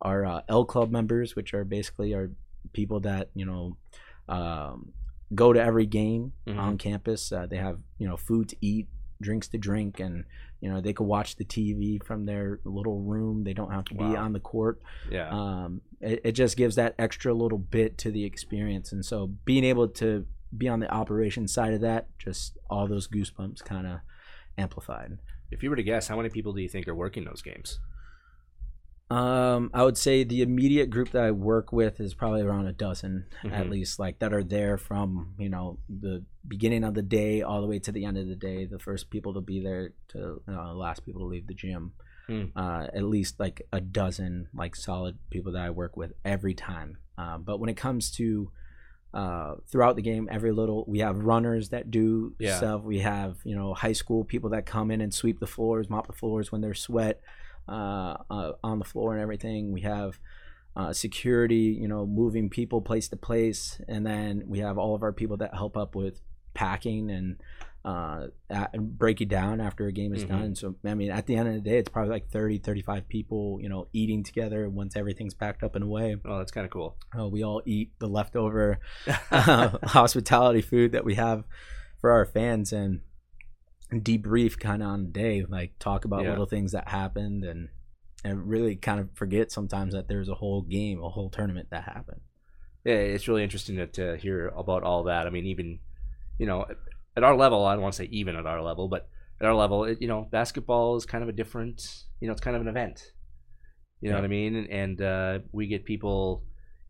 our 0.01 0.25
uh, 0.25 0.41
L 0.49 0.65
Club 0.65 0.89
members, 0.91 1.35
which 1.35 1.53
are 1.53 1.63
basically 1.65 2.13
our 2.15 2.29
people 2.73 2.99
that 3.01 3.29
you 3.35 3.45
know. 3.45 3.77
Um, 4.29 4.93
go 5.33 5.53
to 5.53 5.61
every 5.61 5.85
game 5.85 6.33
Mhm. 6.45 6.57
on 6.59 6.77
campus 6.77 7.31
uh, 7.31 7.45
they 7.45 7.55
have 7.55 7.79
you 7.97 8.05
know 8.07 8.17
food 8.17 8.49
to 8.49 8.55
eat 8.59 8.87
drinks 9.21 9.47
to 9.47 9.57
drink 9.57 9.99
and 10.01 10.25
you 10.59 10.69
know 10.69 10.81
they 10.81 10.91
could 10.91 11.05
watch 11.07 11.37
the 11.37 11.45
tv 11.45 12.03
from 12.03 12.25
their 12.25 12.59
little 12.65 12.99
room 12.99 13.45
they 13.45 13.53
don't 13.53 13.71
have 13.71 13.85
to 13.85 13.95
be 13.95 14.03
on 14.03 14.33
the 14.33 14.41
court 14.41 14.81
Yeah. 15.09 15.29
um, 15.29 15.79
it, 16.01 16.19
it 16.25 16.31
just 16.33 16.57
gives 16.57 16.75
that 16.75 16.95
extra 16.99 17.33
little 17.33 17.57
bit 17.57 17.97
to 17.99 18.11
the 18.11 18.25
experience 18.25 18.91
and 18.91 19.05
so 19.05 19.27
being 19.45 19.63
able 19.63 19.87
to 20.03 20.25
be 20.57 20.67
on 20.67 20.79
the 20.79 20.91
operation 20.91 21.47
side 21.47 21.73
of 21.73 21.81
that 21.81 22.07
just 22.17 22.57
all 22.69 22.87
those 22.87 23.07
goosebumps 23.07 23.63
kind 23.63 23.87
of 23.87 23.99
amplified 24.57 25.17
if 25.49 25.61
you 25.63 25.69
were 25.69 25.75
to 25.75 25.83
guess, 25.83 26.07
how 26.07 26.15
many 26.15 26.29
people 26.29 26.53
do 26.53 26.61
you 26.61 26.69
think 26.69 26.87
are 26.87 26.95
working 26.95 27.25
those 27.25 27.41
games? 27.41 27.79
um, 29.09 29.69
i 29.73 29.83
would 29.83 29.97
say 29.97 30.23
the 30.23 30.41
immediate 30.41 30.89
group 30.89 31.11
that 31.11 31.23
i 31.23 31.31
work 31.31 31.73
with 31.73 31.99
is 31.99 32.13
probably 32.13 32.41
around 32.41 32.67
a 32.67 32.71
dozen 32.73 33.25
at 33.43 33.65
Mhm. 33.65 33.69
least 33.69 33.99
like 33.99 34.19
that 34.19 34.33
are 34.33 34.43
there 34.43 34.77
from 34.77 35.35
you 35.37 35.49
know 35.49 35.79
the 35.89 36.23
beginning 36.47 36.83
of 36.85 36.93
the 36.93 37.01
day 37.01 37.41
all 37.41 37.59
the 37.61 37.67
way 37.67 37.79
to 37.79 37.91
the 37.91 38.05
end 38.05 38.17
of 38.17 38.27
the 38.27 38.35
day 38.35 38.65
the 38.65 38.79
first 38.79 39.09
people 39.09 39.33
to 39.33 39.41
be 39.41 39.61
there 39.61 39.91
to 40.09 40.41
uh, 40.47 40.73
last 40.73 41.05
people 41.05 41.21
to 41.21 41.27
leave 41.27 41.47
the 41.47 41.53
gym 41.53 41.93
Hmm. 42.27 42.45
uh, 42.55 42.87
at 42.93 43.03
least 43.03 43.39
like 43.39 43.63
a 43.73 43.81
dozen 43.81 44.47
like 44.53 44.75
solid 44.75 45.17
people 45.29 45.51
that 45.51 45.63
i 45.63 45.69
work 45.69 45.97
with 45.97 46.13
every 46.23 46.53
time 46.53 46.97
uh, 47.17 47.37
but 47.37 47.59
when 47.59 47.67
it 47.69 47.75
comes 47.75 48.11
to 48.11 48.51
uh, 49.13 49.55
throughout 49.67 49.95
the 49.95 50.01
game 50.01 50.27
every 50.31 50.51
little 50.51 50.85
we 50.87 50.99
have 50.99 51.17
runners 51.19 51.69
that 51.69 51.91
do 51.91 52.33
Yeah. 52.39 52.57
stuff. 52.57 52.83
We 52.83 52.99
have 52.99 53.37
you 53.43 53.55
know 53.55 53.73
high 53.73 53.93
school 53.93 54.23
people 54.23 54.51
that 54.51 54.65
come 54.65 54.89
in 54.91 55.01
and 55.01 55.13
sweep 55.13 55.39
the 55.39 55.47
floors 55.47 55.89
mop 55.89 56.07
the 56.07 56.13
floors 56.13 56.51
when 56.51 56.61
there's 56.61 56.79
sweat 56.79 57.21
uh, 57.67 58.15
uh, 58.29 58.51
on 58.63 58.79
the 58.79 58.85
floor 58.85 59.13
and 59.13 59.21
everything. 59.21 59.71
We 59.71 59.81
have 59.81 60.19
uh, 60.75 60.93
security, 60.93 61.77
you 61.81 61.87
know, 61.87 62.05
moving 62.05 62.49
people 62.49 62.81
place 62.81 63.09
to 63.09 63.17
place, 63.17 63.79
and 63.89 64.05
then 64.05 64.43
we 64.47 64.59
have 64.59 64.77
all 64.77 64.95
of 64.95 65.03
our 65.03 65.11
people 65.11 65.37
that 65.37 65.53
help 65.53 65.75
up 65.75 65.95
with 65.95 66.21
packing 66.53 67.11
and 67.11 67.37
uh, 67.83 68.27
and 68.49 68.97
break 68.97 69.21
it 69.21 69.29
down 69.29 69.59
after 69.59 69.87
a 69.87 69.91
game 69.91 70.13
is 70.13 70.23
Mhm. 70.23 70.27
done. 70.29 70.55
So, 70.55 70.75
I 70.85 70.93
mean, 70.93 71.09
at 71.09 71.25
the 71.25 71.35
end 71.35 71.47
of 71.47 71.55
the 71.55 71.61
day, 71.61 71.77
it's 71.79 71.89
probably 71.89 72.11
like 72.11 72.29
30, 72.29 72.59
35 72.59 73.07
people, 73.09 73.57
you 73.61 73.69
know, 73.69 73.87
eating 73.91 74.23
together 74.23 74.69
once 74.69 74.95
everything's 74.95 75.33
packed 75.33 75.63
up 75.63 75.73
and 75.75 75.83
away. 75.83 76.15
Oh, 76.23 76.37
that's 76.37 76.51
kind 76.51 76.65
of 76.65 76.71
cool. 76.71 76.97
Uh, 77.17 77.27
we 77.27 77.43
all 77.43 77.61
eat 77.65 77.91
the 77.99 78.07
leftover 78.07 78.79
uh, 79.31 79.77
hospitality 79.85 80.61
food 80.61 80.91
that 80.91 81.03
we 81.05 81.15
have 81.15 81.43
for 81.99 82.11
our 82.11 82.25
fans 82.25 82.71
and 82.71 83.01
debrief 83.91 84.59
kind 84.59 84.81
of 84.81 84.89
on 84.89 85.03
the 85.05 85.09
day, 85.09 85.43
like 85.47 85.77
talk 85.79 86.05
about 86.05 86.23
Yeah. 86.23 86.29
little 86.31 86.45
things 86.45 86.71
that 86.71 86.87
happened 86.89 87.43
and 87.43 87.69
and 88.23 88.47
really 88.47 88.75
kind 88.75 88.99
of 88.99 89.09
forget 89.15 89.51
sometimes 89.51 89.93
that 89.93 90.07
there's 90.07 90.29
a 90.29 90.35
whole 90.35 90.61
game, 90.61 91.01
a 91.01 91.09
whole 91.09 91.31
tournament 91.31 91.67
that 91.71 91.85
happened. 91.85 92.21
Yeah, 92.85 92.93
it's 92.93 93.27
really 93.27 93.43
interesting 93.43 93.77
to, 93.77 93.87
to 93.87 94.15
hear 94.17 94.49
about 94.49 94.83
all 94.83 95.03
that. 95.05 95.25
I 95.25 95.31
mean, 95.31 95.45
even 95.47 95.79
you 96.37 96.45
know, 96.45 96.65
at 97.15 97.23
our 97.23 97.35
level, 97.35 97.65
I 97.65 97.73
don't 97.73 97.81
want 97.81 97.93
to 97.93 97.97
say 98.03 98.09
even 98.11 98.35
at 98.35 98.45
our 98.45 98.61
level, 98.61 98.87
but 98.87 99.07
at 99.39 99.45
our 99.47 99.55
level, 99.55 99.83
it, 99.85 100.01
you 100.01 100.07
know, 100.07 100.27
basketball 100.31 100.95
is 100.95 101.05
kind 101.05 101.23
of 101.23 101.29
a 101.29 101.33
different. 101.33 102.03
You 102.19 102.27
know, 102.27 102.31
it's 102.33 102.41
kind 102.41 102.55
of 102.55 102.61
an 102.61 102.67
event. 102.67 103.11
You 103.99 104.09
know 104.09 104.15
Yeah. 104.15 104.21
what 104.21 104.25
I 104.25 104.29
mean? 104.29 104.55
And, 104.55 104.69
and 104.69 105.01
uh, 105.01 105.39
we 105.51 105.67
get 105.67 105.85
people. 105.85 106.43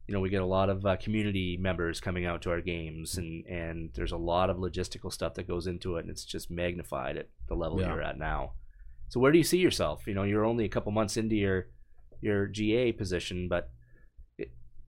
You 0.07 0.13
know, 0.15 0.19
we 0.19 0.29
get 0.29 0.41
a 0.41 0.45
lot 0.45 0.69
of 0.69 0.85
uh, 0.85 0.97
community 0.97 1.57
members 1.57 2.01
coming 2.01 2.25
out 2.25 2.41
to 2.41 2.49
our 2.51 2.59
games, 2.61 3.17
and 3.17 3.45
and 3.45 3.89
there's 3.93 4.11
a 4.11 4.17
lot 4.17 4.49
of 4.49 4.57
logistical 4.57 5.11
stuff 5.13 5.35
that 5.35 5.47
goes 5.47 5.67
into 5.67 5.95
it, 5.95 6.01
and 6.01 6.09
it's 6.09 6.25
just 6.25 6.51
magnified 6.51 7.15
at 7.17 7.29
the 7.47 7.55
level 7.55 7.79
Yeah. 7.79 7.87
you're 7.93 8.01
at 8.01 8.17
now. 8.17 8.53
So 9.07 9.19
where 9.19 9.31
do 9.31 9.37
you 9.37 9.43
see 9.43 9.59
yourself? 9.59 10.05
You 10.07 10.13
know, 10.13 10.23
you're 10.23 10.45
only 10.45 10.65
a 10.65 10.69
couple 10.69 10.91
months 10.91 11.15
into 11.17 11.35
your 11.35 11.67
your 12.19 12.47
GA 12.47 12.91
position, 12.91 13.47
but 13.47 13.69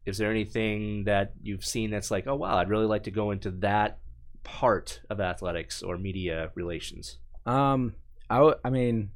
is 0.06 0.18
there 0.18 0.30
anything 0.32 1.06
that 1.06 1.34
you've 1.42 1.64
seen 1.66 1.90
that's 1.92 2.12
like, 2.12 2.28
oh 2.28 2.36
wow, 2.36 2.58
I'd 2.58 2.70
really 2.70 2.86
like 2.86 3.04
to 3.04 3.12
go 3.12 3.32
into 3.32 3.52
that 3.62 4.00
part 4.44 5.02
of 5.10 5.20
athletics 5.20 5.82
or 5.84 5.98
media 5.98 6.52
relations? 6.56 7.18
Um, 7.46 7.96
I, 8.30 8.38
w- 8.38 8.56
I 8.64 8.70
mean, 8.70 9.12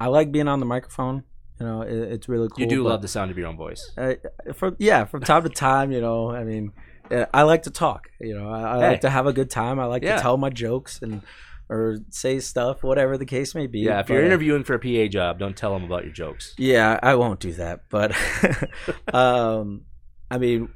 I 0.00 0.06
like 0.08 0.30
being 0.32 0.48
on 0.48 0.60
the 0.60 0.66
microphone. 0.66 1.24
You 1.60 1.66
know, 1.66 1.82
it, 1.82 1.94
it's 1.94 2.28
really 2.28 2.48
cool. 2.48 2.60
you 2.60 2.66
do 2.68 2.82
love 2.82 3.00
the 3.02 3.08
sound 3.08 3.30
of 3.30 3.38
your 3.38 3.46
own 3.46 3.56
voice. 3.56 3.90
uh, 3.96 4.14
from 4.54 4.76
yeah 4.78 5.04
from 5.06 5.22
time 5.22 5.42
to 5.44 5.48
time 5.48 5.90
you 5.90 6.02
know 6.02 6.30
i 6.30 6.44
mean 6.44 6.70
i 7.32 7.42
like 7.44 7.62
to 7.62 7.70
talk 7.70 8.08
you 8.20 8.38
know 8.38 8.50
i, 8.50 8.74
I 8.76 8.80
Hey. 8.80 8.88
like 8.90 9.00
to 9.02 9.10
have 9.10 9.26
a 9.26 9.32
good 9.32 9.48
time 9.48 9.80
i 9.80 9.86
like 9.86 10.02
Yeah. 10.02 10.16
to 10.16 10.22
tell 10.22 10.36
my 10.36 10.50
jokes 10.50 11.00
and 11.00 11.22
or 11.70 11.96
say 12.10 12.40
stuff 12.40 12.82
whatever 12.82 13.16
the 13.16 13.24
case 13.24 13.54
may 13.54 13.66
be 13.66 13.78
Yeah, 13.80 14.00
if 14.00 14.08
but, 14.08 14.14
you're 14.14 14.24
interviewing 14.24 14.64
for 14.64 14.74
a 14.74 14.78
PA 14.78 15.08
job, 15.10 15.38
don't 15.38 15.56
tell 15.56 15.72
them 15.72 15.84
about 15.84 16.04
your 16.04 16.12
jokes. 16.12 16.54
yeah 16.58 17.00
i 17.02 17.14
won't 17.14 17.40
do 17.40 17.52
that 17.54 17.84
but 17.88 18.12
um 19.14 19.82
i 20.30 20.38
mean 20.38 20.68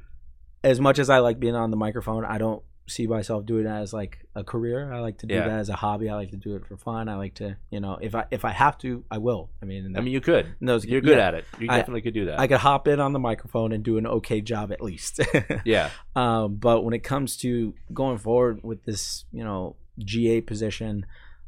as 0.63 0.79
much 0.79 0.99
as 0.99 1.09
i 1.11 1.19
like 1.19 1.39
being 1.39 1.55
on 1.55 1.69
the 1.71 1.77
microphone 1.77 2.25
i 2.25 2.37
don't 2.39 2.63
see 2.87 3.07
myself 3.07 3.45
doing 3.45 3.65
it 3.65 3.69
as 3.69 3.93
like 3.93 4.25
a 4.35 4.43
career 4.43 4.91
i 4.91 4.99
like 4.99 5.17
to 5.19 5.25
do 5.25 5.35
Yeah. 5.35 5.47
that 5.47 5.59
as 5.59 5.69
a 5.69 5.75
hobby 5.75 6.09
i 6.09 6.15
like 6.15 6.31
to 6.31 6.37
do 6.37 6.55
it 6.55 6.65
for 6.65 6.75
fun 6.75 7.07
i 7.07 7.15
like 7.15 7.35
to 7.35 7.55
you 7.69 7.79
know 7.79 7.97
if 8.01 8.15
i 8.15 8.25
if 8.31 8.43
i 8.43 8.51
have 8.51 8.77
to 8.79 9.05
i 9.09 9.17
will 9.17 9.49
i 9.61 9.65
mean, 9.65 9.95
I 9.95 10.01
mean, 10.01 10.11
you 10.13 10.19
could. 10.19 10.47
those 10.59 10.83
You're 10.85 10.99
good 10.99 11.17
yeah, 11.17 11.27
at 11.27 11.33
it. 11.35 11.45
You 11.59 11.67
I- 11.69 11.77
definitely 11.77 12.01
could 12.01 12.13
do 12.13 12.25
that. 12.25 12.39
i 12.39 12.47
could 12.47 12.57
hop 12.57 12.87
in 12.87 12.99
on 12.99 13.13
the 13.13 13.19
microphone 13.19 13.71
and 13.71 13.83
do 13.83 13.97
an 13.97 14.05
okay 14.07 14.41
job 14.41 14.71
at 14.71 14.81
least 14.81 15.19
yeah, 15.65 15.89
Um, 16.15 16.55
but 16.55 16.83
when 16.83 16.93
it 16.93 17.03
comes 17.03 17.37
to 17.37 17.73
going 17.93 18.17
forward 18.17 18.61
with 18.63 18.83
this, 18.83 19.23
you 19.31 19.43
know, 19.43 19.75
GA 19.99 20.41
position, 20.41 21.05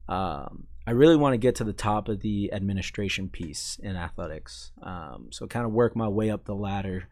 um, 0.07 0.67
I 0.87 0.91
really 0.91 1.15
want 1.15 1.33
to 1.33 1.37
get 1.37 1.55
to 1.55 1.63
the 1.63 1.73
top 1.73 2.07
of 2.09 2.19
the 2.21 2.51
administration 2.53 3.27
piece 3.29 3.79
in 3.81 3.95
athletics. 3.95 4.71
Um, 4.81 5.27
so 5.31 5.47
kind 5.47 5.65
of 5.65 5.71
work 5.71 5.95
my 5.95 6.07
way 6.07 6.29
up 6.29 6.45
the 6.45 6.55
ladder. 6.55 7.07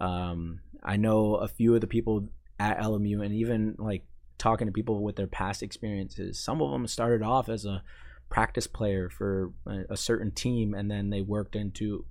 Um, 0.00 0.60
I 0.82 0.96
know 0.96 1.34
a 1.36 1.48
few 1.48 1.74
of 1.74 1.80
the 1.80 1.86
people 1.86 2.28
at 2.58 2.78
LMU, 2.78 3.24
and 3.24 3.34
even 3.34 3.74
like 3.78 4.04
talking 4.38 4.66
to 4.66 4.72
people 4.72 5.02
with 5.02 5.16
their 5.16 5.26
past 5.26 5.62
experiences. 5.62 6.38
Some 6.38 6.60
of 6.60 6.70
them 6.70 6.86
started 6.86 7.22
off 7.22 7.48
as 7.48 7.64
a 7.64 7.82
practice 8.28 8.66
player 8.66 9.08
for 9.08 9.52
a, 9.66 9.84
a 9.90 9.96
certain 9.96 10.30
team, 10.30 10.74
and 10.74 10.90
then 10.90 11.10
they 11.10 11.22
worked 11.22 11.56
into 11.56 12.04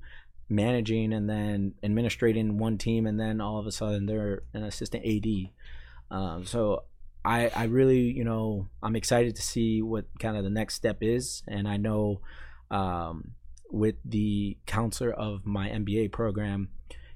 managing 0.47 1.13
and 1.13 1.29
then 1.29 1.73
administrating 1.83 2.57
one 2.57 2.77
team, 2.77 3.05
and 3.05 3.19
then 3.19 3.41
all 3.41 3.59
of 3.59 3.67
a 3.67 3.71
sudden 3.71 4.05
they're 4.05 4.43
an 4.53 4.63
assistant 4.63 5.05
AD. 5.05 5.49
Um, 6.11 6.45
so 6.45 6.83
I, 7.23 7.49
I 7.55 7.63
really, 7.65 8.11
you 8.11 8.23
know, 8.23 8.67
I'm 8.83 8.95
excited 8.95 9.35
to 9.35 9.41
see 9.41 9.81
what 9.81 10.05
kind 10.19 10.37
of 10.37 10.43
the 10.43 10.49
next 10.49 10.75
step 10.75 10.97
is, 11.01 11.43
and 11.47 11.67
I 11.67 11.77
know 11.77 12.21
um, 12.71 13.31
with 13.71 13.95
the 14.05 14.57
counselor 14.65 15.11
of 15.11 15.45
my 15.45 15.69
MBA 15.69 16.11
program, 16.11 16.69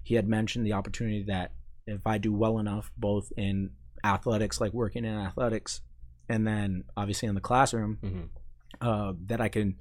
he 0.04 0.16
had 0.16 0.28
mentioned 0.28 0.66
the 0.66 0.74
opportunity 0.74 1.24
that 1.28 1.52
if 1.90 2.06
I 2.08 2.18
do 2.18 2.34
well 2.34 2.60
enough, 2.60 2.92
both 2.98 3.32
in 3.38 3.72
athletics, 4.04 4.62
like 4.62 4.74
working 4.74 5.06
in 5.06 5.14
athletics, 5.16 5.82
and 6.28 6.46
then 6.48 6.84
obviously 6.96 7.28
in 7.28 7.36
the 7.36 7.42
classroom, 7.42 7.98
Mhm. 8.02 8.30
uh, 8.82 9.14
that 9.28 9.42
I 9.42 9.50
can 9.50 9.76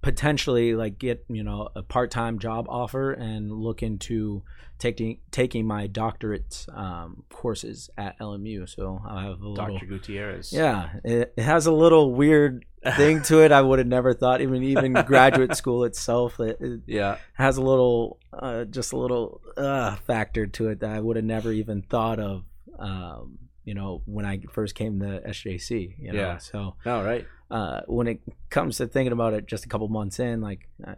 potentially 0.00 0.74
like 0.74 0.98
get 0.98 1.24
you 1.28 1.42
know 1.42 1.68
a 1.74 1.82
part-time 1.82 2.38
job 2.38 2.66
offer 2.68 3.12
and 3.12 3.52
look 3.52 3.82
into 3.82 4.42
taking 4.78 5.18
taking 5.30 5.66
my 5.66 5.86
doctorate 5.86 6.66
um, 6.72 7.24
courses 7.30 7.90
at 7.98 8.18
LMU. 8.18 8.68
So 8.68 9.00
I 9.06 9.24
have 9.24 9.40
a 9.40 9.48
little 9.48 9.54
Dr. 9.54 9.86
Gutierrez. 9.86 10.52
yeah, 10.52 10.90
it, 11.04 11.34
it 11.36 11.42
has 11.42 11.66
a 11.66 11.72
little 11.72 12.12
weird 12.12 12.64
thing 12.96 13.22
to 13.22 13.40
it. 13.40 13.52
I 13.52 13.60
would 13.60 13.78
have 13.78 13.88
never 13.88 14.14
thought. 14.14 14.40
Even 14.40 14.62
even 14.62 14.92
graduate 15.06 15.56
school 15.56 15.84
itself, 15.84 16.38
it, 16.40 16.58
it 16.60 16.80
yeah, 16.86 17.18
has 17.34 17.56
a 17.56 17.62
little, 17.62 18.18
uh, 18.32 18.64
just 18.64 18.92
a 18.92 18.96
little 18.96 19.40
uh, 19.56 19.96
factor 19.96 20.46
to 20.46 20.68
it 20.68 20.80
that 20.80 20.90
I 20.90 21.00
would 21.00 21.16
have 21.16 21.24
never 21.24 21.52
even 21.52 21.82
thought 21.82 22.20
of. 22.20 22.44
Um, 22.78 23.38
you 23.68 23.74
know, 23.74 24.02
when 24.06 24.24
I 24.32 24.34
first 24.58 24.74
came 24.74 24.98
to 25.00 25.20
SJC. 25.36 25.70
You 25.98 26.12
know, 26.12 26.18
Yeah. 26.18 26.38
so 26.38 26.58
no, 26.86 27.04
right. 27.04 27.24
uh, 27.50 27.80
when 27.86 28.06
it 28.12 28.20
comes 28.50 28.78
to 28.78 28.86
thinking 28.86 29.12
about 29.12 29.34
it, 29.34 29.46
just 29.46 29.64
a 29.66 29.68
couple 29.68 29.88
months 29.88 30.18
in, 30.18 30.40
like 30.40 30.62
uh, 30.86 30.94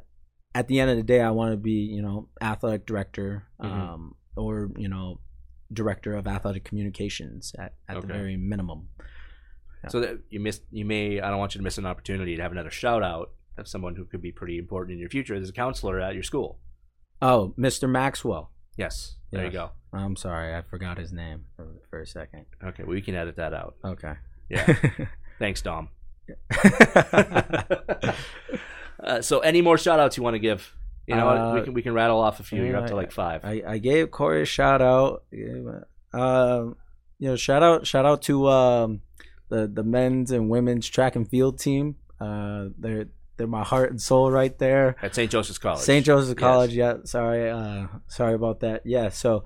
at 0.55 0.68
the 0.68 0.79
end 0.81 0.89
of 0.91 0.97
the 0.97 1.03
day, 1.14 1.21
I 1.21 1.31
want 1.33 1.53
to 1.53 1.57
be, 1.57 1.79
you 1.97 2.03
know, 2.03 2.29
athletic 2.41 2.87
director, 2.87 3.45
Mhm. 3.61 3.66
um, 3.73 4.14
or 4.37 4.71
you 4.77 4.89
know, 4.89 5.21
director 5.73 6.14
of 6.14 6.27
athletic 6.27 6.62
communications 6.64 7.55
at, 7.59 7.75
at 7.89 8.01
the 8.01 8.07
very 8.07 8.37
minimum. 8.37 8.89
So 9.89 9.99
that 10.01 10.18
you 10.29 10.41
missed, 10.41 10.62
you 10.71 10.85
may. 10.85 11.21
I 11.21 11.29
don't 11.31 11.39
want 11.39 11.55
you 11.55 11.59
to 11.61 11.64
miss 11.64 11.79
an 11.79 11.87
opportunity 11.87 12.37
to 12.37 12.43
have 12.43 12.53
another 12.53 12.71
shout 12.71 13.03
out 13.03 13.31
of 13.57 13.66
someone 13.66 13.97
who 13.97 14.05
could 14.05 14.21
be 14.23 14.31
pretty 14.31 14.59
important 14.59 14.93
in 14.95 14.99
your 15.01 15.09
future 15.09 15.35
as 15.35 15.49
a 15.49 15.53
counselor 15.53 15.99
at 16.01 16.14
your 16.14 16.23
school. 16.23 16.59
Oh, 17.23 17.55
Mr. 17.59 17.89
Maxwell. 17.89 18.51
Yes, 18.77 19.16
there 19.31 19.45
you 19.47 19.51
go. 19.51 19.71
I'm 19.93 20.16
sorry, 20.16 20.55
I 20.55 20.62
forgot 20.62 20.99
his 20.99 21.12
name 21.12 21.45
for, 21.57 21.66
for 21.88 22.01
a 22.01 22.07
second. 22.07 22.47
Okay, 22.64 22.84
we 22.84 23.03
can 23.03 23.14
edit 23.14 23.36
that 23.36 23.53
out. 23.55 23.74
Okay. 23.84 24.14
Yeah. 24.49 24.76
Thanks, 25.38 25.62
Dom. 25.62 25.88
uh, 29.03 29.20
so, 29.20 29.41
any 29.41 29.62
more 29.62 29.78
shout 29.78 30.01
outs 30.01 30.16
you 30.16 30.22
want 30.22 30.34
to 30.34 30.38
give? 30.38 30.74
You 31.07 31.16
know, 31.16 31.28
Uh, 31.28 31.55
we 31.55 31.62
can 31.62 31.74
we 31.74 31.82
can 31.82 31.93
rattle 31.95 32.20
off 32.20 32.38
a 32.41 32.43
few. 32.43 32.62
You're 32.62 32.76
up 32.76 32.86
to 32.88 32.95
like 32.95 33.11
five. 33.11 33.45
I, 33.45 33.62
I 33.66 33.78
gave 33.78 34.11
Corey 34.11 34.43
a 34.43 34.45
shout 34.45 34.80
out. 34.82 35.24
Um, 36.12 36.76
you 37.18 37.28
know, 37.28 37.36
shout 37.36 37.62
out, 37.62 37.86
shout 37.86 38.07
out 38.07 38.22
to 38.22 38.49
um, 38.49 39.03
the 39.49 39.66
the 39.66 39.82
men's 39.82 40.30
and 40.30 40.49
women's 40.49 40.88
track 40.88 41.16
and 41.16 41.28
field 41.28 41.59
team. 41.59 41.97
Uh, 42.20 42.66
they're 42.78 43.07
they're 43.36 43.47
my 43.49 43.64
heart 43.64 43.91
and 43.91 44.01
soul 44.01 44.30
right 44.30 44.57
there. 44.59 44.95
at 45.03 45.14
St. 45.14 45.30
Joseph's 45.30 45.59
College. 45.59 45.80
St. 45.80 46.05
Joseph's 46.07 46.30
Yes. 46.30 46.38
College. 46.38 46.74
Yeah, 46.74 46.95
sorry, 47.05 47.51
uh, 47.51 47.86
sorry 48.07 48.34
about 48.34 48.61
that. 48.61 48.82
Yeah, 48.84 49.09
so 49.09 49.45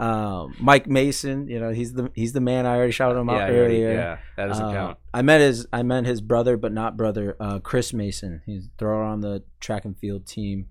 um, 0.00 0.54
Mike 0.60 0.86
Mason, 0.86 1.48
you 1.48 1.58
know, 1.58 1.70
he's 1.70 1.92
the 1.92 2.10
he's 2.14 2.32
the 2.32 2.40
man. 2.40 2.66
I 2.66 2.76
already 2.76 2.92
shouted 2.92 3.18
him 3.18 3.28
Yeah, 3.28 3.34
out 3.44 3.50
earlier. 3.50 3.92
yeah, 3.92 4.18
that 4.36 4.46
doesn't 4.46 4.64
Uh, 4.66 4.72
count. 4.72 4.98
I 5.12 5.22
met 5.22 5.40
his 5.40 5.66
I 5.72 5.82
met 5.82 6.06
his 6.06 6.20
brother, 6.20 6.56
but 6.56 6.72
not 6.72 6.96
brother, 6.96 7.36
uh, 7.40 7.58
Chris 7.58 7.92
Mason. 7.92 8.42
He's 8.46 8.68
thrower 8.78 9.02
on 9.02 9.20
the 9.20 9.42
track 9.60 9.84
and 9.84 9.96
field 9.98 10.26
team. 10.26 10.66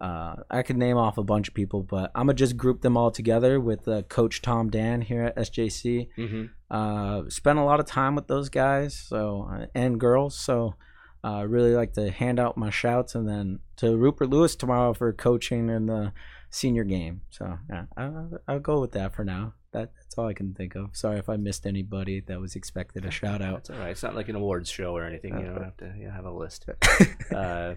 Uh, 0.00 0.36
I 0.50 0.62
could 0.62 0.78
name 0.78 0.96
off 0.96 1.18
a 1.18 1.22
bunch 1.22 1.48
of 1.48 1.54
people, 1.54 1.82
but 1.82 2.10
I'm 2.14 2.22
gonna 2.26 2.34
just 2.34 2.56
group 2.56 2.80
them 2.80 2.96
all 2.96 3.10
together 3.10 3.60
with 3.60 3.86
uh, 3.86 4.00
Coach 4.02 4.40
Tom 4.40 4.70
Dan 4.70 5.02
here 5.02 5.24
at 5.24 5.36
SJC. 5.36 6.08
hmm 6.16 6.44
Uh, 6.70 7.22
spent 7.28 7.58
a 7.58 7.64
lot 7.64 7.80
of 7.80 7.86
time 7.86 8.14
with 8.14 8.26
those 8.28 8.48
guys, 8.48 8.94
so 8.94 9.48
uh, 9.52 9.66
and 9.74 10.00
girls. 10.00 10.38
So 10.38 10.76
I 11.22 11.40
uh, 11.40 11.44
really 11.44 11.74
like 11.74 11.92
to 11.94 12.10
hand 12.10 12.40
out 12.40 12.56
my 12.56 12.70
shouts, 12.70 13.14
and 13.14 13.28
then 13.28 13.58
to 13.76 13.94
Rupert 13.94 14.30
Lewis 14.30 14.56
tomorrow 14.56 14.94
for 14.94 15.12
coaching 15.12 15.68
and 15.68 15.86
the 15.86 16.12
senior 16.50 16.84
game. 16.84 17.22
So 17.30 17.58
yeah, 17.68 17.84
I'll, 17.96 18.30
I'll 18.46 18.60
go 18.60 18.80
with 18.80 18.92
that 18.92 19.14
for 19.14 19.24
now. 19.24 19.54
That, 19.72 19.92
that's 19.94 20.18
all 20.18 20.26
I 20.26 20.34
can 20.34 20.52
think 20.52 20.74
of. 20.74 20.96
Sorry 20.96 21.18
if 21.18 21.28
I 21.28 21.36
missed 21.36 21.64
anybody 21.64 22.20
that 22.26 22.40
was 22.40 22.56
expected 22.56 23.04
a 23.04 23.10
shout 23.10 23.40
out. 23.40 23.64
That's 23.64 23.70
all 23.70 23.78
right. 23.78 23.90
It's 23.90 24.02
not 24.02 24.16
like 24.16 24.28
an 24.28 24.34
awards 24.36 24.68
show 24.68 24.96
or 24.96 25.04
anything. 25.04 25.38
You 25.38 25.46
don't 25.46 25.62
have 25.62 25.76
to 25.78 25.94
you 25.96 26.06
know, 26.06 26.12
have 26.12 26.24
a 26.24 26.32
list. 26.32 26.66
Uh, 27.34 27.74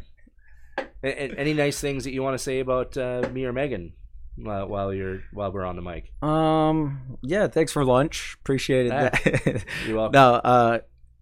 Uh, 0.77 0.81
any 1.03 1.53
nice 1.53 1.79
things 1.79 2.05
that 2.05 2.13
you 2.13 2.23
want 2.23 2.33
to 2.33 2.39
say 2.43 2.59
about 2.59 2.97
uh, 2.97 3.29
me 3.31 3.45
or 3.45 3.53
Megan 3.53 3.93
while, 4.37 4.67
while 4.67 4.91
you're 4.93 5.19
while 5.33 5.51
we're 5.51 5.65
on 5.65 5.75
the 5.75 5.81
mic? 5.83 6.11
Um. 6.23 7.17
Yeah. 7.21 7.47
Thanks 7.47 7.71
for 7.71 7.85
lunch. 7.85 8.37
Appreciated 8.41 8.91
Ah, 8.91 9.09
that. 9.11 9.63
You're 9.87 9.97
welcome. 9.97 10.13
no. 10.13 10.33
Uh. 10.35 10.79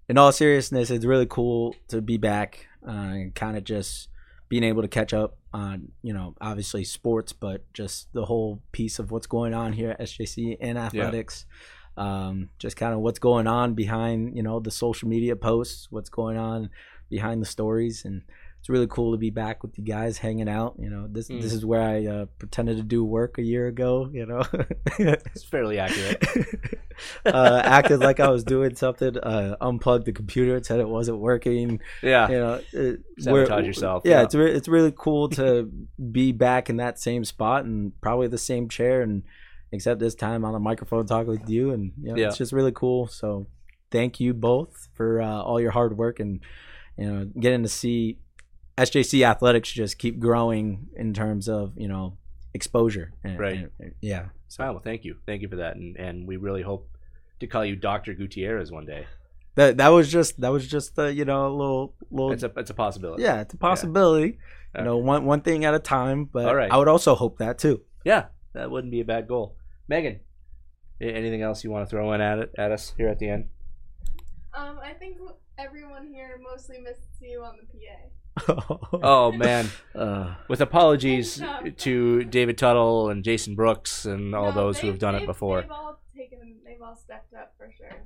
In 0.07 0.17
all 0.17 0.31
seriousness, 0.31 0.89
it's 0.89 1.03
really 1.05 1.25
cool 1.25 1.75
to 1.89 2.01
be 2.01 2.17
back. 2.17 2.67
Uh, 2.87 2.91
and 2.91 3.35
kind 3.35 3.57
of 3.57 3.63
just 3.65 4.07
being 4.49 4.63
able 4.63 4.81
to 4.83 4.87
catch 4.87 5.13
up 5.13 5.37
on, 5.53 5.91
you 6.01 6.13
know, 6.13 6.35
obviously 6.39 6.83
sports, 6.83 7.33
but 7.33 7.63
just 7.73 8.11
the 8.13 8.25
whole 8.25 8.61
piece 8.71 8.99
of 8.99 9.11
what's 9.11 9.27
going 9.27 9.53
on 9.53 9.73
here 9.73 9.91
at 9.91 9.99
SJC 9.99 10.57
and 10.61 10.77
athletics. 10.77 11.45
Um, 11.97 12.49
just 12.57 12.77
kind 12.77 12.93
of 12.93 13.01
what's 13.01 13.19
going 13.19 13.47
on 13.47 13.73
behind, 13.73 14.35
you 14.35 14.43
know, 14.43 14.59
the 14.59 14.71
social 14.71 15.09
media 15.09 15.35
posts, 15.35 15.87
what's 15.89 16.09
going 16.09 16.37
on 16.37 16.69
behind 17.09 17.41
the 17.41 17.45
stories, 17.45 18.05
and 18.05 18.21
it's 18.61 18.69
really 18.69 18.85
cool 18.87 19.11
to 19.11 19.17
be 19.17 19.31
back 19.31 19.63
with 19.63 19.75
you 19.77 19.83
guys 19.83 20.19
hanging 20.19 20.47
out. 20.47 20.75
You 20.79 20.89
know, 20.89 21.07
this 21.09 21.27
Mm. 21.29 21.41
this 21.41 21.51
is 21.51 21.65
where 21.65 21.81
I 21.81 22.05
uh, 22.05 22.25
pretended 22.37 22.77
to 22.77 22.83
do 22.83 23.03
work 23.03 23.37
a 23.39 23.41
year 23.41 23.65
ago. 23.67 24.07
You 24.13 24.27
know, 24.27 24.43
It's 24.99 25.43
fairly 25.43 25.79
accurate. 25.79 26.23
uh, 27.25 27.61
acted 27.65 27.99
like 28.01 28.19
I 28.19 28.29
was 28.29 28.43
doing 28.43 28.75
something, 28.75 29.17
uh, 29.17 29.55
unplugged 29.59 30.05
the 30.05 30.11
computer, 30.11 30.61
said 30.63 30.79
it 30.79 30.87
wasn't 30.87 31.17
working. 31.19 31.79
Yeah. 32.03 32.29
You 32.29 32.37
know, 32.37 32.61
it, 32.71 32.99
Sabotage 33.19 33.65
yourself, 33.65 34.03
Yeah, 34.05 34.19
yeah. 34.19 34.23
it's 34.25 34.35
re- 34.35 34.51
it's 34.53 34.67
really 34.67 34.93
cool 34.95 35.29
to 35.39 35.69
be 36.11 36.31
back 36.31 36.69
in 36.69 36.77
that 36.77 36.99
same 36.99 37.25
spot 37.25 37.65
and 37.65 37.99
probably 38.01 38.27
the 38.27 38.37
same 38.37 38.69
chair, 38.69 39.01
and 39.01 39.23
except 39.71 39.99
this 39.99 40.13
time 40.15 40.45
on 40.45 40.53
a 40.53 40.59
microphone 40.59 41.05
talking 41.07 41.31
with 41.31 41.49
you, 41.49 41.71
and 41.71 41.93
you 42.01 42.09
know, 42.11 42.15
Yeah. 42.15 42.27
it's 42.27 42.37
just 42.37 42.53
really 42.53 42.71
cool. 42.73 43.07
So 43.07 43.47
thank 43.89 44.19
you 44.19 44.33
both 44.35 44.87
for 44.93 45.21
uh, 45.21 45.41
all 45.41 45.59
your 45.59 45.71
hard 45.71 45.97
work 45.97 46.19
and 46.19 46.41
you 46.97 47.05
know 47.11 47.25
getting 47.39 47.63
to 47.63 47.69
see 47.69 48.19
SJC 48.77 49.23
athletics 49.25 49.71
just 49.71 49.97
keep 49.97 50.19
growing 50.19 50.87
in 50.95 51.13
terms 51.13 51.47
of 51.49 51.73
you 51.77 51.87
know 51.87 52.17
exposure. 52.53 53.13
And, 53.23 53.39
Right. 53.39 53.69
and- 53.79 53.93
yeah. 54.01 54.29
So 54.47 54.63
well, 54.65 54.79
thank 54.83 55.05
you, 55.05 55.15
thank 55.25 55.41
you 55.41 55.47
for 55.49 55.57
that, 55.57 55.75
and 55.75 55.95
and 55.97 56.27
we 56.27 56.37
really 56.37 56.61
hope 56.61 56.89
to 57.39 57.47
call 57.47 57.63
you 57.65 57.75
Doctor 57.75 58.13
Gutierrez 58.13 58.71
one 58.71 58.85
day. 58.85 59.05
that 59.55 59.77
that 59.77 59.89
was 59.89 60.11
just 60.11 60.39
that 60.41 60.49
was 60.51 60.67
just 60.67 60.97
uh, 60.99 61.05
you 61.07 61.25
know 61.25 61.47
a 61.47 61.53
little 61.55 61.95
little 62.09 62.31
It's 62.31 62.43
a 62.43 62.51
it's 62.57 62.69
a 62.69 62.73
possibility. 62.73 63.23
yeah 63.23 63.41
it's 63.41 63.53
a 63.53 63.57
possibility. 63.57 64.37
Yeah. 64.75 64.81
You 64.81 64.85
know, 64.85 64.97
one 64.97 65.25
one 65.25 65.41
thing 65.41 65.65
at 65.65 65.73
a 65.73 65.79
time. 65.79 66.25
But 66.25 66.45
All 66.45 66.55
right. 66.55 66.71
I 66.71 66.77
would 66.77 66.87
also 66.87 67.13
hope 67.15 67.39
that 67.39 67.57
too. 67.59 67.81
Yeah, 68.05 68.27
that 68.53 68.71
wouldn't 68.71 68.91
be 68.91 69.01
a 69.01 69.05
bad 69.05 69.27
goal. 69.27 69.57
Megan, 69.89 70.21
anything 71.01 71.41
else 71.41 71.63
you 71.65 71.71
want 71.71 71.85
to 71.85 71.89
throw 71.89 72.13
in 72.13 72.21
at 72.21 72.39
it 72.39 72.51
at 72.57 72.71
us 72.71 72.93
here 72.97 73.09
at 73.09 73.19
the 73.19 73.27
end? 73.29 73.49
Um, 74.53 74.79
I 74.81 74.93
think 74.93 75.17
everyone 75.57 76.07
here 76.07 76.39
mostly 76.41 76.77
misses 76.79 77.03
you 77.21 77.41
on 77.43 77.55
the 77.59 77.65
PA. 77.67 78.09
Oh 78.93 79.31
man, 79.31 79.67
Uh, 79.95 80.35
with 80.47 80.61
apologies 80.61 81.41
to 81.77 82.23
David 82.23 82.57
Tuttle 82.57 83.09
and 83.09 83.23
Jason 83.23 83.55
Brooks 83.55 84.05
and 84.05 84.33
all 84.35 84.45
No, 84.47 84.51
those 84.51 84.79
who 84.79 84.87
they've- 84.91 84.99
done 84.99 85.15
it 85.15 85.25
before. 85.25 85.61
They've 85.61 85.71
all 85.71 85.99
taken. 86.15 86.39
They've 86.65 86.81
all 86.81 86.95
stepped 86.95 87.33
up 87.33 87.53
for 87.57 87.69
sure. 87.77 88.03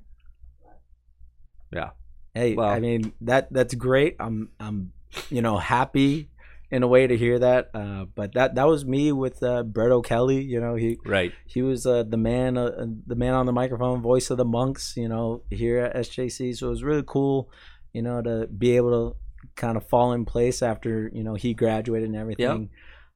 Yeah. 1.71 1.91
Hey, 2.33 2.55
Well- 2.55 2.67
I 2.69 2.79
mean 2.79 3.13
that 3.21 3.51
that's 3.51 3.73
great. 3.75 4.15
I'm 4.19 4.49
I'm 4.59 4.91
you 5.29 5.41
know 5.41 5.57
happy 5.57 6.29
in 6.71 6.83
a 6.83 6.87
way 6.87 7.07
to 7.07 7.15
hear 7.15 7.39
that. 7.39 7.69
Uh, 7.73 8.05
but 8.15 8.33
that 8.33 8.55
that 8.55 8.67
was 8.67 8.85
me 8.85 9.11
with 9.11 9.41
uh, 9.43 9.63
Brett 9.63 9.91
O'Kelly. 9.91 10.41
You 10.41 10.59
know 10.59 10.75
he 10.75 10.97
Right. 11.05 11.31
he 11.45 11.61
was 11.61 11.85
uh, 11.85 12.03
the 12.03 12.17
man 12.17 12.57
uh, 12.57 12.85
the 13.07 13.15
man 13.15 13.33
on 13.33 13.45
the 13.45 13.53
microphone, 13.53 14.01
voice 14.01 14.29
of 14.29 14.37
the 14.37 14.45
monks. 14.45 14.95
You 14.97 15.07
know 15.07 15.43
here 15.49 15.79
at 15.79 15.95
SJC. 15.95 16.55
So 16.57 16.67
it 16.67 16.69
was 16.71 16.83
really 16.83 17.03
cool. 17.05 17.49
You 17.93 18.01
know 18.01 18.21
to 18.21 18.47
be 18.47 18.75
able 18.75 18.91
to 19.11 19.17
kind 19.55 19.77
of 19.77 19.87
fall 19.87 20.13
in 20.13 20.25
place 20.25 20.61
after 20.61 21.09
you 21.13 21.23
know 21.23 21.35
he 21.35 21.53
graduated 21.53 22.09
and 22.09 22.17
everything. 22.17 22.69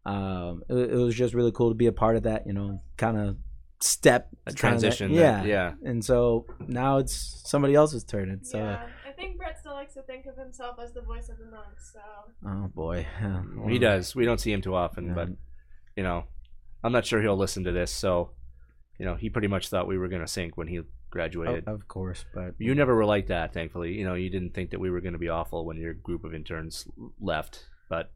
Um, 0.06 0.64
it, 0.70 0.76
it 0.92 0.96
was 0.96 1.16
just 1.16 1.34
really 1.34 1.52
cool 1.52 1.70
to 1.70 1.76
be 1.76 1.88
a 1.88 1.92
part 1.92 2.16
of 2.16 2.24
that. 2.24 2.48
You 2.48 2.54
know, 2.54 2.82
kind 2.98 3.18
of 3.18 3.38
step 3.82 4.30
A 4.46 4.52
kinda 4.52 4.52
that- 4.52 4.58
transition. 4.58 5.12
yeah, 5.12 5.38
that- 5.38 5.46
yeah. 5.48 5.72
and 5.84 6.04
so 6.04 6.46
now 6.68 6.98
it's 6.98 7.42
somebody 7.46 7.76
else's 7.76 8.04
turn. 8.04 8.30
It's 8.32 8.54
yeah, 8.54 8.86
I 9.08 9.12
think 9.12 9.38
Brett 9.38 9.60
still 9.60 9.74
likes 9.74 9.94
to 9.96 10.02
think 10.04 10.26
of 10.26 10.38
himself 10.38 10.78
as 10.84 10.94
the 10.94 11.02
voice 11.02 11.30
of 11.30 11.38
the 11.38 11.46
monks. 11.46 11.94
So 11.94 12.00
uh, 12.48 12.54
oh 12.66 12.68
boy, 12.74 13.06
He 13.68 13.80
does. 13.80 14.16
We 14.16 14.26
don't 14.26 14.40
see 14.40 14.52
him 14.52 14.62
too 14.62 14.76
often, 14.76 15.08
Yeah. 15.08 15.14
but 15.14 15.30
you 15.96 16.04
know, 16.04 16.24
I'm 16.84 16.92
not 16.92 17.06
sure 17.06 17.22
he'll 17.22 17.38
listen 17.38 17.64
to 17.66 17.72
this. 17.74 17.92
So, 17.92 18.32
you 18.98 19.06
know, 19.06 19.16
he 19.16 19.30
pretty 19.30 19.48
much 19.50 19.68
thought 19.70 19.88
we 19.88 19.98
were 19.98 20.08
gonna 20.08 20.28
sink 20.28 20.56
when 20.58 20.68
he 20.68 20.82
Oh, 21.10 21.12
graduated. 21.12 21.68
of 21.68 21.88
course, 21.88 22.24
but 22.34 22.54
You 22.60 22.76
never 22.76 22.96
were 22.96 23.06
like 23.06 23.28
that, 23.28 23.54
thankfully. 23.54 23.94
You 23.94 24.06
know, 24.06 24.14
you 24.16 24.30
didn't 24.30 24.54
think 24.54 24.70
that 24.72 24.80
we 24.80 24.90
were 24.92 25.02
going 25.02 25.14
to 25.14 25.20
be 25.20 25.30
awful 25.30 25.66
when 25.66 25.78
your 25.78 25.94
group 25.94 26.24
of 26.24 26.34
interns 26.34 26.88
left. 27.20 27.66
But 27.90 28.12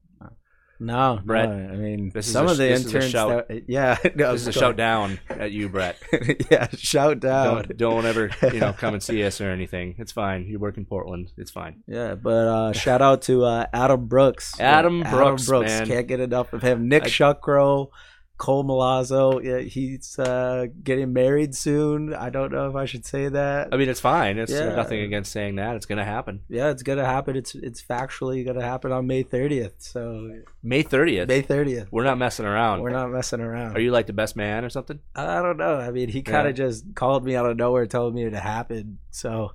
no, 0.79 1.19
Brett, 1.23 1.47
no, 1.49 1.55
I 1.55 1.75
mean, 1.77 2.11
this 2.13 2.27
is 2.27 2.33
some 2.33 2.47
a- 2.47 2.51
of 2.51 2.57
the 2.57 2.63
this 2.67 2.79
is 2.85 2.85
a 2.93 2.97
interns, 2.97 3.11
shout- 3.11 3.47
that, 3.47 3.69
yeah, 3.69 3.97
no, 4.15 4.33
this 4.33 4.41
is 4.41 4.47
a 4.49 4.51
shout 4.51 4.75
down 4.75 5.19
at 5.29 5.51
you, 5.51 5.69
Brett. 5.69 5.97
yeah, 6.51 6.67
shout 6.75 7.19
down. 7.21 7.55
Don't 7.63 7.77
don't 7.77 8.05
ever 8.05 8.29
you 8.51 8.59
know 8.59 8.73
come 8.73 8.93
and 8.95 9.01
see 9.01 9.23
us 9.25 9.39
or 9.39 9.49
anything. 9.49 9.95
It's 9.97 10.11
fine. 10.11 10.45
You 10.47 10.59
work 10.59 10.77
in 10.77 10.85
Portland. 10.85 11.31
It's 11.37 11.51
fine. 11.51 11.83
Yeah, 11.87 12.15
but 12.15 12.47
uh, 12.47 12.73
shout 12.73 13.01
out 13.01 13.21
to 13.23 13.45
uh, 13.45 13.67
Adam 13.71 14.07
Brooks. 14.07 14.59
Adam 14.59 14.99
Yeah, 14.99 15.11
Brooks, 15.11 15.49
man. 15.49 15.87
can't 15.87 16.07
get 16.07 16.19
enough 16.19 16.51
of 16.53 16.61
him. 16.63 16.89
Nick 16.89 17.03
I- 17.03 17.07
Shuckrow, 17.07 17.89
Cole 18.37 18.63
Malazzo. 18.63 19.43
Yeah, 19.43 19.59
he's 19.59 20.17
uh, 20.17 20.65
getting 20.83 21.13
married 21.13 21.55
soon. 21.55 22.13
I 22.13 22.29
don't 22.29 22.51
know 22.51 22.67
if 22.67 22.75
I 22.75 22.85
should 22.85 23.05
say 23.05 23.29
that. 23.29 23.69
I 23.71 23.77
mean, 23.77 23.87
it's 23.89 23.99
fine. 23.99 24.37
It's 24.39 24.51
Yeah. 24.51 24.75
nothing 24.75 25.01
against 25.01 25.31
saying 25.31 25.55
that. 25.57 25.75
It's 25.75 25.85
going 25.85 25.99
to 25.99 26.03
happen. 26.03 26.41
yeah, 26.49 26.69
it's 26.71 26.83
gonna 26.83 27.05
happen. 27.05 27.35
It's 27.35 27.53
it's 27.55 27.81
factually 27.81 28.45
gonna 28.45 28.63
happen 28.63 28.91
on 28.91 29.05
May 29.07 29.23
thirtieth. 29.23 29.75
So 29.81 30.41
May 30.63 30.83
30th. 30.83 31.27
May 31.27 31.41
thirtieth. 31.41 31.91
We're 31.91 32.03
not 32.03 32.17
messing 32.17 32.45
around. 32.45 32.81
We're 32.81 32.89
not 32.89 33.11
messing 33.11 33.39
around. 33.39 33.77
Are 33.77 33.79
you 33.81 33.91
like 33.91 34.07
the 34.07 34.13
best 34.13 34.35
man 34.35 34.65
or 34.65 34.69
something? 34.69 34.99
I 35.15 35.41
don't 35.41 35.57
know. 35.57 35.77
I 35.77 35.91
mean, 35.91 36.09
he 36.09 36.21
kind 36.23 36.45
Yeah. 36.45 36.49
of 36.49 36.55
just 36.55 36.95
called 36.95 37.23
me 37.23 37.35
out 37.35 37.45
of 37.45 37.55
nowhere, 37.57 37.85
told 37.85 38.15
me 38.15 38.23
it 38.25 38.33
happened. 38.33 38.97
So, 39.11 39.53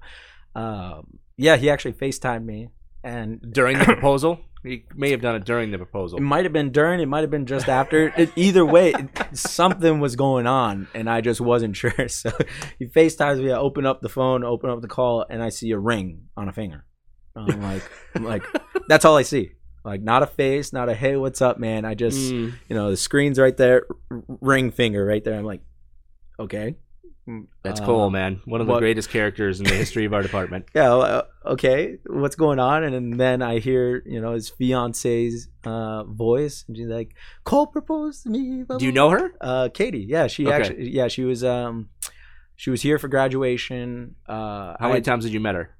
um, 0.54 1.18
yeah, 1.36 1.56
he 1.56 1.68
actually 1.70 1.92
Facetimed 1.94 2.44
me, 2.44 2.68
and 3.04 3.40
During 3.52 3.78
the 3.78 3.84
proposal? 3.96 4.38
He 4.64 4.84
may 4.94 5.10
have 5.12 5.20
done 5.20 5.36
it 5.36 5.44
during 5.44 5.70
the 5.70 5.78
proposal. 5.78 6.18
it 6.18 6.22
might 6.22 6.44
have 6.44 6.52
been 6.52 6.72
during, 6.72 7.00
it 7.00 7.06
might 7.06 7.20
have 7.20 7.30
been 7.30 7.46
just 7.46 7.68
after. 7.68 8.12
It, 8.18 8.30
either 8.36 8.64
way, 8.66 8.92
it- 8.92 9.36
something 9.36 10.00
was 10.00 10.16
going 10.16 10.46
on, 10.46 10.88
and 10.94 11.08
I 11.08 11.20
just 11.20 11.40
wasn't 11.40 11.76
sure. 11.82 12.08
So 12.08 12.30
he 12.78 12.86
Facetimes 12.86 13.40
me. 13.40 13.52
I 13.52 13.56
open 13.58 13.86
up 13.86 14.00
the 14.00 14.08
phone, 14.08 14.42
open 14.44 14.68
up 14.70 14.80
the 14.82 14.88
call, 14.88 15.24
and 15.30 15.42
I 15.42 15.50
see 15.50 15.70
a 15.70 15.78
ring 15.78 16.22
on 16.36 16.48
a 16.48 16.52
finger. 16.52 16.84
I'm 17.36 17.62
like, 17.62 17.82
I'm 18.16 18.24
like, 18.24 18.42
that's 18.88 19.04
all 19.04 19.16
I 19.16 19.22
see. 19.22 19.52
Like, 19.84 20.02
not 20.02 20.24
a 20.24 20.26
face, 20.26 20.72
not 20.72 20.88
a 20.88 20.94
hey, 20.94 21.16
what's 21.16 21.40
up, 21.40 21.58
man. 21.58 21.84
I 21.84 21.94
just 21.94 22.18
Mm. 22.32 22.52
you 22.68 22.74
know 22.76 22.90
the 22.90 22.96
screen's 22.96 23.38
right 23.38 23.56
there 23.56 23.86
r- 24.10 24.22
ring 24.40 24.70
finger 24.72 25.04
right 25.04 25.22
there 25.22 25.38
i'm 25.38 25.44
like 25.44 25.60
okay 26.40 26.76
That's 27.62 27.80
Uh, 27.80 27.84
Cole, 27.86 28.10
man. 28.10 28.40
One 28.46 28.60
of 28.60 28.66
the 28.66 28.72
what- 28.74 28.80
greatest 28.80 29.10
characters 29.10 29.60
in 29.60 29.66
the 29.66 29.74
history 29.74 30.04
of 30.06 30.12
our 30.14 30.22
department. 30.22 30.64
Yeah. 30.74 30.94
uh, 30.94 31.22
Okay. 31.46 31.98
What's 32.06 32.36
going 32.36 32.58
on? 32.58 32.84
And 32.84 32.94
and 32.94 33.20
then 33.20 33.42
I 33.42 33.58
hear 33.58 34.02
you 34.06 34.20
know 34.20 34.32
his 34.32 34.48
fiance's 34.48 35.48
uh, 35.64 36.04
voice, 36.04 36.64
and 36.68 36.76
she's 36.76 36.88
like, 36.88 37.14
"Cole 37.44 37.66
proposed 37.66 38.22
to 38.24 38.30
me." 38.30 38.64
blah, 38.64 38.78
Do 38.78 38.84
you 38.84 38.92
know 38.92 39.10
her? 39.10 39.32
Uh, 39.40 39.68
Katie. 39.72 40.06
Yeah, 40.08 40.26
she 40.26 40.46
Okay. 40.46 40.54
actually. 40.56 40.90
Yeah, 40.90 41.08
she 41.08 41.24
was. 41.24 41.42
Um, 41.44 41.88
she 42.56 42.70
was 42.70 42.82
here 42.82 42.98
for 42.98 43.08
graduation. 43.08 44.16
Uh, 44.28 44.74
How 44.80 44.88
many 44.88 44.96
I- 44.98 45.00
times 45.00 45.24
did 45.24 45.32
you 45.32 45.40
met 45.40 45.54
her? 45.54 45.70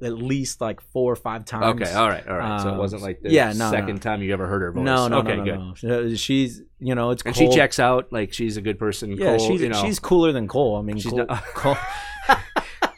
At 0.00 0.12
least 0.12 0.60
like 0.60 0.80
four 0.80 1.12
or 1.12 1.16
five 1.16 1.44
times. 1.44 1.80
Okay, 1.82 1.92
all 1.92 2.08
right, 2.08 2.26
all 2.28 2.36
right. 2.36 2.60
so 2.60 2.68
it 2.68 2.72
Um, 2.72 2.78
wasn't 2.78 3.02
like 3.02 3.20
the 3.20 3.30
yeah, 3.30 3.52
no, 3.52 3.70
second 3.70 3.96
no. 3.96 4.00
time 4.00 4.22
you 4.22 4.32
ever 4.32 4.46
heard 4.46 4.62
her 4.62 4.70
voice. 4.72 4.84
No, 4.84 5.08
no, 5.08 5.18
okay, 5.18 5.36
no, 5.36 5.44
good. 5.44 5.58
no, 5.58 6.00
no. 6.02 6.14
She's, 6.14 6.62
you 6.78 6.94
know, 6.94 7.10
it's 7.10 7.22
And 7.24 7.34
Cole. 7.34 7.50
she 7.50 7.56
checks 7.56 7.78
out 7.80 8.12
like 8.12 8.32
she's 8.32 8.56
a 8.56 8.60
good 8.62 8.78
person. 8.78 9.10
Yeah, 9.12 9.36
Cole, 9.36 9.48
she's 9.48 9.60
you 9.60 9.68
know, 9.70 9.82
she's 9.82 9.98
cooler 9.98 10.30
than 10.30 10.46
Cole. 10.46 10.76
I 10.76 10.82
mean, 10.82 10.98
She's 10.98 11.10
Cole, 11.12 11.26
not- 11.26 11.44
Cole, 11.54 11.76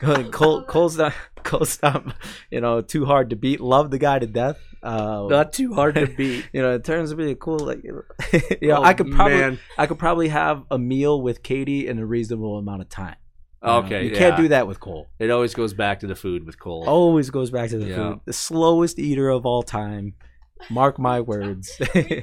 Cole, 0.31 0.63
Cole's 0.65 0.97
not, 0.99 1.13
Cole's 1.43 1.81
not, 1.83 2.15
you 2.51 2.61
know, 2.61 2.81
too 2.83 3.05
hard 3.07 3.31
to 3.31 3.37
beat. 3.37 3.61
Love 3.61 3.91
the 3.91 3.99
guy 3.99 4.19
to 4.19 4.27
death. 4.27 4.59
Uh, 4.83 5.27
not 5.29 5.53
too 5.53 5.75
hard 5.75 5.95
to 5.95 6.07
beat. 6.07 6.49
you 6.53 6.63
know, 6.63 6.75
it 6.75 6.85
turns 6.85 7.11
to 7.11 7.17
be 7.17 7.35
cool, 7.35 7.59
like, 7.59 7.83
you 7.85 8.03
know, 8.69 8.77
Oh, 8.77 8.83
I 8.83 8.95
could 8.95 9.11
probably, 9.11 9.37
man. 9.39 9.59
I 9.77 9.87
could 9.87 9.99
probably 9.99 10.29
have 10.29 10.65
a 10.71 10.79
meal 10.79 11.21
with 11.21 11.43
Katie 11.43 11.87
in 11.87 11.99
a 11.99 12.07
reasonable 12.07 12.57
amount 12.59 12.81
of 12.83 12.89
time. 12.89 13.17
You 13.63 13.69
know, 13.69 13.77
Okay, 13.81 14.05
you 14.07 14.11
can't 14.13 14.37
do 14.39 14.49
that 14.49 14.67
with 14.67 14.81
Cole. 14.81 15.09
It 15.19 15.31
always 15.31 15.55
goes 15.55 15.75
back 15.75 16.01
to 16.01 16.07
the 16.07 16.15
food 16.17 16.47
with 16.47 16.59
Cole. 16.59 16.85
Always 16.89 17.29
goes 17.29 17.51
back 17.51 17.69
to 17.71 17.79
the 17.79 17.87
Yeah. 17.87 17.97
food. 17.97 18.21
The 18.25 18.33
slowest 18.33 18.99
eater 18.99 19.29
of 19.29 19.45
all 19.45 19.63
time. 19.63 20.15
Mark 20.71 20.99
my 20.99 21.21
words. 21.33 21.71
We 21.79 21.87
tagged 21.87 22.05
him 22.09 22.21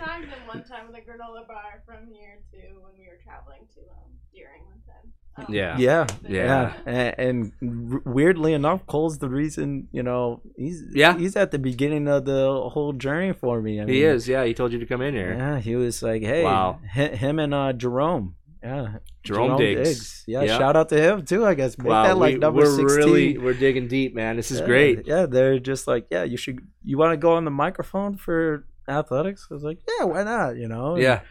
one 0.47 0.63
time 0.63 0.88
with 0.88 0.95
a 0.97 1.01
granola 1.01 1.47
bar 1.47 1.83
from 1.85 2.07
here 2.11 2.39
to 2.53 2.57
when 2.81 2.93
we 2.97 3.05
were 3.05 3.19
traveling 3.23 3.67
to 3.75 3.81
um, 3.81 4.09
Deering 4.33 4.63
one 4.65 4.81
time. 4.88 5.47
Um, 5.47 5.53
Yeah. 5.53 5.77
Yeah, 5.77 6.07
Yeah. 6.27 6.73
yeah, 6.88 7.13
and, 7.19 7.51
and 7.61 8.01
weirdly 8.05 8.53
enough, 8.53 8.88
Cole's 8.88 9.19
the 9.19 9.29
reason. 9.29 9.89
You 9.91 10.01
know, 10.01 10.41
he's 10.55 10.83
Yeah. 10.95 11.15
he's 11.19 11.35
at 11.35 11.51
the 11.51 11.59
beginning 11.59 12.07
of 12.07 12.25
the 12.25 12.67
whole 12.69 12.93
journey 12.93 13.33
for 13.33 13.61
me. 13.61 13.79
I 13.79 13.85
he 13.85 14.01
is. 14.03 14.27
Yeah, 14.27 14.43
he 14.43 14.55
told 14.55 14.71
you 14.73 14.79
to 14.79 14.88
come 14.88 15.01
in 15.03 15.13
here. 15.13 15.35
Yeah, 15.38 15.59
he 15.59 15.75
was 15.75 16.01
like, 16.01 16.23
hey, 16.23 16.43
Wow. 16.43 16.79
hi- 16.91 17.15
him 17.15 17.38
and 17.38 17.53
uh, 17.53 17.73
Jerome. 17.73 18.36
Yeah, 18.64 18.97
Jerome, 19.24 19.58
Diggs. 19.58 20.24
Yeah, 20.28 20.41
Yeah. 20.43 20.58
shout 20.58 20.76
out 20.76 20.89
to 20.89 20.99
him 20.99 21.24
too. 21.26 21.45
I 21.45 21.53
guess 21.53 21.78
make 21.78 21.88
Wow, 21.88 22.03
that 22.03 22.18
like 22.18 22.34
we, 22.34 22.39
number 22.39 22.62
we're 22.62 22.76
sixteen. 22.89 22.97
really 22.97 23.38
we're 23.38 23.53
digging 23.53 23.88
deep, 23.88 24.16
man. 24.16 24.36
This 24.36 24.51
is 24.51 24.60
Yeah, 24.62 24.66
great. 24.66 25.08
Yeah, 25.08 25.26
they're 25.28 25.60
just 25.60 25.88
like, 25.88 26.08
yeah, 26.10 26.24
you 26.24 26.38
should. 26.38 26.60
You 26.84 26.97
want 26.97 27.14
to 27.14 27.18
go 27.18 27.34
on 27.34 27.45
the 27.45 27.51
microphone 27.51 28.18
for 28.18 28.66
athletics? 28.89 29.47
I 29.51 29.53
was 29.53 29.64
like, 29.64 29.80
yeah, 29.99 30.05
why 30.05 30.24
not? 30.24 30.55
You 30.58 30.68
know? 30.68 30.93
And 30.95 31.03
Yeah, 31.03 31.22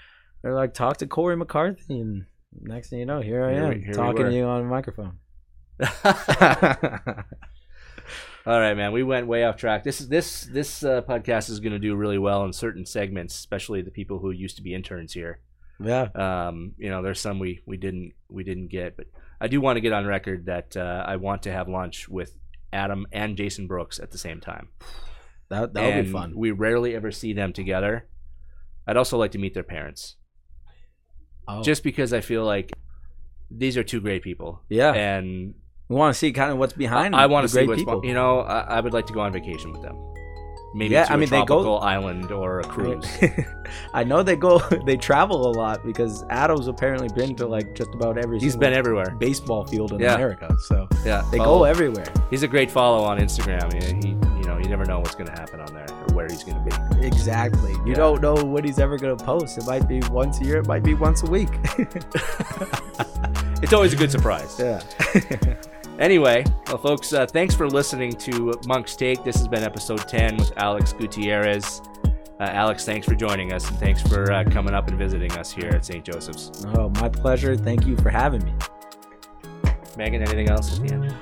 They're 0.43 0.55
like, 0.55 0.75
talk 0.75 0.99
to 0.99 1.07
Corey 1.07 1.37
McCarthy, 1.37 1.99
and 2.01 2.27
next 2.61 2.91
thing 2.91 3.01
you 3.01 3.07
know, 3.07 3.21
here 3.21 3.45
I 3.45 3.53
Here 3.55 3.63
am 3.65 3.69
we- 3.71 3.81
here 3.85 3.93
talking 3.95 4.27
to 4.27 4.33
you 4.35 4.45
on 4.45 4.63
the 4.63 4.69
microphone. 4.69 5.19
All 8.47 8.61
right, 8.61 8.75
man. 8.75 8.93
We 8.93 9.03
went 9.03 9.27
way 9.27 9.43
off 9.45 9.57
track. 9.57 9.83
This 9.83 10.01
is 10.01 10.09
this 10.09 10.43
this 10.43 10.85
uh, 10.85 11.03
podcast 11.03 11.51
is 11.51 11.59
going 11.59 11.73
to 11.73 11.81
do 11.81 11.97
really 11.97 12.19
well 12.19 12.45
in 12.45 12.53
certain 12.53 12.87
segments, 12.87 13.35
especially 13.35 13.83
the 13.83 13.91
people 13.91 14.21
who 14.21 14.31
used 14.31 14.57
to 14.57 14.63
be 14.63 14.73
interns 14.73 15.13
here. 15.15 15.41
Yeah, 15.81 16.09
Um, 16.15 16.73
you 16.79 16.89
know, 16.91 17.03
there's 17.03 17.21
some 17.21 17.39
we 17.39 17.61
we 17.67 17.77
didn't 17.77 18.13
we 18.29 18.45
didn't 18.45 18.69
get, 18.69 18.97
but 18.97 19.07
I 19.41 19.49
do 19.49 19.61
want 19.61 19.77
to 19.77 19.81
get 19.81 19.93
on 19.93 20.07
record 20.07 20.47
that 20.47 20.77
uh, 20.77 21.05
I 21.07 21.17
want 21.17 21.43
to 21.45 21.53
have 21.53 21.69
lunch 21.69 22.09
with 22.09 22.37
Adam 22.73 23.07
and 23.13 23.37
Jason 23.37 23.67
Brooks 23.67 23.99
at 23.99 24.11
the 24.11 24.19
same 24.19 24.41
time. 24.41 24.69
that 25.51 25.75
that 25.75 25.95
would 25.97 26.05
be 26.07 26.11
fun. 26.13 26.33
We 26.37 26.51
rarely 26.51 26.95
ever 26.97 27.11
see 27.13 27.33
them 27.33 27.53
together. 27.53 28.09
I'd 28.87 28.97
also 28.97 29.19
like 29.19 29.33
to 29.33 29.39
meet 29.39 29.55
their 29.55 29.63
parents, 29.65 30.17
Oh. 31.49 31.63
just 31.63 31.83
because 31.85 32.13
I 32.13 32.21
feel 32.21 32.45
like 32.45 32.73
these 33.51 33.77
are 33.77 33.85
two 33.85 34.01
great 34.01 34.23
people, 34.23 34.63
yeah, 34.69 34.93
and 34.93 35.55
we 35.89 35.95
want 35.97 36.13
to 36.15 36.19
see 36.19 36.33
kind 36.33 36.51
of 36.51 36.59
what's 36.59 36.73
behind. 36.73 37.15
I, 37.15 37.27
want 37.27 37.45
to 37.45 37.49
see 37.49 37.59
great 37.59 37.69
what's 37.69 37.81
people. 37.83 38.05
you 38.05 38.15
know. 38.15 38.41
I, 38.41 38.79
I 38.79 38.81
would 38.81 38.93
like 38.93 39.07
to 39.07 39.13
go 39.13 39.21
on 39.21 39.33
vacation 39.33 39.73
with 39.73 39.83
them. 39.83 39.97
Maybe 40.75 40.93
Yeah, 40.93 41.05
to 41.07 41.13
I 41.13 41.15
a 41.15 41.19
mean, 41.19 41.31
they 41.31 41.45
go- 41.45 41.77
island 41.79 42.31
or 42.33 42.61
a 42.61 42.65
cruise. 42.65 43.07
I 43.95 44.05
know 44.05 44.23
they 44.23 44.37
go, 44.37 44.59
they 44.87 44.97
travel 44.97 45.49
a 45.49 45.53
lot 45.53 45.83
because 45.85 46.23
Adam's 46.29 46.67
apparently 46.69 47.09
been 47.09 47.35
to 47.37 47.47
like 47.47 47.75
just 47.75 47.95
about 47.95 48.19
every. 48.19 48.39
He's 48.41 48.57
been 48.57 48.75
everywhere. 48.75 49.11
baseball 49.19 49.65
field 49.65 49.93
in 49.93 50.01
Yeah. 50.01 50.15
America, 50.17 50.55
so 50.67 50.87
Yeah, 51.05 51.23
they 51.31 51.39
follow- 51.39 51.61
go 51.61 51.65
everywhere. 51.65 52.07
He's 52.31 52.43
a 52.43 52.49
great 52.49 52.71
follow 52.71 53.05
on 53.05 53.19
Instagram. 53.19 53.73
He, 53.73 53.95
he, 54.07 54.15
you 54.15 54.45
know, 54.45 54.59
you 54.59 54.69
never 54.69 54.85
know 54.85 54.99
what's 54.99 55.15
going 55.15 55.27
to 55.29 55.33
happen 55.33 55.61
on 55.61 55.73
there 55.73 55.87
or 55.91 56.15
where 56.15 56.27
he's 56.29 56.45
going 56.45 56.63
to 56.63 56.77
be. 57.01 57.07
Exactly. 57.07 57.73
You 57.73 57.83
Yeah. 57.89 57.95
don't 57.95 58.21
know 58.21 58.35
what 58.35 58.65
he's 58.65 58.79
ever 58.79 58.99
gonna 58.99 59.17
post. 59.17 59.57
It 59.59 59.65
might 59.67 59.89
be 59.89 60.01
once 60.11 60.41
a 60.41 60.45
year. 60.45 60.59
It 60.59 60.67
might 60.67 60.83
be 60.83 60.95
once 60.95 61.23
a 61.23 61.27
week. 61.31 61.49
It's 63.63 63.73
always 63.73 63.95
a 63.95 63.97
good 63.97 64.11
surprise. 64.13 64.61
yeah. 64.61 64.81
Anyway, 65.99 66.45
well, 66.67 66.77
folks, 66.77 67.13
uh, 67.15 67.25
thanks 67.27 67.55
for 67.55 67.67
listening 67.67 68.13
to 68.13 68.53
Monk's 68.67 68.95
Take. 68.97 69.25
This 69.25 69.37
has 69.37 69.49
been 69.49 69.63
episode 69.63 70.07
10 70.07 70.37
with 70.37 70.53
Alex 70.59 70.93
Gutierrez. 70.93 71.81
Uh, 72.39 72.43
Alex, 72.43 72.85
thanks 72.85 73.07
for 73.07 73.15
joining 73.15 73.55
us 73.55 73.67
and 73.71 73.79
thanks 73.79 74.03
for 74.03 74.31
uh, 74.31 74.45
coming 74.45 74.75
up 74.75 74.89
and 74.89 74.99
visiting 74.99 75.33
us 75.33 75.51
here 75.51 75.71
at 75.71 75.87
St. 75.87 76.05
Joseph's. 76.05 76.67
oh, 76.77 76.91
my 76.97 77.09
pleasure. 77.09 77.57
Thank 77.57 77.87
you 77.87 77.97
for 77.97 78.11
having 78.11 78.45
me. 78.45 78.53
Megan, 79.97 80.21
anything 80.21 80.51
else 80.51 80.79
at 80.79 80.87
the 80.87 80.95
end? 80.95 81.15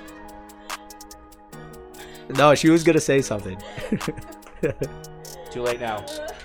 No, 2.37 2.57
she 2.57 2.69
was 2.69 2.83
gonna 2.83 2.99
say 2.99 3.23
something. 3.23 3.57
Too 5.51 5.63
late 5.63 5.79
now. 5.79 5.99
Uh, 5.99 6.29